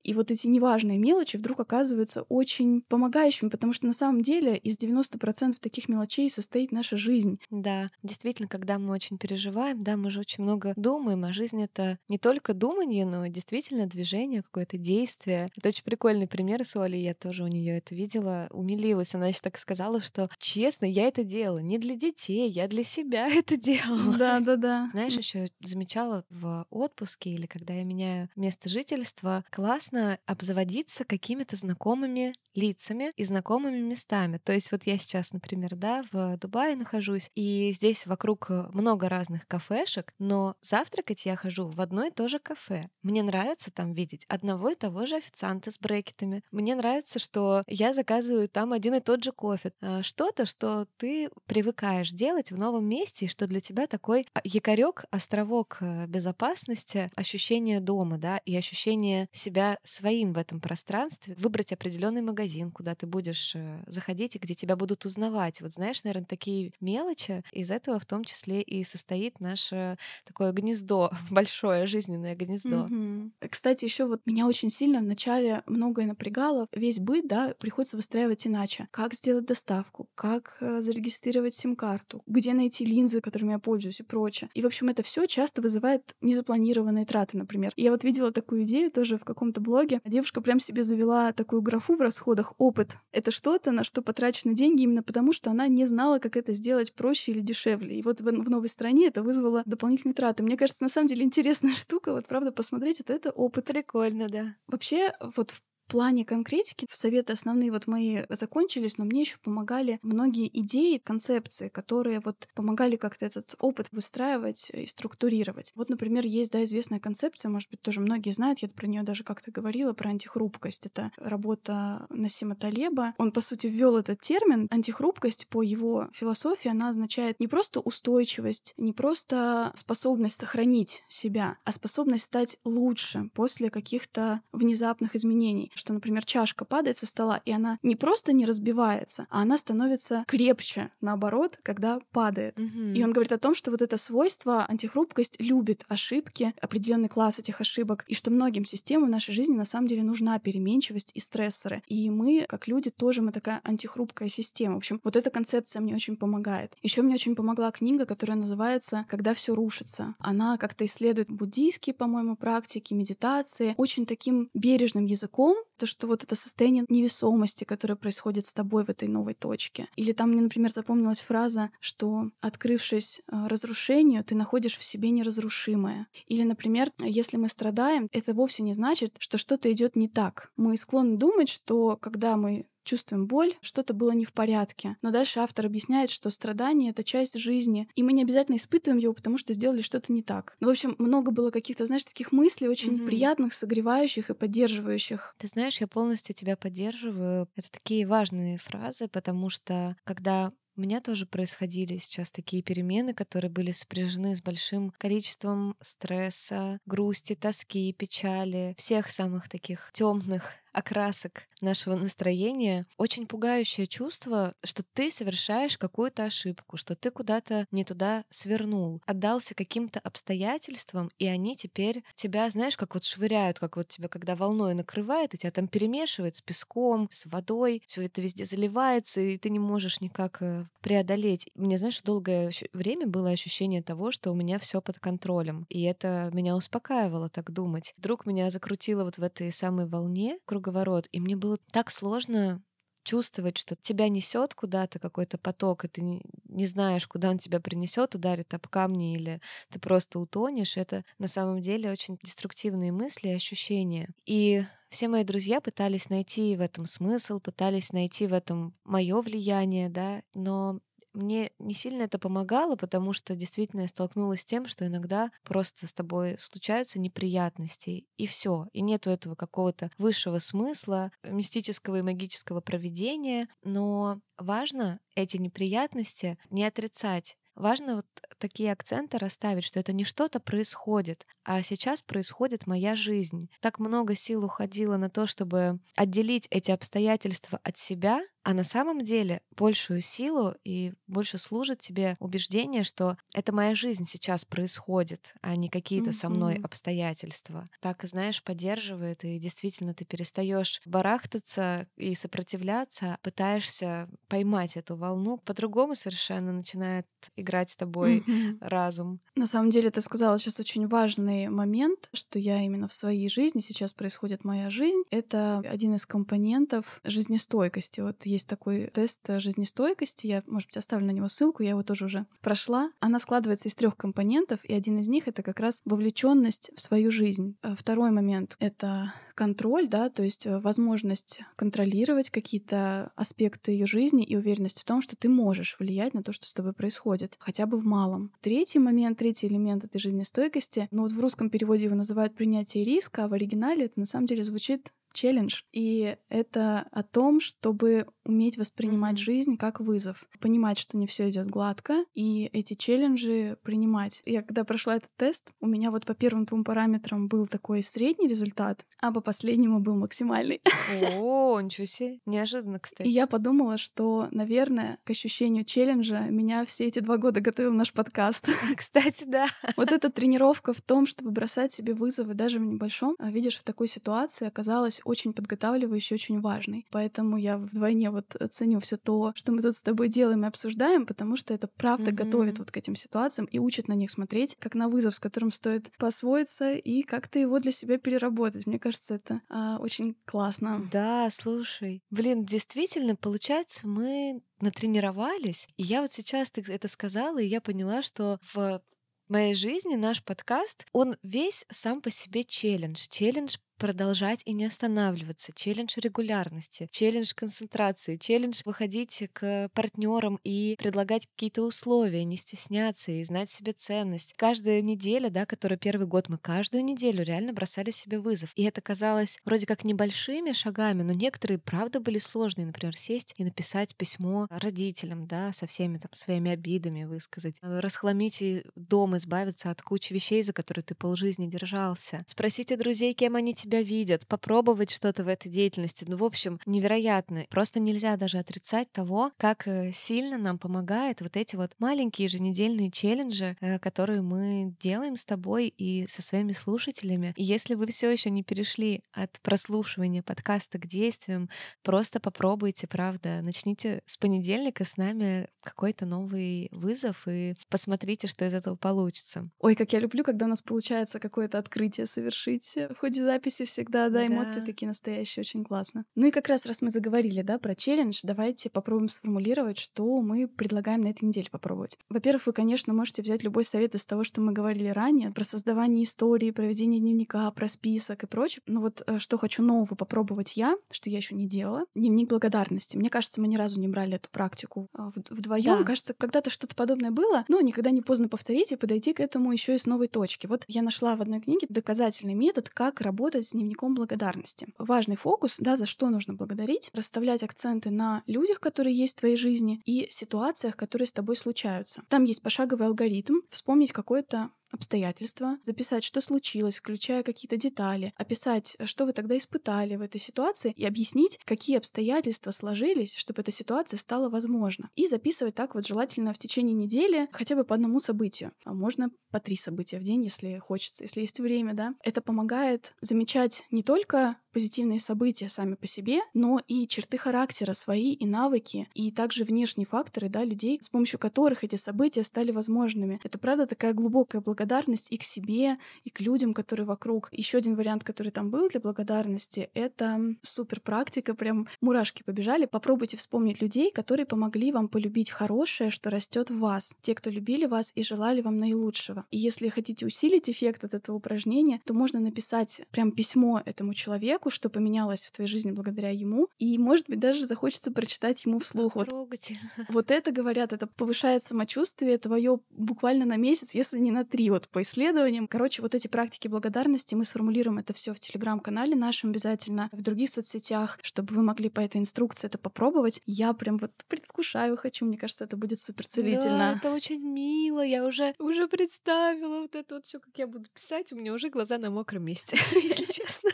И 0.04 0.14
вот 0.14 0.32
эти 0.32 0.48
неважные 0.48 0.98
мелочи 0.98 1.38
вдруг 1.38 1.60
оказываются 1.60 2.24
очень 2.24 2.82
помогающими, 2.82 3.50
потому 3.50 3.74
что 3.74 3.86
на 3.86 3.94
самом 3.94 4.22
деле 4.22 4.58
из 4.58 4.78
90% 4.78 5.56
таких 5.60 5.90
мелочей 5.90 6.30
состоит 6.30 6.72
наша 6.72 6.98
жизнь. 6.98 7.40
Да, 7.50 7.88
действительно, 8.04 8.48
когда 8.48 8.80
мы 8.80 8.94
очень 8.94 9.18
переживаем, 9.18 9.84
да, 9.84 9.98
мы 9.98 10.12
же 10.12 10.20
очень 10.20 10.44
много 10.44 10.74
думаем, 10.76 11.24
а 11.26 11.34
жизнь— 11.34 11.62
это 11.64 11.98
не 12.08 12.18
только 12.18 12.54
думание, 12.54 13.06
но 13.06 13.28
действительно 13.28 13.88
движение, 13.88 14.44
какое-то 14.44 14.78
действие. 14.78 15.50
Это 15.58 15.70
очень 15.70 15.84
прикольный 15.84 16.28
пример 16.28 16.64
с 16.66 16.76
Олей, 16.76 17.04
я 17.04 17.14
тоже 17.14 17.44
у 17.44 17.48
нее 17.48 17.78
это 17.78 17.96
видела, 17.96 18.48
умилилась. 18.52 19.16
Она 19.16 19.28
еще 19.28 19.40
так 19.42 19.58
сказала, 19.58 20.02
что 20.02 20.30
честно, 20.38 20.86
я 20.86 21.08
это 21.08 21.24
делала 21.24 21.60
не 21.60 21.78
для 21.78 21.96
детей, 21.96 22.50
я 22.50 22.68
для 22.68 22.84
себя 22.84 23.28
это 23.32 23.58
делала. 23.58 24.18
Да, 24.18 24.40
да, 24.40 24.56
да. 24.56 24.88
Знаешь, 24.92 25.18
еще 25.18 25.50
замечала 25.62 26.24
в 26.30 26.66
отпуске 26.70 27.32
или 27.32 27.46
когда 27.46 27.74
я 27.74 27.84
меняю 27.84 28.30
место 28.36 28.70
жительства, 28.70 29.35
классно 29.50 30.20
обзаводиться 30.26 31.06
какими-то 31.06 31.56
знакомыми 31.56 32.34
лицами 32.56 33.12
и 33.16 33.24
знакомыми 33.24 33.80
местами. 33.80 34.40
То 34.44 34.54
есть 34.54 34.72
вот 34.72 34.84
я 34.84 34.98
сейчас, 34.98 35.34
например, 35.34 35.76
да, 35.76 36.04
в 36.12 36.38
Дубае 36.38 36.76
нахожусь, 36.76 37.30
и 37.36 37.72
здесь 37.74 38.08
вокруг 38.08 38.50
много 38.74 39.10
разных 39.10 39.48
кафешек, 39.48 40.14
но 40.20 40.56
завтракать 40.62 41.26
я 41.26 41.36
хожу 41.36 41.68
в 41.68 41.82
одно 41.82 42.06
и 42.06 42.12
то 42.12 42.28
же 42.28 42.40
кафе. 42.40 42.90
Мне 43.04 43.24
нравится 43.24 43.72
там 43.72 43.94
видеть 43.94 44.26
одного 44.28 44.70
и 44.70 44.76
того 44.76 45.06
же 45.06 45.18
официанта 45.18 45.72
с 45.72 45.78
брекетами. 45.78 46.44
Мне 46.52 46.76
нравится, 46.76 47.20
что 47.20 47.64
я 47.68 47.94
заказываю 47.94 48.48
там 48.48 48.74
один 48.74 48.96
и 48.96 49.00
тот 49.00 49.24
же 49.24 49.32
кофе. 49.32 49.74
А, 49.82 50.04
что-то, 50.04 50.46
что 50.46 50.88
ты 50.98 51.30
привыкаешь 51.46 52.12
делать 52.12 52.52
в 52.52 52.58
новом 52.58 52.88
месте, 52.88 53.26
и 53.26 53.30
что 53.30 53.48
для 53.48 53.60
тебя 53.60 53.88
такой 53.88 54.28
а, 54.34 54.42
якорек, 54.44 55.06
островок 55.12 55.78
э, 55.82 56.08
безопасности, 56.08 57.12
ощущение 57.16 57.80
дома, 57.80 58.18
да, 58.18 58.38
и 58.46 58.56
ощущение 58.56 59.15
себя 59.32 59.78
своим 59.84 60.34
в 60.34 60.38
этом 60.38 60.60
пространстве, 60.60 61.36
выбрать 61.38 61.74
определенный 61.74 62.22
магазин, 62.22 62.72
куда 62.72 62.96
ты 62.96 63.06
будешь 63.06 63.56
э, 63.56 63.84
заходить 63.88 64.36
и 64.36 64.40
где 64.40 64.54
тебя 64.54 64.76
будут 64.76 65.06
узнавать. 65.06 65.62
Вот 65.62 65.72
знаешь, 65.72 66.04
наверное, 66.04 66.26
такие 66.26 66.72
мелочи, 66.80 67.44
из 67.52 67.72
этого 67.72 68.00
в 68.00 68.06
том 68.06 68.24
числе 68.24 68.62
и 68.62 68.84
состоит 68.84 69.40
наше 69.40 69.98
такое 70.26 70.52
гнездо, 70.52 71.12
большое 71.32 71.88
жизненное 71.88 72.36
гнездо. 72.36 72.86
Угу. 72.86 73.32
Кстати, 73.50 73.86
еще 73.86 74.06
вот 74.06 74.22
меня 74.26 74.48
очень 74.48 74.70
сильно 74.70 75.00
вначале 75.00 75.64
многое 75.66 76.06
напрягало. 76.08 76.68
Весь 76.72 77.00
быт, 77.00 77.28
да, 77.28 77.54
приходится 77.60 77.96
выстраивать 77.96 78.48
иначе. 78.48 78.88
Как 78.92 79.14
сделать 79.14 79.46
доставку, 79.46 80.10
как 80.16 80.58
э, 80.60 80.82
зарегистрировать 80.82 81.56
сим-карту, 81.56 82.24
где 82.26 82.54
найти 82.54 82.86
линзы, 82.86 83.22
которыми 83.22 83.52
я 83.52 83.60
пользуюсь 83.60 84.00
и 84.00 84.04
прочее. 84.04 84.50
И, 84.54 84.62
в 84.62 84.66
общем, 84.66 84.90
это 84.90 85.04
все 85.04 85.26
часто 85.28 85.62
вызывает 85.62 86.16
незапланированные 86.22 87.06
траты, 87.06 87.38
например. 87.38 87.72
И 87.76 87.84
я 87.84 87.92
вот 87.92 88.04
видела 88.04 88.32
такую 88.32 88.64
идею 88.64 88.92
тоже 88.92 89.05
в 89.14 89.24
каком-то 89.24 89.62
блоге. 89.62 90.02
Девушка 90.06 90.42
прям 90.42 90.60
себе 90.60 90.84
завела 90.84 91.32
такую 91.34 91.62
графу 91.62 91.96
в 91.96 92.02
расходах 92.02 92.54
«Опыт». 92.58 92.98
Это 93.12 93.32
что-то, 93.32 93.72
на 93.72 93.84
что 93.84 94.02
потрачены 94.02 94.54
деньги 94.54 94.84
именно 94.84 95.04
потому, 95.04 95.34
что 95.34 95.52
она 95.52 95.68
не 95.68 95.86
знала, 95.86 96.20
как 96.20 96.38
это 96.38 96.54
сделать 96.54 96.94
проще 96.94 97.32
или 97.32 97.40
дешевле. 97.42 98.00
И 98.00 98.02
вот 98.02 98.22
в, 98.22 98.26
в 98.26 98.50
новой 98.50 98.68
стране 98.68 99.08
это 99.08 99.22
вызвало 99.22 99.64
дополнительные 99.66 100.16
траты. 100.16 100.44
Мне 100.44 100.58
кажется, 100.58 100.84
на 100.84 100.90
самом 100.90 101.08
деле 101.08 101.24
интересная 101.24 101.72
штука. 101.76 102.14
Вот 102.14 102.28
правда, 102.28 102.52
посмотреть 102.52 103.02
это, 103.02 103.14
это 103.14 103.32
опыт. 103.32 103.66
Прикольно, 103.66 104.28
да. 104.28 104.56
Вообще, 104.68 105.14
вот 105.36 105.52
в 105.52 105.62
плане 105.86 106.26
конкретики 106.26 106.88
советы 106.90 107.34
основные 107.34 107.72
вот 107.72 107.88
мои 107.88 108.24
закончились, 108.30 108.98
но 108.98 109.06
мне 109.06 109.22
еще 109.22 109.38
помогали 109.44 110.00
многие 110.02 110.50
идеи, 110.60 110.98
концепции, 110.98 111.70
которые 111.70 112.20
вот 112.24 112.48
помогали 112.56 112.96
как-то 112.96 113.26
этот 113.26 113.56
опыт 113.60 113.88
выстраивать 113.92 114.70
и 114.72 114.86
структурировать. 114.86 115.72
Вот, 115.76 115.90
например, 115.90 116.26
есть, 116.26 116.52
да, 116.52 116.64
известная 116.64 117.00
концепция, 117.00 117.50
может 117.50 117.70
быть, 117.70 117.82
тоже 117.82 118.02
многие 118.02 118.32
знают, 118.32 118.60
я 118.60 118.70
про 118.70 118.88
нее 118.88 119.04
даже 119.04 119.24
как-то 119.24 119.52
говорила, 119.52 119.94
про 119.94 120.10
антихрупкость. 120.10 120.86
Это 120.86 121.12
работа 121.18 122.08
Насима 122.10 122.56
Талеба. 122.56 123.14
Он, 123.18 123.32
по 123.32 123.42
сути, 123.42 123.68
ввел 123.68 123.98
этот 123.98 124.22
термин. 124.22 124.68
Антихрупкость 124.72 125.48
по 125.48 125.62
его 125.62 126.10
философии, 126.14 126.70
она 126.70 126.90
означает 126.90 127.40
не 127.40 127.48
просто 127.48 127.80
устойчивость, 127.80 128.74
не 128.78 128.94
просто 128.94 129.72
способность 129.76 130.38
сохранить 130.38 131.04
себя, 131.08 131.58
а 131.64 131.72
способность 131.72 132.26
стать 132.26 132.58
лучше 132.64 133.30
после 133.34 133.70
каких-то 133.70 134.42
внезапных 134.52 135.16
изменений 135.16 135.72
что, 135.76 135.94
например, 135.94 136.26
чашка 136.26 136.66
падает 136.66 136.98
со 136.98 137.06
стола, 137.06 137.42
и 137.46 137.52
она 137.52 137.78
не 137.84 137.96
просто 137.96 138.34
не 138.34 138.46
разбивается, 138.46 139.28
а 139.30 139.42
она 139.42 139.58
становится 139.58 140.24
крепче, 140.28 140.92
наоборот, 141.02 141.60
когда 141.64 142.00
падает. 142.12 142.58
Угу. 142.60 142.94
И 142.96 143.04
он 143.04 143.12
говорит 143.12 143.32
о 143.32 143.38
том, 143.38 143.54
что 143.54 143.72
вот 143.72 143.82
это 143.82 143.98
свойство, 143.98 144.66
антихрупкость, 144.66 145.40
любит 145.40 145.84
ошибки, 145.88 146.54
определенный 146.62 147.10
класс 147.10 147.40
этих 147.40 147.62
ошибок, 147.62 148.06
и 148.08 148.16
что 148.16 148.32
многим 148.32 148.66
системам 148.66 149.10
в 149.10 149.12
нашей 149.12 149.34
жизни 149.34 149.56
на 149.56 149.66
самом 149.66 149.88
деле 149.88 150.04
нужна 150.04 150.40
переменчивость 150.40 151.12
и 151.14 151.20
стрессоры. 151.20 151.84
И 151.88 152.10
мы, 152.10 152.46
как 152.48 152.68
люди, 152.68 152.90
тоже 152.90 153.22
мы 153.22 153.32
такая 153.32 153.62
антихрупкая 153.64 154.30
система. 154.30 154.76
В 154.76 154.78
общем, 154.78 155.02
вот 155.04 155.16
эта 155.16 155.30
концепция 155.30 155.82
мне 155.82 155.96
очень 155.96 156.16
помогает. 156.16 156.76
Еще 156.82 157.02
мне 157.02 157.16
очень 157.16 157.36
помогла 157.36 157.72
книга, 157.72 158.06
которая 158.06 158.38
называется 158.38 159.06
«Когда 159.10 159.34
все 159.34 159.54
рушится». 159.54 160.16
Она 160.20 160.58
как-то 160.58 160.86
исследует 160.86 161.30
буддийские, 161.30 161.94
по-моему, 161.94 162.36
практики, 162.36 162.94
медитации, 162.94 163.74
очень 163.78 164.06
таким 164.06 164.50
бережным 164.54 165.06
языком, 165.06 165.58
то, 165.78 165.86
что 165.86 166.08
вот 166.08 166.24
это 166.24 166.36
состояние 166.36 166.86
невесомости, 166.90 167.64
которое 167.64 167.96
происходит 167.96 168.46
с 168.46 168.54
тобой 168.54 168.84
в 168.84 168.90
этой 168.90 169.08
новой 169.08 169.34
точке. 169.34 169.88
Или 169.96 170.12
там 170.12 170.32
мне, 170.32 170.42
например, 170.42 170.72
запомнилась 170.72 171.20
фраза, 171.20 171.72
что 171.80 172.30
открывшись 172.42 173.22
э, 173.28 173.48
разрушению, 173.48 174.24
ты 174.24 174.36
находишь 174.36 174.78
в 174.78 174.84
себе 174.84 175.10
неразрушимое. 175.10 176.08
Или, 176.28 176.44
например, 176.44 176.92
если 177.00 177.38
мы 177.38 177.50
страдаем, 177.50 178.10
это 178.12 178.34
вовсе 178.34 178.64
не 178.64 178.74
значит, 178.74 179.16
что 179.20 179.38
что-то 179.38 179.72
идет 179.72 179.96
не 179.96 180.08
так. 180.08 180.52
Мы 180.58 180.78
склонны 180.78 181.18
думать, 181.18 181.50
что 181.50 181.98
когда 181.98 182.38
мы 182.38 182.66
чувствуем 182.86 183.28
боль, 183.28 183.56
что-то 183.62 183.94
было 183.94 184.12
не 184.12 184.26
в 184.26 184.32
порядке. 184.32 184.96
Но 185.02 185.12
дальше 185.12 185.40
автор 185.40 185.66
объясняет, 185.66 186.10
что 186.10 186.30
страдание— 186.30 186.90
это 186.92 187.04
часть 187.04 187.38
жизни, 187.38 187.90
и 187.96 188.04
мы 188.04 188.14
не 188.14 188.22
обязательно 188.22 188.56
испытываем 188.56 189.00
его, 189.00 189.14
потому 189.14 189.38
что 189.38 189.54
сделали 189.54 189.82
что-то 189.82 190.14
не 190.14 190.22
так. 190.22 190.56
Ну, 190.60 190.68
в 190.68 190.72
общем, 190.72 190.96
много 191.00 191.32
было 191.32 191.52
каких-то, 191.52 191.86
знаешь, 191.86 192.06
таких 192.06 192.32
мыслей 192.32 192.70
очень 192.70 192.98
mm-hmm. 192.98 193.06
приятных, 193.06 193.54
согревающих 193.54 194.30
и 194.30 194.34
поддерживающих. 194.34 195.36
Ты 195.38 195.48
знаешь, 195.48 195.82
я 195.82 195.88
полностью 195.88 196.36
тебя 196.36 196.56
поддерживаю. 196.56 197.50
Это 197.56 197.72
такие 197.72 198.08
важные 198.08 198.58
фразы, 198.58 199.08
потому 199.08 199.50
что 199.50 199.96
когда 200.04 200.52
у 200.78 200.82
меня 200.82 201.00
тоже 201.00 201.26
происходили 201.26 201.98
сейчас 201.98 202.32
такие 202.32 202.62
перемены, 202.62 203.14
которые 203.14 203.50
были 203.50 203.72
сопряжены 203.72 204.36
с 204.36 204.42
большим 204.42 204.92
количеством 204.98 205.78
стресса, 205.80 206.80
грусти, 206.86 207.34
тоски, 207.34 207.94
печали, 207.94 208.76
всех 208.78 209.10
самых 209.10 209.48
таких 209.48 209.90
темных 209.94 210.52
окрасок 210.76 211.48
нашего 211.62 211.96
настроения, 211.96 212.86
очень 212.98 213.28
пугающее 213.28 213.88
чувство, 213.88 214.54
что 214.64 214.84
ты 214.84 215.10
совершаешь 215.10 215.78
какую-то 215.78 216.26
ошибку, 216.26 216.78
что 216.78 216.96
ты 216.96 217.12
куда-то 217.12 217.66
не 217.72 217.84
туда 217.84 218.26
свернул, 218.30 219.02
отдался 219.06 219.56
каким-то 219.56 220.00
обстоятельствам, 220.02 221.10
и 221.18 221.28
они 221.28 221.56
теперь 221.56 222.04
тебя, 222.16 222.50
знаешь, 222.50 222.76
как 222.76 222.94
вот 222.94 223.04
швыряют, 223.04 223.58
как 223.58 223.78
вот 223.78 223.88
тебя, 223.88 224.10
когда 224.10 224.36
волной 224.36 224.74
накрывает, 224.74 225.34
и 225.34 225.38
тебя 225.38 225.52
там 225.52 225.68
перемешивает 225.68 226.36
с 226.36 226.42
песком, 226.42 227.08
с 227.10 227.26
водой, 227.26 227.82
все 227.88 228.04
это 228.04 228.22
везде 228.22 228.46
заливается, 228.46 229.22
и 229.22 229.38
ты 229.38 229.50
не 229.50 229.60
можешь 229.60 230.02
никак 230.02 230.42
э, 230.42 230.66
преодолеть. 230.82 231.50
Мне, 231.56 231.78
знаешь, 231.78 232.02
долгое 232.02 232.52
время 232.74 233.08
было 233.08 233.30
ощущение 233.30 233.82
того, 233.82 234.12
что 234.12 234.32
у 234.32 234.36
меня 234.36 234.60
все 234.60 234.82
под 234.82 235.00
контролем, 235.00 235.66
и 235.70 235.84
это 235.84 236.30
меня 236.34 236.56
успокаивало 236.56 237.30
так 237.30 237.52
думать. 237.52 237.94
Вдруг 237.98 238.26
меня 238.26 238.50
закрутило 238.50 239.06
вот 239.06 239.18
в 239.18 239.24
этой 239.24 239.52
самой 239.52 239.86
волне, 239.86 240.38
круговорот. 240.66 241.08
И 241.12 241.20
мне 241.20 241.36
было 241.36 241.58
так 241.72 241.92
сложно 241.92 242.62
чувствовать, 243.04 243.58
что 243.60 243.76
тебя 243.76 244.10
несет 244.10 244.56
куда-то 244.56 244.98
какой-то 244.98 245.38
поток, 245.38 245.86
и 245.86 245.88
ты 245.88 246.02
не, 246.02 246.66
знаешь, 246.66 247.08
куда 247.08 247.30
он 247.30 247.38
тебя 247.38 247.60
принесет, 247.60 248.16
ударит 248.16 248.52
об 248.56 248.68
камни 248.68 249.14
или 249.14 249.42
ты 249.70 249.80
просто 249.80 250.20
утонешь, 250.20 250.76
это 250.76 251.04
на 251.20 251.28
самом 251.28 251.62
деле 251.62 251.92
очень 251.92 252.18
деструктивные 252.24 252.92
мысли 252.92 253.30
и 253.30 253.36
ощущения. 253.36 254.10
И 254.26 254.64
все 254.90 255.08
мои 255.08 255.24
друзья 255.24 255.62
пытались 255.62 256.10
найти 256.10 256.56
в 256.58 256.62
этом 256.62 256.88
смысл, 256.88 257.40
пытались 257.40 257.94
найти 257.94 258.26
в 258.26 258.34
этом 258.34 258.74
мое 258.84 259.22
влияние, 259.22 259.90
да, 259.90 260.24
но 260.34 260.80
мне 261.16 261.52
не 261.60 261.74
сильно 261.74 262.04
это 262.04 262.20
помогало, 262.20 262.76
потому 262.76 263.14
что 263.14 263.36
действительно 263.36 263.82
я 263.82 263.88
столкнулась 263.88 264.42
с 264.42 264.46
тем, 264.46 264.68
что 264.68 264.86
иногда 264.86 265.32
просто 265.44 265.88
с 265.88 265.94
тобой 265.94 266.38
случаются 266.40 267.00
неприятности, 267.00 268.06
и 268.18 268.28
все, 268.28 268.68
и 268.74 268.82
нету 268.82 269.10
этого 269.10 269.36
какого-то 269.36 269.90
высшего 269.98 270.40
смысла, 270.40 271.12
мистического 271.24 271.98
и 271.98 272.02
магического 272.02 272.62
проведения, 272.62 273.48
но 273.64 274.20
важно 274.38 275.00
эти 275.16 275.38
неприятности 275.38 276.38
не 276.50 276.66
отрицать, 276.66 277.38
Важно 277.56 277.96
вот 277.96 278.06
такие 278.38 278.72
акценты 278.72 279.18
расставить, 279.18 279.64
что 279.64 279.80
это 279.80 279.94
не 279.94 280.04
что-то 280.04 280.40
происходит, 280.40 281.26
а 281.44 281.62
сейчас 281.62 282.02
происходит 282.02 282.68
моя 282.68 282.96
жизнь. 282.96 283.50
Так 283.62 283.80
много 283.80 284.16
сил 284.16 284.44
уходило 284.44 284.98
на 284.98 285.10
то, 285.10 285.26
чтобы 285.26 285.80
отделить 285.96 286.48
эти 286.52 286.72
обстоятельства 286.72 287.60
от 287.64 287.78
себя, 287.78 288.22
а 288.46 288.54
на 288.54 288.64
самом 288.64 289.02
деле 289.02 289.42
большую 289.56 290.02
силу 290.02 290.54
и 290.64 290.94
больше 291.08 291.40
служит 291.40 291.80
тебе 291.80 292.16
убеждение, 292.20 292.84
что 292.84 293.18
это 293.34 293.52
моя 293.52 293.74
жизнь 293.74 294.06
сейчас 294.06 294.46
происходит, 294.46 295.34
а 295.42 295.56
не 295.56 295.68
какие-то 295.68 296.12
mm-hmm. 296.12 296.14
со 296.14 296.30
мной 296.30 296.62
обстоятельства. 296.64 297.70
Так, 297.82 298.04
знаешь, 298.04 298.44
поддерживает, 298.44 299.24
и 299.24 299.40
действительно 299.40 299.96
ты 299.96 300.06
перестаешь 300.06 300.80
барахтаться 300.86 301.88
и 301.96 302.14
сопротивляться, 302.14 303.18
пытаешься 303.24 304.08
поймать 304.28 304.78
эту 304.78 304.96
волну. 304.96 305.38
По-другому 305.38 305.96
совершенно 305.96 306.52
начинает 306.52 307.08
играть 307.46 307.70
с 307.70 307.76
тобой 307.76 308.24
mm-hmm. 308.28 308.58
разум. 308.60 309.20
На 309.36 309.48
самом 309.48 309.70
деле, 309.70 309.92
ты 309.92 310.02
сказала 310.02 310.38
сейчас 310.38 310.60
очень 310.60 310.88
важный 310.88 311.48
момент, 311.50 312.10
что 312.14 312.40
я 312.40 312.62
именно 312.62 312.88
в 312.88 312.94
своей 312.94 313.30
жизни, 313.30 313.60
сейчас 313.60 313.94
происходит 313.94 314.44
моя 314.44 314.70
жизнь. 314.70 315.04
Это 315.12 315.60
один 315.60 315.96
из 315.96 316.06
компонентов 316.06 317.00
жизнестойкости. 317.04 318.02
Вот 318.02 318.26
есть 318.26 318.48
такой 318.48 318.88
тест 318.88 319.20
жизнестойкости, 319.28 320.28
я, 320.28 320.44
может 320.48 320.70
быть, 320.70 320.78
оставлю 320.78 321.06
на 321.06 321.12
него 321.12 321.28
ссылку, 321.28 321.64
я 321.64 321.70
его 321.70 321.84
тоже 321.84 322.06
уже 322.06 322.26
прошла. 322.42 322.92
Она 323.00 323.20
складывается 323.20 323.70
из 323.70 323.76
трех 323.76 323.96
компонентов, 323.96 324.60
и 324.64 324.74
один 324.74 324.98
из 325.00 325.08
них— 325.08 325.28
это 325.28 325.44
как 325.44 325.60
раз 325.60 325.82
вовлеченность 325.86 326.72
в 326.76 326.82
свою 326.82 327.12
жизнь. 327.12 327.56
А 327.62 327.76
второй 327.76 328.12
момент— 328.12 328.56
это 328.60 329.14
контроль, 329.36 329.88
да, 329.88 330.10
то 330.10 330.24
есть 330.24 330.46
э, 330.46 330.60
возможность 330.60 331.42
контролировать 331.56 332.30
какие-то 332.30 333.12
аспекты 333.16 333.72
ее 333.72 333.86
жизни 333.86 334.24
и 334.24 334.36
уверенность 334.36 334.80
в 334.80 334.86
том, 334.86 335.02
что 335.02 335.16
ты 335.16 335.30
можешь 335.30 335.76
влиять 335.78 336.14
на 336.14 336.24
то, 336.24 336.32
что 336.32 336.48
с 336.48 336.54
тобой 336.54 336.74
происходит, 336.74 337.35
хотя 337.40 337.66
бы 337.66 337.78
в 337.78 337.86
малом. 337.86 338.32
Третий 338.42 338.80
момент, 338.80 339.18
третий 339.18 339.48
элемент 339.48 339.84
этой 339.84 340.00
жизнестойкости, 340.00 340.88
ну 340.92 341.04
вот 341.04 341.12
в 341.12 341.20
русском 341.20 341.50
переводе 341.50 341.86
его 341.86 341.96
называют 341.96 342.36
принятие 342.36 342.84
риска, 342.84 343.26
а 343.26 343.28
в 343.28 343.34
оригинале 343.34 343.86
это 343.86 344.00
на 344.00 344.06
самом 344.06 344.26
деле 344.26 344.44
звучит 344.44 344.92
челлендж. 345.16 345.62
И 345.72 346.18
это 346.30 346.88
о 346.92 347.02
том, 347.02 347.40
чтобы 347.40 348.06
уметь 348.26 348.58
воспринимать 348.58 349.16
mm-hmm. 349.16 349.18
жизнь 349.18 349.58
как 349.58 349.80
вызов, 349.80 350.26
понимать, 350.40 350.78
что 350.78 350.98
не 350.98 351.08
все 351.08 351.30
идет 351.30 351.48
гладко, 351.48 352.06
и 352.14 352.50
эти 352.54 352.74
челленджи 352.74 353.58
принимать. 353.64 354.22
Я 354.26 354.42
когда 354.42 354.64
прошла 354.64 354.98
этот 354.98 355.12
тест, 355.16 355.52
у 355.60 355.68
меня 355.68 355.92
вот 355.92 356.06
по 356.06 356.14
первым 356.14 356.46
двум 356.46 356.64
параметрам 356.64 357.28
был 357.28 357.48
такой 357.48 357.82
средний 357.82 358.28
результат, 358.28 358.86
а 359.02 359.12
по 359.12 359.22
последнему 359.22 359.80
был 359.80 359.96
максимальный. 359.96 360.62
О, 361.18 361.60
ничего 361.62 361.86
себе, 361.86 362.20
неожиданно, 362.26 362.80
кстати. 362.80 363.08
И 363.08 363.12
я 363.12 363.28
подумала, 363.28 363.78
что, 363.78 364.28
наверное, 364.32 365.00
к 365.04 365.12
ощущению 365.12 365.64
челленджа 365.64 366.22
меня 366.22 366.66
все 366.66 366.86
эти 366.86 367.00
два 367.00 367.18
года 367.18 367.40
готовил 367.40 367.74
наш 367.74 367.94
подкаст. 367.94 368.50
Кстати, 368.76 369.24
да. 369.26 369.48
Вот 369.78 369.92
эта 369.92 370.12
тренировка 370.12 370.74
в 370.74 370.82
том, 370.82 371.06
чтобы 371.06 371.32
бросать 371.32 371.72
себе 371.72 371.94
вызовы 371.94 372.34
даже 372.34 372.60
в 372.60 372.64
небольшом, 372.64 373.16
а 373.20 373.32
видишь, 373.32 373.58
в 373.58 373.64
такой 373.64 373.88
ситуации 373.88 374.48
оказалась 374.48 375.02
очень 375.06 375.34
подготавливающей, 375.34 376.16
очень 376.16 376.42
важной. 376.42 376.86
Поэтому 376.92 377.38
я 377.38 377.58
вдвойне 377.58 378.10
вот 378.10 378.36
ценю 378.50 378.80
все 378.80 378.98
то, 378.98 379.32
что 379.36 379.52
мы 379.52 379.62
тут 379.62 379.76
с 379.76 379.82
тобой 379.82 380.10
делаем 380.10 380.44
и 380.44 380.48
обсуждаем, 380.48 381.06
потому 381.06 381.38
что 381.38 381.54
это 381.54 381.68
правда 381.68 382.12
mm-hmm. 382.12 382.16
готовит 382.16 382.60
вот 382.60 382.72
к 382.72 382.78
этим 382.78 382.96
ситуациям 382.96 383.46
и 383.46 383.60
учит 383.60 383.88
на 383.88 383.94
них 383.94 384.12
смотреть, 384.12 384.56
как 384.60 384.76
на 384.76 384.90
вызов, 384.90 385.16
с 385.16 385.20
которым 385.20 385.52
стоит 385.52 385.92
посвоиться 385.98 386.74
и 386.74 387.04
как-то 387.04 387.40
его 387.40 387.60
для 387.60 387.72
себя 387.72 387.98
переработать. 387.98 388.66
Мне 388.66 388.80
кажется, 388.80 389.16
это 389.16 389.42
а, 389.50 389.78
очень 389.78 390.16
классно. 390.26 390.88
Да, 390.92 391.30
слушай. 391.30 392.02
Блин, 392.10 392.44
действительно, 392.44 393.16
получается, 393.16 393.88
мы 393.88 394.42
натренировались. 394.60 395.68
И 395.78 395.84
я 395.84 396.02
вот 396.02 396.12
сейчас 396.12 396.52
ты 396.52 396.64
это 396.68 396.88
сказала, 396.88 397.40
и 397.40 397.48
я 397.48 397.62
поняла, 397.62 398.02
что 398.02 398.40
в 398.54 398.82
моей 399.28 399.56
жизни 399.56 399.96
наш 399.96 400.24
подкаст, 400.24 400.86
он 400.92 401.16
весь 401.24 401.66
сам 401.70 402.02
по 402.02 402.10
себе 402.10 402.44
челлендж. 402.44 403.08
Челлендж 403.10 403.58
продолжать 403.78 404.42
и 404.46 404.54
не 404.54 404.66
останавливаться, 404.66 405.52
челлендж 405.54 405.96
регулярности, 405.98 406.88
челлендж 406.92 407.32
концентрации, 407.36 408.18
челлендж 408.18 408.62
выходить 408.66 409.24
к 409.34 409.70
партнерам 409.74 410.40
и 410.44 410.76
предлагать 410.78 411.28
какие-то 411.28 411.64
условия, 411.64 412.24
не 412.24 412.38
стесняться 412.38 413.12
и 413.12 413.24
знать 413.24 413.50
себе 413.50 413.74
ценность. 413.74 414.34
Каждая 414.38 414.82
неделя, 414.82 415.30
да, 415.30 415.46
которая 415.46 415.78
первый 415.78 416.08
год, 416.08 416.30
мы 416.30 416.38
каждую 416.38 416.84
неделю 416.84 417.24
реально 417.24 417.54
бросали 417.54 417.92
себе 417.92 418.20
вызов. 418.20 418.52
И 418.56 418.64
это 418.64 418.82
казалось 418.82 419.40
вроде 419.46 419.66
как 419.66 419.84
небольшими 419.84 420.52
шагами, 420.52 421.04
но 421.04 421.14
некоторые, 421.14 421.60
правда, 421.60 422.00
были 422.00 422.18
сложные. 422.18 422.66
Например, 422.66 422.96
сесть 422.96 423.34
и 423.38 423.44
написать 423.44 423.96
письмо 423.96 424.48
родителям, 424.50 425.28
да, 425.28 425.52
со 425.54 425.68
всеми 425.68 425.98
там 425.98 426.14
своими 426.14 426.52
обидами 426.52 427.04
высказать, 427.04 427.58
расхламить 427.62 428.42
и 428.42 428.64
дом, 428.76 429.18
избавиться 429.18 429.72
от 429.72 429.82
кучи 429.82 430.14
вещей, 430.14 430.44
за 430.44 430.54
которые 430.54 430.84
ты 430.84 430.96
полжизни 430.96 431.48
держался. 431.48 432.24
Спросите 432.28 432.78
друзей, 432.78 433.14
кем 433.14 433.36
они 433.36 433.54
тебя 433.54 433.65
видят, 433.66 434.28
попробовать 434.28 434.92
что-то 434.92 435.24
в 435.24 435.28
этой 435.28 435.50
деятельности. 435.50 436.06
Ну, 436.08 436.18
в 436.18 436.24
общем, 436.24 436.60
невероятно. 436.66 437.46
Просто 437.50 437.80
нельзя 437.80 438.18
даже 438.18 438.38
отрицать 438.38 438.92
того, 438.92 439.32
как 439.38 439.68
э, 439.68 439.92
сильно 439.94 440.38
нам 440.38 440.58
помогает 440.58 441.22
вот 441.22 441.38
эти 441.38 441.56
вот 441.56 441.72
маленькие 441.80 442.26
еженедельные 442.26 442.92
челленджи, 442.92 443.58
э, 443.60 443.80
которые 443.80 444.22
мы 444.22 444.76
делаем 444.80 445.16
с 445.16 445.26
тобой 445.26 445.68
и 445.68 446.08
со 446.08 446.22
своими 446.22 446.52
слушателями. 446.52 447.34
И 447.36 447.44
если 447.44 447.76
вы 447.76 447.88
все 447.88 448.10
еще 448.12 448.30
не 448.30 448.44
перешли 448.44 449.04
от 449.12 449.40
прослушивания 449.42 450.24
подкаста 450.24 450.80
к 450.80 450.88
действиям, 450.88 451.50
просто 451.84 452.20
попробуйте, 452.20 452.88
правда. 452.88 453.42
Начните 453.42 454.02
с 454.06 454.18
понедельника 454.18 454.86
с 454.86 454.98
нами 454.98 455.48
какой-то 455.62 456.06
новый 456.06 456.70
вызов 456.72 457.28
и 457.28 457.56
посмотрите, 457.70 458.28
что 458.28 458.46
из 458.46 458.54
этого 458.54 458.76
получится. 458.76 459.50
Ой, 459.60 459.76
как 459.76 459.94
я 459.94 460.00
люблю, 460.00 460.24
когда 460.24 460.46
у 460.46 460.50
нас 460.50 460.62
получается 460.62 461.20
какое-то 461.20 461.58
открытие 461.58 462.06
совершить 462.06 462.76
в 462.76 462.96
ходе 463.00 463.24
записи 463.24 463.55
записи 463.56 463.66
всегда, 463.66 464.10
да, 464.10 464.28
эмоции 464.28 464.60
да. 464.60 464.66
такие 464.66 464.88
настоящие, 464.88 465.42
очень 465.42 465.64
классно. 465.64 466.06
Ну 466.16 466.28
и 466.28 466.32
как 466.32 466.48
раз, 466.48 466.66
раз 466.66 466.82
мы 466.82 466.90
заговорили, 466.90 467.42
да, 467.42 467.58
про 467.58 467.76
челлендж, 467.76 468.20
давайте 468.24 468.70
попробуем 468.70 469.10
сформулировать, 469.10 469.78
что 469.78 470.22
мы 470.22 470.48
предлагаем 470.48 471.02
на 471.02 471.10
этой 471.10 471.26
неделе 471.26 471.48
попробовать. 471.50 471.98
Во-первых, 472.10 472.48
вы, 472.48 472.54
конечно, 472.54 472.94
можете 472.94 473.22
взять 473.22 473.44
любой 473.44 473.64
совет 473.64 473.96
из 473.96 474.06
того, 474.06 474.24
что 474.24 474.42
мы 474.42 474.54
говорили 474.54 474.90
ранее, 474.90 475.32
про 475.32 475.44
создавание 475.44 476.04
истории, 476.04 476.52
проведение 476.52 477.00
дневника, 477.00 477.50
про 477.52 477.68
список 477.68 478.24
и 478.24 478.28
прочее. 478.28 478.62
Но 478.68 478.82
вот 478.82 479.04
э, 479.08 479.20
что 479.20 479.38
хочу 479.38 479.64
нового 479.64 479.96
попробовать 479.96 480.54
я, 480.56 480.78
что 480.92 481.10
я 481.10 481.18
еще 481.18 481.36
не 481.36 481.48
делала, 481.48 481.86
дневник 481.96 482.30
благодарности. 482.30 482.98
Мне 482.98 483.10
кажется, 483.10 483.42
мы 483.42 483.48
ни 483.48 483.58
разу 483.58 483.80
не 483.80 483.88
брали 483.88 484.16
эту 484.16 484.30
практику 484.30 484.90
а, 484.94 485.12
вдвоем. 485.30 485.80
Да. 485.80 485.84
Кажется, 485.84 486.14
когда-то 486.14 486.50
что-то 486.50 486.76
подобное 486.76 487.12
было, 487.12 487.46
но 487.48 487.62
никогда 487.62 487.92
не 487.92 488.02
поздно 488.02 488.28
повторить 488.28 488.72
и 488.72 488.76
подойти 488.76 489.14
к 489.14 489.20
этому 489.20 489.52
еще 489.52 489.76
и 489.76 489.78
с 489.78 489.86
новой 489.86 490.08
точки. 490.08 490.48
Вот 490.48 490.66
я 490.68 490.82
нашла 490.82 491.16
в 491.16 491.22
одной 491.22 491.42
книге 491.42 491.68
доказательный 491.70 492.34
метод, 492.34 492.70
как 492.70 493.02
работать 493.02 493.45
с 493.50 493.52
дневником 493.52 493.94
благодарности. 493.94 494.68
Важный 494.78 495.16
фокус, 495.16 495.58
да, 495.60 495.76
за 495.76 495.86
что 495.86 496.10
нужно 496.10 496.34
благодарить, 496.34 496.90
расставлять 496.94 497.44
акценты 497.44 497.90
на 497.90 498.24
людях, 498.28 498.60
которые 498.60 498.96
есть 498.96 499.18
в 499.18 499.20
твоей 499.20 499.38
жизни, 499.38 499.82
и 499.86 500.08
ситуациях, 500.10 500.76
которые 500.76 501.08
с 501.08 501.14
тобой 501.14 501.36
случаются. 501.36 502.04
Там 502.10 502.24
есть 502.24 502.42
пошаговый 502.42 502.88
алгоритм, 502.88 503.42
вспомнить 503.50 503.92
какое-то 503.92 504.50
обстоятельства, 504.76 505.58
записать, 505.64 506.04
что 506.04 506.22
случилось, 506.22 506.78
включая 506.78 507.24
какие-то 507.24 507.58
детали, 507.58 508.14
описать, 508.16 508.78
что 508.86 509.06
вы 509.06 509.14
тогда 509.14 509.36
испытали 509.38 509.96
в 509.96 510.02
этой 510.02 510.22
ситуации 510.22 510.72
и 510.76 510.86
объяснить, 510.86 511.40
какие 511.46 511.78
обстоятельства 511.78 512.52
сложились, 512.52 513.16
чтобы 513.16 513.42
эта 513.42 513.52
ситуация 513.52 513.98
стала 513.98 514.30
возможна. 514.30 514.90
И 514.96 515.08
записывать 515.08 515.56
так 515.56 515.76
вот 515.76 515.88
желательно 515.88 516.34
в 516.34 516.38
течение 516.38 516.74
недели 516.74 517.28
хотя 517.32 517.56
бы 517.56 517.64
по 517.64 517.76
одному 517.76 518.00
событию, 518.00 518.52
а 518.64 518.74
можно 518.74 519.10
по 519.32 519.40
три 519.40 519.56
события 519.56 520.00
в 520.00 520.04
день, 520.04 520.24
если 520.24 520.60
хочется, 520.60 521.04
если 521.04 521.22
есть 521.22 521.40
время, 521.40 521.74
да. 521.74 521.96
Это 522.04 522.22
помогает 522.22 522.94
замечать 523.02 523.64
не 523.72 523.84
только 523.84 524.38
позитивные 524.54 525.00
события 525.00 525.50
сами 525.50 525.76
по 525.76 525.86
себе, 525.86 526.22
но 526.34 526.62
и 526.68 526.88
черты 526.88 527.18
характера 527.18 527.74
свои, 527.74 528.14
и 528.14 528.26
навыки, 528.26 528.88
и 528.94 529.12
также 529.12 529.44
внешние 529.44 529.86
факторы, 529.86 530.30
да, 530.30 530.46
людей, 530.46 530.80
с 530.82 530.88
помощью 530.88 531.20
которых 531.20 531.66
эти 531.66 531.76
события 531.76 532.24
стали 532.24 532.52
возможными. 532.52 533.20
Это 533.24 533.38
правда 533.38 533.68
такая 533.68 533.94
глубокая 533.94 534.42
благодарность 534.42 534.65
благодарность 534.66 535.12
и 535.12 535.18
к 535.18 535.24
себе, 535.24 535.78
и 536.04 536.10
к 536.10 536.20
людям, 536.20 536.54
которые 536.54 536.86
вокруг. 536.86 537.30
Еще 537.32 537.60
один 537.60 537.76
вариант, 537.76 538.04
который 538.04 538.32
там 538.32 538.50
был 538.50 538.68
для 538.70 538.80
благодарности, 538.80 539.70
это 539.74 540.20
супер 540.42 540.80
практика, 540.80 541.36
прям 541.36 541.68
мурашки 541.82 542.24
побежали. 542.24 542.66
Попробуйте 542.66 543.16
вспомнить 543.18 543.62
людей, 543.62 543.92
которые 543.92 544.26
помогли 544.26 544.72
вам 544.72 544.88
полюбить 544.88 545.30
хорошее, 545.30 545.92
что 545.92 546.10
растет 546.10 546.50
в 546.50 546.58
вас. 546.58 546.96
Те, 547.02 547.14
кто 547.14 547.30
любили 547.30 547.68
вас 547.68 547.92
и 547.96 548.02
желали 548.02 548.42
вам 548.42 548.58
наилучшего. 548.58 549.26
И 549.30 549.38
если 549.38 549.70
хотите 549.70 550.06
усилить 550.06 550.50
эффект 550.50 550.84
от 550.84 550.94
этого 550.96 551.18
упражнения, 551.18 551.80
то 551.86 551.94
можно 551.94 552.20
написать 552.20 552.82
прям 552.92 553.12
письмо 553.12 553.62
этому 553.66 553.94
человеку, 553.94 554.50
что 554.50 554.70
поменялось 554.70 555.26
в 555.26 555.32
твоей 555.32 555.48
жизни 555.48 555.72
благодаря 555.72 556.10
ему. 556.10 556.48
И, 556.58 556.78
может 556.80 557.08
быть, 557.08 557.20
даже 557.20 557.46
захочется 557.46 557.92
прочитать 557.92 558.44
ему 558.46 558.60
вслух. 558.60 558.96
Вот, 558.96 559.10
вот 559.90 560.12
это, 560.12 560.32
говорят, 560.32 560.74
это 560.74 560.88
повышает 560.88 561.44
самочувствие 561.44 562.18
твое 562.18 562.60
буквально 562.72 563.26
на 563.26 563.38
месяц, 563.38 563.76
если 563.76 564.00
не 564.00 564.12
на 564.12 564.24
три, 564.24 564.50
вот 564.56 564.70
по 564.70 564.82
исследованиям. 564.82 565.48
Короче, 565.48 565.82
вот 565.82 565.96
эти 565.96 566.08
практики 566.08 566.48
благодарности, 566.48 567.16
мы 567.16 567.26
сформулируем 567.26 567.78
это 567.78 567.94
все 567.94 568.14
в 568.14 568.20
телеграм-канале 568.20 568.96
нашем 568.96 569.32
обязательно, 569.32 569.90
в 569.92 570.02
других 570.02 570.30
соцсетях, 570.30 570.98
чтобы 571.02 571.36
вы 571.36 571.44
могли 571.44 571.70
по 571.70 571.82
этой 571.82 571.98
инструкции 571.98 572.48
это 572.48 572.58
попробовать. 572.58 573.22
Я 573.26 573.54
прям 573.54 573.78
вот 573.78 573.92
предвкушаю, 574.08 574.78
хочу, 574.78 575.06
мне 575.06 575.18
кажется, 575.18 575.46
это 575.46 575.58
будет 575.58 575.80
супер 575.80 576.08
целительно. 576.08 576.74
Да, 576.74 576.78
это 576.78 576.92
очень 576.94 577.22
мило, 577.22 577.86
я 577.86 578.06
уже, 578.06 578.34
уже 578.40 578.68
представила 578.68 579.62
вот 579.62 579.76
это 579.76 579.96
вот 579.96 580.06
все, 580.06 580.20
как 580.20 580.38
я 580.38 580.48
буду 580.48 580.70
писать, 580.74 581.12
у 581.12 581.16
меня 581.16 581.34
уже 581.34 581.50
глаза 581.50 581.78
на 581.78 581.90
мокром 581.90 582.24
месте, 582.24 582.58
если 582.74 583.06
честно. 583.06 583.52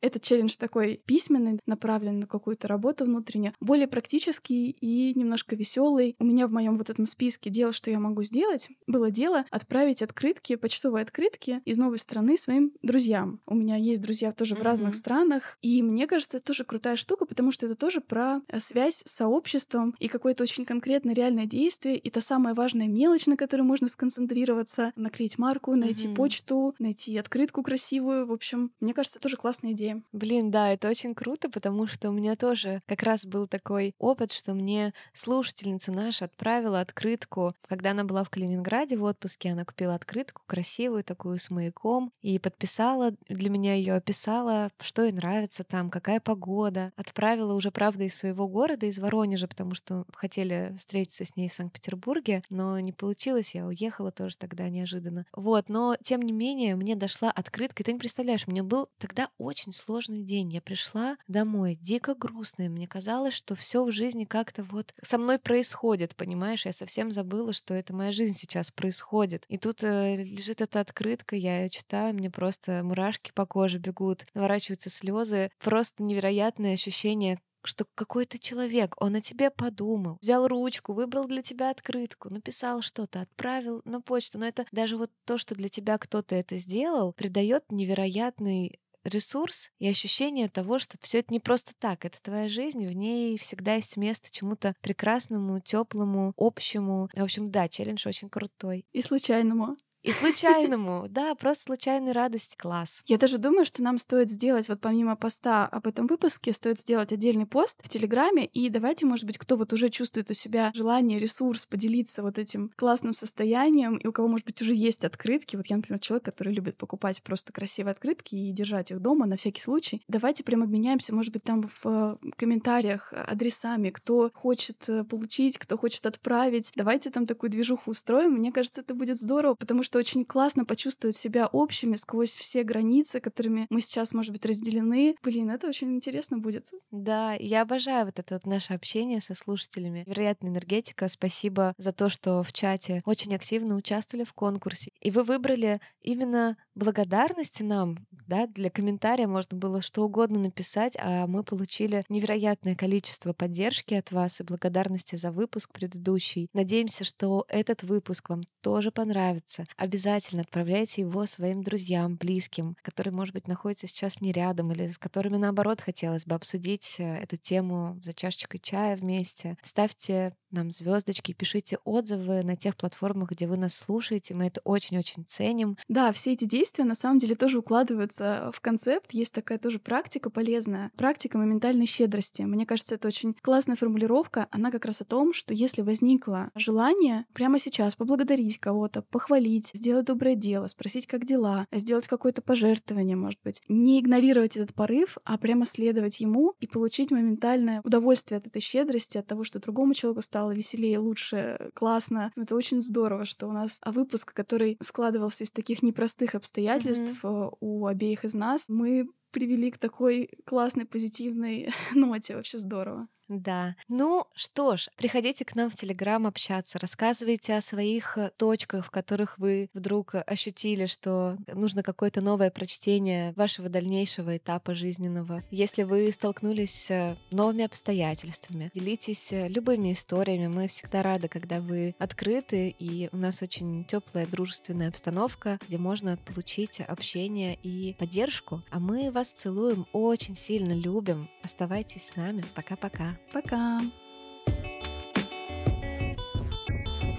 Этот 0.00 0.22
челлендж 0.22 0.56
такой 0.58 1.00
письменный, 1.04 1.60
направленный 1.66 2.20
на 2.20 2.26
какую-то 2.26 2.68
работу 2.68 3.04
внутреннюю, 3.04 3.54
более 3.60 3.86
практический 3.86 4.70
и 4.70 5.12
немножко 5.14 5.56
веселый. 5.56 6.16
У 6.18 6.24
меня 6.24 6.46
в 6.46 6.52
моем 6.52 6.76
вот 6.76 6.90
этом 6.90 7.06
списке 7.06 7.50
дел, 7.50 7.72
что 7.72 7.90
я 7.90 7.98
могу 7.98 8.22
сделать, 8.22 8.68
было 8.86 9.10
дело 9.10 9.44
отправить 9.50 10.02
открытки, 10.02 10.56
почтовые 10.56 11.02
открытки 11.02 11.60
из 11.64 11.78
новой 11.78 11.98
страны 11.98 12.36
своим 12.36 12.72
друзьям. 12.82 13.40
У 13.46 13.54
меня 13.54 13.76
есть 13.76 14.00
друзья 14.00 14.32
тоже 14.32 14.54
в 14.54 14.62
разных 14.62 14.94
странах, 14.94 15.58
и 15.62 15.82
мне 15.82 16.06
кажется, 16.06 16.38
это 16.38 16.46
тоже 16.46 16.64
крутая 16.64 16.96
штука, 16.96 17.26
потому 17.26 17.52
что 17.52 17.66
это 17.66 17.74
тоже 17.74 18.00
про 18.00 18.40
э, 18.48 18.58
связь 18.58 19.02
с 19.04 19.12
сообществом 19.12 19.94
и 19.98 20.08
какое-то 20.08 20.42
очень 20.42 20.64
конкретное 20.64 21.14
реальное 21.14 21.46
действие, 21.46 21.98
и 21.98 22.10
та 22.10 22.20
самая 22.20 22.54
важная 22.54 22.88
мелочь, 22.88 23.26
на 23.26 23.36
которой 23.36 23.62
можно 23.62 23.88
сконцентрироваться, 23.88 24.92
наклеить 24.96 25.38
марку, 25.38 25.74
найти 25.74 26.08
mm-hmm. 26.08 26.14
почту, 26.14 26.74
найти 26.78 27.16
открытку 27.18 27.62
красивую. 27.62 28.26
В 28.26 28.32
общем, 28.32 28.72
мне 28.80 28.94
кажется, 28.94 29.18
тоже 29.18 29.36
классная 29.36 29.72
идея. 29.72 29.89
Блин, 30.12 30.50
да, 30.50 30.72
это 30.72 30.88
очень 30.88 31.14
круто, 31.14 31.48
потому 31.48 31.86
что 31.86 32.10
у 32.10 32.12
меня 32.12 32.36
тоже 32.36 32.82
как 32.86 33.02
раз 33.02 33.24
был 33.24 33.46
такой 33.46 33.94
опыт, 33.98 34.32
что 34.32 34.54
мне 34.54 34.92
слушательница 35.12 35.92
наша 35.92 36.26
отправила 36.26 36.80
открытку, 36.80 37.54
когда 37.68 37.92
она 37.92 38.04
была 38.04 38.24
в 38.24 38.30
Калининграде 38.30 38.96
в 38.96 39.04
отпуске, 39.04 39.50
она 39.52 39.64
купила 39.64 39.94
открытку 39.94 40.42
красивую 40.46 41.02
такую 41.04 41.38
с 41.38 41.50
маяком 41.50 42.12
и 42.22 42.38
подписала 42.38 43.12
для 43.28 43.50
меня 43.50 43.74
ее, 43.74 43.94
описала, 43.94 44.70
что 44.80 45.04
ей 45.04 45.12
нравится 45.12 45.64
там, 45.64 45.90
какая 45.90 46.20
погода. 46.20 46.92
Отправила 46.96 47.54
уже, 47.54 47.70
правда, 47.70 48.04
из 48.04 48.16
своего 48.16 48.48
города, 48.48 48.86
из 48.86 48.98
Воронежа, 48.98 49.48
потому 49.48 49.74
что 49.74 50.04
хотели 50.12 50.74
встретиться 50.76 51.24
с 51.24 51.36
ней 51.36 51.48
в 51.48 51.54
Санкт-Петербурге, 51.54 52.42
но 52.50 52.78
не 52.80 52.92
получилось, 52.92 53.54
я 53.54 53.66
уехала 53.66 54.10
тоже 54.10 54.36
тогда 54.38 54.68
неожиданно. 54.68 55.26
Вот, 55.32 55.68
но 55.68 55.96
тем 56.02 56.22
не 56.22 56.32
менее 56.32 56.76
мне 56.76 56.96
дошла 56.96 57.30
открытка, 57.30 57.82
и 57.82 57.84
ты 57.84 57.92
не 57.92 57.98
представляешь, 57.98 58.46
мне 58.46 58.62
был 58.62 58.88
тогда 58.98 59.28
очень 59.38 59.72
сложный 59.80 60.22
день. 60.22 60.52
Я 60.52 60.60
пришла 60.60 61.16
домой 61.28 61.76
дико 61.80 62.14
грустная. 62.14 62.68
Мне 62.68 62.86
казалось, 62.86 63.34
что 63.34 63.54
все 63.54 63.84
в 63.84 63.90
жизни 63.90 64.24
как-то 64.24 64.62
вот 64.62 64.94
со 65.02 65.18
мной 65.18 65.38
происходит, 65.38 66.14
понимаешь? 66.16 66.66
Я 66.66 66.72
совсем 66.72 67.10
забыла, 67.10 67.52
что 67.52 67.74
это 67.74 67.94
моя 67.94 68.12
жизнь 68.12 68.34
сейчас 68.34 68.70
происходит. 68.70 69.44
И 69.48 69.58
тут 69.58 69.82
э, 69.82 70.16
лежит 70.16 70.60
эта 70.60 70.80
открытка, 70.80 71.36
я 71.36 71.62
ее 71.62 71.68
читаю, 71.68 72.14
мне 72.14 72.30
просто 72.30 72.82
мурашки 72.84 73.32
по 73.34 73.46
коже 73.46 73.78
бегут, 73.78 74.26
наворачиваются 74.34 74.90
слезы. 74.90 75.50
Просто 75.58 76.02
невероятное 76.02 76.74
ощущение 76.74 77.38
что 77.64 77.84
какой-то 77.94 78.38
человек, 78.38 78.94
он 78.98 79.16
о 79.16 79.20
тебе 79.20 79.50
подумал, 79.50 80.18
взял 80.20 80.48
ручку, 80.48 80.92
выбрал 80.92 81.26
для 81.26 81.42
тебя 81.42 81.70
открытку, 81.70 82.32
написал 82.32 82.82
что-то, 82.82 83.20
отправил 83.20 83.82
на 83.84 84.00
почту. 84.00 84.38
Но 84.38 84.46
это 84.46 84.64
даже 84.72 84.96
вот 84.96 85.10
то, 85.26 85.38
что 85.38 85.54
для 85.54 85.68
тебя 85.68 85.98
кто-то 85.98 86.34
это 86.34 86.56
сделал, 86.56 87.12
придает 87.12 87.64
невероятный 87.70 88.80
ресурс 89.04 89.70
и 89.78 89.88
ощущение 89.88 90.48
того, 90.48 90.78
что 90.78 90.96
все 91.00 91.20
это 91.20 91.32
не 91.32 91.40
просто 91.40 91.72
так, 91.78 92.04
это 92.04 92.20
твоя 92.22 92.48
жизнь, 92.48 92.86
в 92.86 92.92
ней 92.92 93.36
всегда 93.38 93.74
есть 93.74 93.96
место 93.96 94.30
чему-то 94.30 94.74
прекрасному, 94.80 95.60
теплому, 95.60 96.32
общему. 96.36 97.08
В 97.14 97.22
общем, 97.22 97.50
да, 97.50 97.68
челлендж 97.68 98.06
очень 98.06 98.28
крутой. 98.28 98.84
И 98.92 99.02
случайному. 99.02 99.76
И 100.02 100.12
случайному, 100.12 101.06
да, 101.10 101.34
просто 101.34 101.64
случайной 101.64 102.12
радости, 102.12 102.56
класс. 102.56 103.02
Я 103.06 103.18
даже 103.18 103.36
думаю, 103.36 103.66
что 103.66 103.82
нам 103.82 103.98
стоит 103.98 104.30
сделать, 104.30 104.66
вот 104.68 104.80
помимо 104.80 105.14
поста 105.14 105.66
об 105.66 105.86
этом 105.86 106.06
выпуске, 106.06 106.54
стоит 106.54 106.80
сделать 106.80 107.12
отдельный 107.12 107.44
пост 107.44 107.80
в 107.82 107.88
Телеграме, 107.88 108.46
и 108.46 108.70
давайте, 108.70 109.04
может 109.04 109.26
быть, 109.26 109.36
кто 109.36 109.56
вот 109.56 109.74
уже 109.74 109.90
чувствует 109.90 110.30
у 110.30 110.34
себя 110.34 110.72
желание, 110.74 111.18
ресурс 111.18 111.66
поделиться 111.66 112.22
вот 112.22 112.38
этим 112.38 112.70
классным 112.76 113.12
состоянием, 113.12 113.98
и 113.98 114.06
у 114.06 114.12
кого, 114.12 114.28
может 114.28 114.46
быть, 114.46 114.62
уже 114.62 114.74
есть 114.74 115.04
открытки, 115.04 115.56
вот 115.56 115.66
я, 115.66 115.76
например, 115.76 116.00
человек, 116.00 116.24
который 116.24 116.54
любит 116.54 116.78
покупать 116.78 117.22
просто 117.22 117.52
красивые 117.52 117.92
открытки 117.92 118.34
и 118.34 118.52
держать 118.52 118.90
их 118.90 119.00
дома 119.00 119.26
на 119.26 119.36
всякий 119.36 119.60
случай, 119.60 120.02
давайте 120.08 120.44
прям 120.44 120.62
обменяемся, 120.62 121.14
может 121.14 121.30
быть, 121.30 121.42
там 121.42 121.68
в 121.82 121.86
э, 121.86 122.16
комментариях 122.38 123.12
адресами, 123.12 123.90
кто 123.90 124.30
хочет 124.32 124.88
э, 124.88 125.04
получить, 125.04 125.58
кто 125.58 125.76
хочет 125.76 126.06
отправить, 126.06 126.72
давайте 126.74 127.10
там 127.10 127.26
такую 127.26 127.50
движуху 127.50 127.90
устроим, 127.90 128.32
мне 128.32 128.50
кажется, 128.50 128.80
это 128.80 128.94
будет 128.94 129.18
здорово, 129.18 129.54
потому 129.54 129.82
что 129.82 129.89
что 129.90 129.98
очень 129.98 130.24
классно 130.24 130.64
почувствовать 130.64 131.16
себя 131.16 131.48
общими 131.48 131.96
сквозь 131.96 132.36
все 132.36 132.62
границы, 132.62 133.18
которыми 133.18 133.66
мы 133.70 133.80
сейчас, 133.80 134.12
может 134.12 134.30
быть, 134.30 134.46
разделены. 134.46 135.16
Блин, 135.20 135.50
это 135.50 135.66
очень 135.66 135.92
интересно 135.92 136.38
будет. 136.38 136.68
Да, 136.92 137.34
я 137.34 137.62
обожаю 137.62 138.06
вот 138.06 138.20
это 138.20 138.34
вот 138.34 138.46
наше 138.46 138.72
общение 138.72 139.20
со 139.20 139.34
слушателями. 139.34 140.04
Вероятная 140.06 140.52
энергетика. 140.52 141.08
Спасибо 141.08 141.74
за 141.76 141.90
то, 141.90 142.08
что 142.08 142.44
в 142.44 142.52
чате 142.52 143.02
очень 143.04 143.34
активно 143.34 143.74
участвовали 143.74 144.22
в 144.22 144.32
конкурсе. 144.32 144.92
И 145.00 145.10
вы 145.10 145.24
выбрали 145.24 145.80
именно 146.02 146.56
благодарности 146.76 147.64
нам, 147.64 147.96
да, 148.28 148.46
для 148.46 148.70
комментария 148.70 149.26
можно 149.26 149.58
было 149.58 149.80
что 149.80 150.02
угодно 150.02 150.38
написать, 150.38 150.96
а 151.00 151.26
мы 151.26 151.42
получили 151.42 152.04
невероятное 152.08 152.76
количество 152.76 153.32
поддержки 153.32 153.94
от 153.94 154.12
вас 154.12 154.40
и 154.40 154.44
благодарности 154.44 155.16
за 155.16 155.32
выпуск 155.32 155.72
предыдущий. 155.72 156.48
Надеемся, 156.54 157.02
что 157.02 157.44
этот 157.48 157.82
выпуск 157.82 158.28
вам 158.30 158.44
тоже 158.60 158.92
понравится. 158.92 159.64
Обязательно 159.80 160.42
отправляйте 160.42 161.00
его 161.00 161.24
своим 161.24 161.62
друзьям, 161.62 162.16
близким, 162.16 162.76
которые, 162.82 163.14
может 163.14 163.32
быть, 163.32 163.48
находятся 163.48 163.86
сейчас 163.86 164.20
не 164.20 164.30
рядом 164.30 164.70
или 164.72 164.86
с 164.86 164.98
которыми, 164.98 165.38
наоборот, 165.38 165.80
хотелось 165.80 166.26
бы 166.26 166.34
обсудить 166.34 166.96
э, 166.98 167.16
эту 167.16 167.38
тему 167.38 167.98
за 168.02 168.12
чашечкой 168.12 168.60
чая 168.60 168.94
вместе. 168.94 169.56
Ставьте 169.62 170.34
нам 170.52 170.70
звездочки, 170.70 171.32
пишите 171.32 171.78
отзывы 171.84 172.42
на 172.42 172.56
тех 172.56 172.76
платформах, 172.76 173.30
где 173.30 173.46
вы 173.46 173.56
нас 173.56 173.74
слушаете. 173.74 174.34
Мы 174.34 174.46
это 174.46 174.60
очень-очень 174.64 175.24
ценим. 175.26 175.76
Да, 175.88 176.12
все 176.12 176.32
эти 176.32 176.44
действия 176.44 176.84
на 176.84 176.94
самом 176.94 177.18
деле 177.18 177.34
тоже 177.34 177.58
укладываются 177.58 178.50
в 178.52 178.60
концепт. 178.60 179.12
Есть 179.12 179.32
такая 179.32 179.58
тоже 179.58 179.78
практика 179.78 180.30
полезная. 180.30 180.90
Практика 180.96 181.38
моментальной 181.38 181.86
щедрости. 181.86 182.42
Мне 182.42 182.66
кажется, 182.66 182.94
это 182.94 183.08
очень 183.08 183.34
классная 183.42 183.76
формулировка. 183.76 184.48
Она 184.50 184.70
как 184.70 184.84
раз 184.84 185.00
о 185.00 185.04
том, 185.04 185.32
что 185.32 185.54
если 185.54 185.82
возникло 185.82 186.50
желание 186.54 187.26
прямо 187.32 187.58
сейчас 187.58 187.94
поблагодарить 187.94 188.58
кого-то, 188.58 189.02
похвалить, 189.02 189.70
сделать 189.74 190.06
доброе 190.06 190.34
дело, 190.34 190.66
спросить, 190.66 191.06
как 191.06 191.24
дела, 191.24 191.66
сделать 191.72 192.08
какое-то 192.08 192.42
пожертвование, 192.42 193.16
может 193.16 193.40
быть, 193.44 193.62
не 193.68 194.00
игнорировать 194.00 194.56
этот 194.56 194.74
порыв, 194.74 195.18
а 195.24 195.38
прямо 195.38 195.64
следовать 195.64 196.20
ему 196.20 196.54
и 196.60 196.66
получить 196.66 197.10
моментальное 197.10 197.80
удовольствие 197.84 198.38
от 198.38 198.46
этой 198.46 198.60
щедрости, 198.60 199.18
от 199.18 199.26
того, 199.26 199.44
что 199.44 199.60
другому 199.60 199.94
человеку 199.94 200.22
стало 200.22 200.39
стало 200.40 200.52
веселее, 200.52 200.98
лучше, 200.98 201.70
классно. 201.74 202.32
Это 202.34 202.56
очень 202.56 202.80
здорово, 202.80 203.26
что 203.26 203.46
у 203.46 203.52
нас 203.52 203.78
выпуск, 203.84 204.32
который 204.32 204.78
складывался 204.80 205.44
из 205.44 205.50
таких 205.50 205.82
непростых 205.82 206.34
обстоятельств 206.34 207.22
mm-hmm. 207.22 207.56
у 207.60 207.84
обеих 207.84 208.24
из 208.24 208.32
нас, 208.32 208.64
мы 208.68 209.06
привели 209.32 209.70
к 209.70 209.76
такой 209.76 210.30
классной, 210.46 210.86
позитивной 210.86 211.68
ноте. 211.94 212.36
Вообще 212.36 212.56
здорово. 212.56 213.06
Да. 213.30 213.76
Ну 213.86 214.26
что 214.34 214.76
ж, 214.76 214.88
приходите 214.96 215.44
к 215.44 215.54
нам 215.54 215.70
в 215.70 215.76
Телеграм 215.76 216.26
общаться, 216.26 216.80
рассказывайте 216.80 217.54
о 217.54 217.60
своих 217.60 218.18
э, 218.18 218.32
точках, 218.36 218.86
в 218.86 218.90
которых 218.90 219.38
вы 219.38 219.70
вдруг 219.72 220.16
ощутили, 220.26 220.86
что 220.86 221.36
нужно 221.46 221.84
какое-то 221.84 222.22
новое 222.22 222.50
прочтение 222.50 223.32
вашего 223.36 223.68
дальнейшего 223.68 224.36
этапа 224.36 224.74
жизненного. 224.74 225.44
Если 225.52 225.84
вы 225.84 226.10
столкнулись 226.10 226.86
с 226.86 227.16
новыми 227.30 227.64
обстоятельствами, 227.66 228.72
делитесь 228.74 229.32
э, 229.32 229.46
любыми 229.46 229.92
историями. 229.92 230.48
Мы 230.48 230.66
всегда 230.66 231.04
рады, 231.04 231.28
когда 231.28 231.60
вы 231.60 231.94
открыты, 232.00 232.74
и 232.80 233.08
у 233.12 233.16
нас 233.16 233.42
очень 233.42 233.84
теплая, 233.84 234.26
дружественная 234.26 234.88
обстановка, 234.88 235.60
где 235.68 235.78
можно 235.78 236.16
получить 236.16 236.80
общение 236.80 237.54
и 237.62 237.94
поддержку. 237.94 238.60
А 238.70 238.80
мы 238.80 239.12
вас 239.12 239.30
целуем, 239.30 239.86
очень 239.92 240.34
сильно 240.34 240.72
любим. 240.72 241.30
Оставайтесь 241.44 242.08
с 242.08 242.16
нами. 242.16 242.44
Пока-пока. 242.56 243.19
Пока! 243.32 243.80